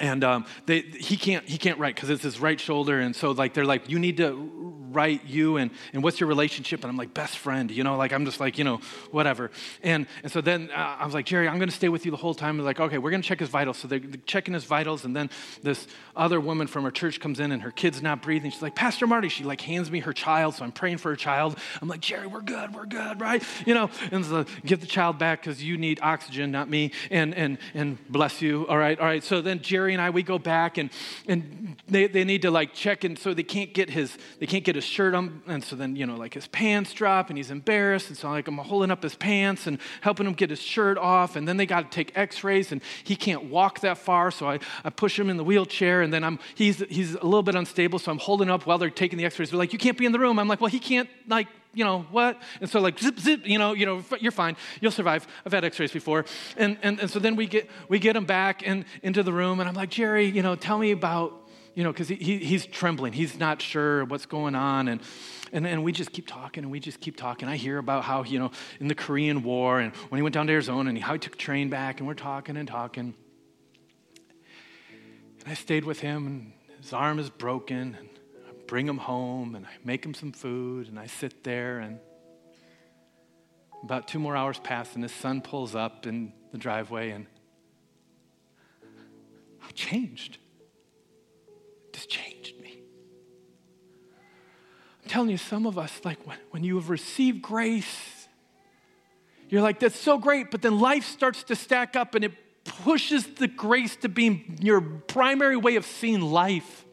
and 0.00 0.24
um, 0.24 0.46
they, 0.66 0.80
he 0.80 1.16
can't 1.16 1.46
he 1.48 1.58
can't 1.58 1.78
write 1.78 1.94
because 1.94 2.10
it's 2.10 2.22
his 2.22 2.40
right 2.40 2.58
shoulder. 2.60 3.00
And 3.00 3.14
so 3.14 3.32
like 3.32 3.54
they're 3.54 3.64
like 3.64 3.88
you 3.88 3.98
need 3.98 4.16
to 4.18 4.68
write 4.90 5.24
you 5.26 5.56
and, 5.56 5.70
and 5.92 6.02
what's 6.02 6.20
your 6.20 6.28
relationship? 6.28 6.82
And 6.82 6.90
i'm 6.90 6.96
like 6.96 7.14
best 7.14 7.38
friend 7.38 7.70
you 7.70 7.84
know 7.84 7.96
like 7.96 8.12
i'm 8.12 8.24
just 8.24 8.40
like 8.40 8.58
you 8.58 8.64
know 8.64 8.80
whatever. 9.10 9.50
And, 9.82 10.06
and 10.22 10.32
so 10.32 10.40
then 10.40 10.70
uh, 10.70 10.96
i 11.00 11.04
was 11.04 11.14
like 11.14 11.26
jerry 11.26 11.48
i'm 11.48 11.58
going 11.58 11.68
to 11.68 11.74
stay 11.74 11.88
with 11.88 12.04
you 12.04 12.10
the 12.10 12.16
whole 12.16 12.34
time. 12.34 12.56
They're 12.56 12.64
like 12.64 12.80
okay 12.80 12.98
we're 12.98 13.10
going 13.10 13.22
to 13.22 13.28
check 13.28 13.40
his 13.40 13.48
vitals. 13.48 13.78
So 13.78 13.88
they're 13.88 14.00
checking 14.26 14.54
his 14.54 14.64
vitals. 14.64 15.04
And 15.04 15.14
then 15.14 15.30
this 15.62 15.86
other 16.16 16.40
woman 16.40 16.66
from 16.66 16.84
her 16.84 16.90
church 16.90 17.20
comes 17.20 17.40
in 17.40 17.52
and 17.52 17.62
her 17.62 17.70
kid's 17.70 18.02
not 18.02 18.22
breathing. 18.22 18.50
She's 18.50 18.62
like 18.62 18.74
pastor 18.74 19.06
marty 19.06 19.28
she 19.28 19.44
like 19.44 19.60
hands 19.60 19.90
me 19.90 20.00
her 20.00 20.12
child. 20.12 20.54
So 20.54 20.64
i'm 20.64 20.72
praying 20.72 20.98
for 20.98 21.10
her 21.10 21.16
child. 21.16 21.58
I'm 21.80 21.88
like 21.88 22.00
jerry 22.00 22.26
we're 22.26 22.42
good 22.42 22.74
we're 22.74 22.86
good 22.86 23.20
right? 23.20 23.42
You 23.66 23.74
know 23.74 23.90
and 24.10 24.24
so 24.24 24.44
give 24.64 24.80
the 24.80 24.86
child 24.86 25.18
back 25.18 25.42
because 25.42 25.62
you 25.62 25.76
need 25.76 26.00
oxygen 26.02 26.50
not 26.50 26.68
me. 26.68 26.92
And 27.10 27.34
and 27.34 27.58
and 27.74 27.98
bless 28.08 28.40
you. 28.42 28.66
All 28.68 28.78
right 28.78 28.98
all 28.98 29.06
right. 29.06 29.22
So 29.22 29.40
then 29.40 29.60
jerry 29.60 29.87
And 29.94 30.02
I, 30.02 30.10
we 30.10 30.22
go 30.22 30.38
back 30.38 30.78
and, 30.78 30.90
and 31.26 31.76
they, 31.88 32.06
they 32.06 32.24
need 32.24 32.42
to 32.42 32.50
like 32.50 32.74
check 32.74 33.04
and 33.04 33.18
so 33.18 33.34
they 33.34 33.42
can't 33.42 33.72
get 33.72 33.90
his, 33.90 34.16
they 34.38 34.46
can't 34.46 34.64
get 34.64 34.74
his 34.74 34.84
shirt 34.84 35.14
on. 35.14 35.42
And 35.46 35.62
so 35.62 35.76
then, 35.76 35.96
you 35.96 36.06
know, 36.06 36.16
like 36.16 36.34
his 36.34 36.46
pants 36.48 36.92
drop 36.92 37.28
and 37.28 37.36
he's 37.36 37.50
embarrassed. 37.50 38.08
And 38.08 38.16
so 38.16 38.30
like 38.30 38.48
I'm 38.48 38.58
holding 38.58 38.90
up 38.90 39.02
his 39.02 39.14
pants 39.14 39.66
and 39.66 39.78
helping 40.00 40.26
him 40.26 40.34
get 40.34 40.50
his 40.50 40.60
shirt 40.60 40.98
off. 40.98 41.36
And 41.36 41.46
then 41.46 41.56
they 41.56 41.66
got 41.66 41.90
to 41.90 41.94
take 41.94 42.16
x-rays 42.16 42.72
and 42.72 42.82
he 43.04 43.16
can't 43.16 43.44
walk 43.44 43.80
that 43.80 43.98
far. 43.98 44.30
So 44.30 44.48
I, 44.48 44.58
I 44.84 44.90
push 44.90 45.18
him 45.18 45.30
in 45.30 45.36
the 45.36 45.44
wheelchair 45.44 46.02
and 46.02 46.12
then 46.12 46.24
I'm, 46.24 46.38
he's, 46.54 46.78
he's 46.88 47.14
a 47.14 47.24
little 47.24 47.42
bit 47.42 47.54
unstable. 47.54 47.98
So 47.98 48.10
I'm 48.10 48.18
holding 48.18 48.50
up 48.50 48.66
while 48.66 48.78
they're 48.78 48.90
taking 48.90 49.18
the 49.18 49.24
x-rays. 49.24 49.50
They're 49.50 49.58
like, 49.58 49.72
you 49.72 49.78
can't 49.78 49.98
be 49.98 50.06
in 50.06 50.12
the 50.12 50.18
room. 50.18 50.38
I'm 50.38 50.48
like, 50.48 50.60
well, 50.60 50.70
he 50.70 50.80
can't 50.80 51.08
like 51.26 51.48
you 51.74 51.84
know, 51.84 52.06
what? 52.10 52.40
And 52.60 52.68
so 52.68 52.80
like 52.80 52.98
zip, 52.98 53.18
zip, 53.18 53.46
you 53.46 53.58
know, 53.58 53.72
you 53.72 53.86
know, 53.86 54.04
you're 54.20 54.32
fine. 54.32 54.56
You'll 54.80 54.92
survive. 54.92 55.26
I've 55.44 55.52
had 55.52 55.64
x-rays 55.64 55.92
before. 55.92 56.24
And, 56.56 56.78
and, 56.82 57.00
and 57.00 57.10
so 57.10 57.18
then 57.18 57.36
we 57.36 57.46
get, 57.46 57.68
we 57.88 57.98
get 57.98 58.16
him 58.16 58.24
back 58.24 58.66
and 58.66 58.84
into 59.02 59.22
the 59.22 59.32
room 59.32 59.60
and 59.60 59.68
I'm 59.68 59.74
like, 59.74 59.90
Jerry, 59.90 60.26
you 60.26 60.42
know, 60.42 60.54
tell 60.56 60.78
me 60.78 60.90
about, 60.90 61.48
you 61.74 61.84
know, 61.84 61.92
because 61.92 62.08
he, 62.08 62.16
he, 62.16 62.38
he's 62.38 62.66
trembling. 62.66 63.12
He's 63.12 63.38
not 63.38 63.62
sure 63.62 64.04
what's 64.06 64.26
going 64.26 64.54
on. 64.54 64.88
And, 64.88 65.00
and, 65.52 65.66
and 65.66 65.84
we 65.84 65.92
just 65.92 66.12
keep 66.12 66.26
talking 66.26 66.64
and 66.64 66.72
we 66.72 66.80
just 66.80 67.00
keep 67.00 67.16
talking. 67.16 67.48
I 67.48 67.56
hear 67.56 67.78
about 67.78 68.02
how, 68.04 68.24
you 68.24 68.38
know, 68.38 68.50
in 68.80 68.88
the 68.88 68.94
Korean 68.94 69.42
War 69.42 69.78
and 69.78 69.94
when 70.08 70.18
he 70.18 70.22
went 70.22 70.34
down 70.34 70.46
to 70.48 70.52
Arizona 70.52 70.88
and 70.88 70.98
how 70.98 71.12
he 71.12 71.18
took 71.18 71.34
a 71.34 71.38
train 71.38 71.68
back 71.68 72.00
and 72.00 72.08
we're 72.08 72.14
talking 72.14 72.56
and 72.56 72.66
talking. 72.66 73.14
And 75.40 75.52
I 75.52 75.54
stayed 75.54 75.84
with 75.84 76.00
him 76.00 76.26
and 76.26 76.52
his 76.80 76.92
arm 76.92 77.18
is 77.18 77.30
broken. 77.30 77.96
And 77.98 78.08
bring 78.68 78.86
him 78.86 78.98
home 78.98 79.54
and 79.54 79.66
I 79.66 79.70
make 79.82 80.04
him 80.04 80.14
some 80.14 80.30
food 80.30 80.88
and 80.88 80.98
I 80.98 81.06
sit 81.06 81.42
there 81.42 81.80
and 81.80 81.98
about 83.82 84.06
two 84.06 84.18
more 84.18 84.36
hours 84.36 84.58
pass 84.58 84.94
and 84.94 85.02
his 85.02 85.12
son 85.12 85.40
pulls 85.40 85.74
up 85.74 86.06
in 86.06 86.32
the 86.52 86.58
driveway 86.58 87.10
and 87.10 87.26
I 89.66 89.70
changed. 89.72 90.38
It 91.86 91.94
just 91.94 92.10
changed 92.10 92.60
me. 92.60 92.82
I'm 95.02 95.08
telling 95.08 95.30
you, 95.30 95.38
some 95.38 95.66
of 95.66 95.78
us, 95.78 96.00
like 96.04 96.24
when, 96.26 96.36
when 96.50 96.62
you 96.62 96.76
have 96.76 96.90
received 96.90 97.40
grace, 97.40 98.28
you're 99.48 99.62
like, 99.62 99.80
that's 99.80 99.98
so 99.98 100.18
great, 100.18 100.50
but 100.50 100.60
then 100.60 100.78
life 100.78 101.04
starts 101.04 101.42
to 101.44 101.56
stack 101.56 101.96
up 101.96 102.14
and 102.14 102.22
it 102.22 102.32
pushes 102.64 103.26
the 103.26 103.48
grace 103.48 103.96
to 103.96 104.10
be 104.10 104.44
your 104.60 104.82
primary 104.82 105.56
way 105.56 105.76
of 105.76 105.86
seeing 105.86 106.20
life. 106.20 106.84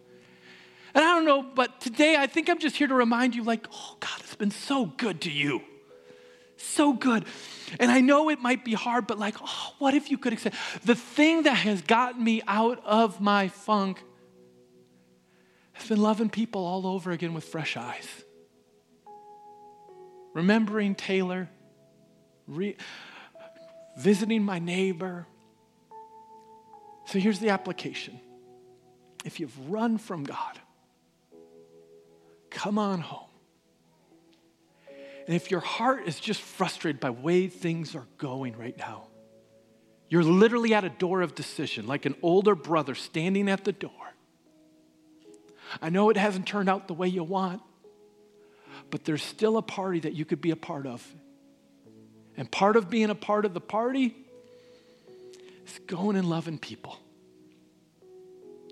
And 0.96 1.04
I 1.04 1.08
don't 1.08 1.26
know, 1.26 1.44
but 1.44 1.82
today 1.82 2.16
I 2.18 2.26
think 2.26 2.50
I'm 2.50 2.58
just 2.58 2.78
here 2.78 2.88
to 2.88 2.96
remind 2.96 3.36
you, 3.36 3.44
like, 3.44 3.68
oh, 3.72 3.98
God, 4.00 4.20
it's 4.22 4.36
been 4.36 4.50
so 4.50 4.86
good 4.86 5.22
to 5.22 5.32
you. 5.32 5.62
So 6.56 6.94
good. 6.94 7.26
And 7.82 7.92
I 7.92 8.00
know 8.00 8.30
it 8.30 8.40
might 8.40 8.64
be 8.64 8.74
hard, 8.74 9.06
but 9.06 9.20
like, 9.20 9.36
oh, 9.42 9.74
what 9.78 9.94
if 9.94 10.10
you 10.10 10.18
could 10.18 10.32
accept 10.32 10.56
the 10.86 10.96
thing 10.96 11.44
that 11.44 11.56
has 11.56 11.82
gotten 11.82 12.24
me 12.24 12.42
out 12.48 12.82
of 12.86 13.20
my 13.20 13.50
funk 13.50 14.02
has 15.74 15.90
been 15.90 16.02
loving 16.02 16.30
people 16.30 16.66
all 16.66 16.88
over 16.88 17.12
again 17.12 17.34
with 17.34 17.44
fresh 17.44 17.76
eyes. 17.76 18.08
Remembering 20.34 20.96
Taylor, 20.96 21.50
re- 22.48 22.78
visiting 23.98 24.44
my 24.44 24.60
neighbor. 24.60 25.28
So 27.08 27.20
here's 27.20 27.40
the 27.40 27.50
application. 27.50 28.22
If 29.26 29.42
you've 29.42 29.70
run 29.70 29.98
from 29.98 30.24
God, 30.24 30.60
Come 32.56 32.80
on 32.80 33.02
home. 33.02 33.28
And 35.28 35.36
if 35.36 35.52
your 35.52 35.60
heart 35.60 36.08
is 36.08 36.20
just 36.20 36.42
frustrated 36.42 37.02
by 37.02 37.10
way 37.10 37.48
things 37.48 37.96
are 37.96 38.06
going 38.18 38.58
right 38.58 38.78
now, 38.78 39.08
you're 40.08 40.24
literally 40.24 40.74
at 40.74 40.86
a 40.86 40.90
door 40.90 41.22
of 41.22 41.36
decision, 41.36 41.86
like 41.86 42.06
an 42.06 42.16
older 42.22 42.56
brother 42.56 42.96
standing 42.96 43.50
at 43.50 43.66
the 43.66 43.74
door. 43.74 43.92
I 45.82 45.90
know 45.90 46.10
it 46.10 46.18
hasn't 46.18 46.48
turned 46.48 46.70
out 46.70 46.88
the 46.88 46.94
way 46.94 47.10
you 47.10 47.24
want, 47.24 47.62
but 48.90 49.04
there's 49.04 49.24
still 49.24 49.58
a 49.58 49.62
party 49.62 50.00
that 50.02 50.14
you 50.14 50.24
could 50.24 50.40
be 50.40 50.52
a 50.52 50.56
part 50.56 50.88
of. 50.88 51.06
And 52.38 52.50
part 52.50 52.78
of 52.78 52.90
being 52.90 53.10
a 53.10 53.16
part 53.16 53.44
of 53.44 53.54
the 53.54 53.60
party 53.60 54.16
is 55.66 55.80
going 55.88 56.16
and 56.16 56.30
loving 56.30 56.58
people. 56.58 56.98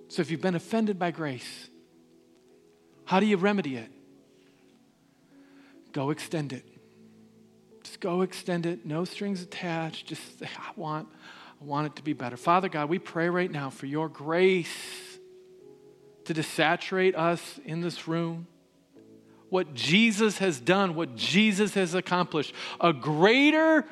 So 0.07 0.21
if 0.21 0.31
you've 0.31 0.41
been 0.41 0.55
offended 0.55 0.97
by 0.97 1.11
grace, 1.11 1.67
how 3.13 3.19
do 3.19 3.27
you 3.27 3.37
remedy 3.37 3.75
it? 3.75 3.91
Go 5.91 6.09
extend 6.09 6.51
it. 6.51 6.65
Just 7.83 7.99
go 7.99 8.23
extend 8.23 8.65
it. 8.65 8.87
No 8.87 9.05
strings 9.05 9.43
attached. 9.43 10.07
Just 10.07 10.39
say, 10.39 10.49
I 10.57 10.71
want, 10.75 11.07
I 11.61 11.63
want 11.63 11.85
it 11.85 11.95
to 11.97 12.01
be 12.01 12.13
better. 12.13 12.37
Father 12.37 12.69
God, 12.69 12.89
we 12.89 12.97
pray 12.97 13.29
right 13.29 13.51
now 13.51 13.69
for 13.69 13.85
your 13.85 14.09
grace 14.09 14.75
to 16.25 16.33
desaturate 16.33 17.15
us 17.15 17.59
in 17.63 17.81
this 17.81 18.07
room. 18.07 18.47
What 19.49 19.75
Jesus 19.75 20.39
has 20.39 20.59
done, 20.59 20.95
what 20.95 21.15
Jesus 21.15 21.75
has 21.75 21.93
accomplished, 21.93 22.55
a 22.81 22.93
greater 22.93 23.85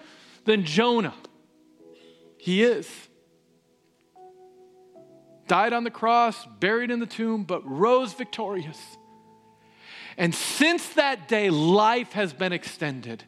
than 0.45 0.65
Jonah. 0.65 1.13
He 2.39 2.63
is 2.63 2.89
died 5.45 5.74
on 5.74 5.84
the 5.84 5.91
cross, 5.91 6.43
buried 6.59 6.89
in 6.89 6.99
the 6.99 7.05
tomb, 7.05 7.43
but 7.43 7.61
rose 7.69 8.13
victorious. 8.13 8.80
And 10.18 10.34
since 10.36 10.88
that 10.89 11.28
day, 11.28 11.49
life 11.49 12.14
has 12.14 12.34
been 12.34 12.53
extended. 12.53 13.24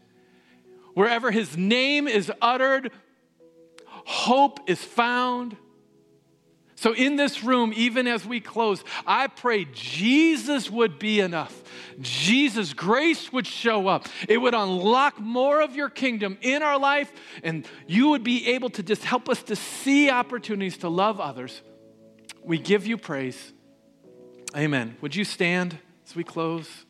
Wherever 0.93 1.31
his 1.31 1.57
name 1.57 2.07
is 2.07 2.31
uttered, 2.41 2.91
hope 4.05 4.59
is 4.69 4.84
found. 4.84 5.57
So, 6.75 6.93
in 6.93 7.15
this 7.15 7.45
room, 7.45 7.71
even 7.75 8.07
as 8.07 8.25
we 8.25 8.41
close, 8.41 8.84
I 9.07 9.27
pray 9.27 9.65
Jesus 9.71 10.69
would 10.69 10.99
be 10.99 11.21
enough. 11.21 11.63
Jesus' 12.01 12.73
grace 12.73 13.31
would 13.31 13.47
show 13.47 13.88
up. 13.88 14.07
It 14.27 14.38
would 14.39 14.53
unlock 14.53 15.17
more 15.17 15.61
of 15.61 15.77
your 15.77 15.89
kingdom 15.89 16.38
in 16.41 16.61
our 16.61 16.77
life, 16.77 17.09
and 17.41 17.65
you 17.88 18.09
would 18.09 18.23
be 18.25 18.49
able 18.49 18.69
to 18.71 18.84
just 18.84 19.05
help 19.05 19.29
us 19.29 19.41
to 19.43 19.55
see 19.55 20.09
opportunities 20.09 20.77
to 20.79 20.89
love 20.89 21.21
others. 21.21 21.61
We 22.43 22.57
give 22.57 22.86
you 22.86 22.97
praise. 22.97 23.53
Amen. 24.53 24.97
Would 24.99 25.15
you 25.15 25.23
stand? 25.23 25.77
As 26.05 26.15
we 26.15 26.23
close. 26.23 26.81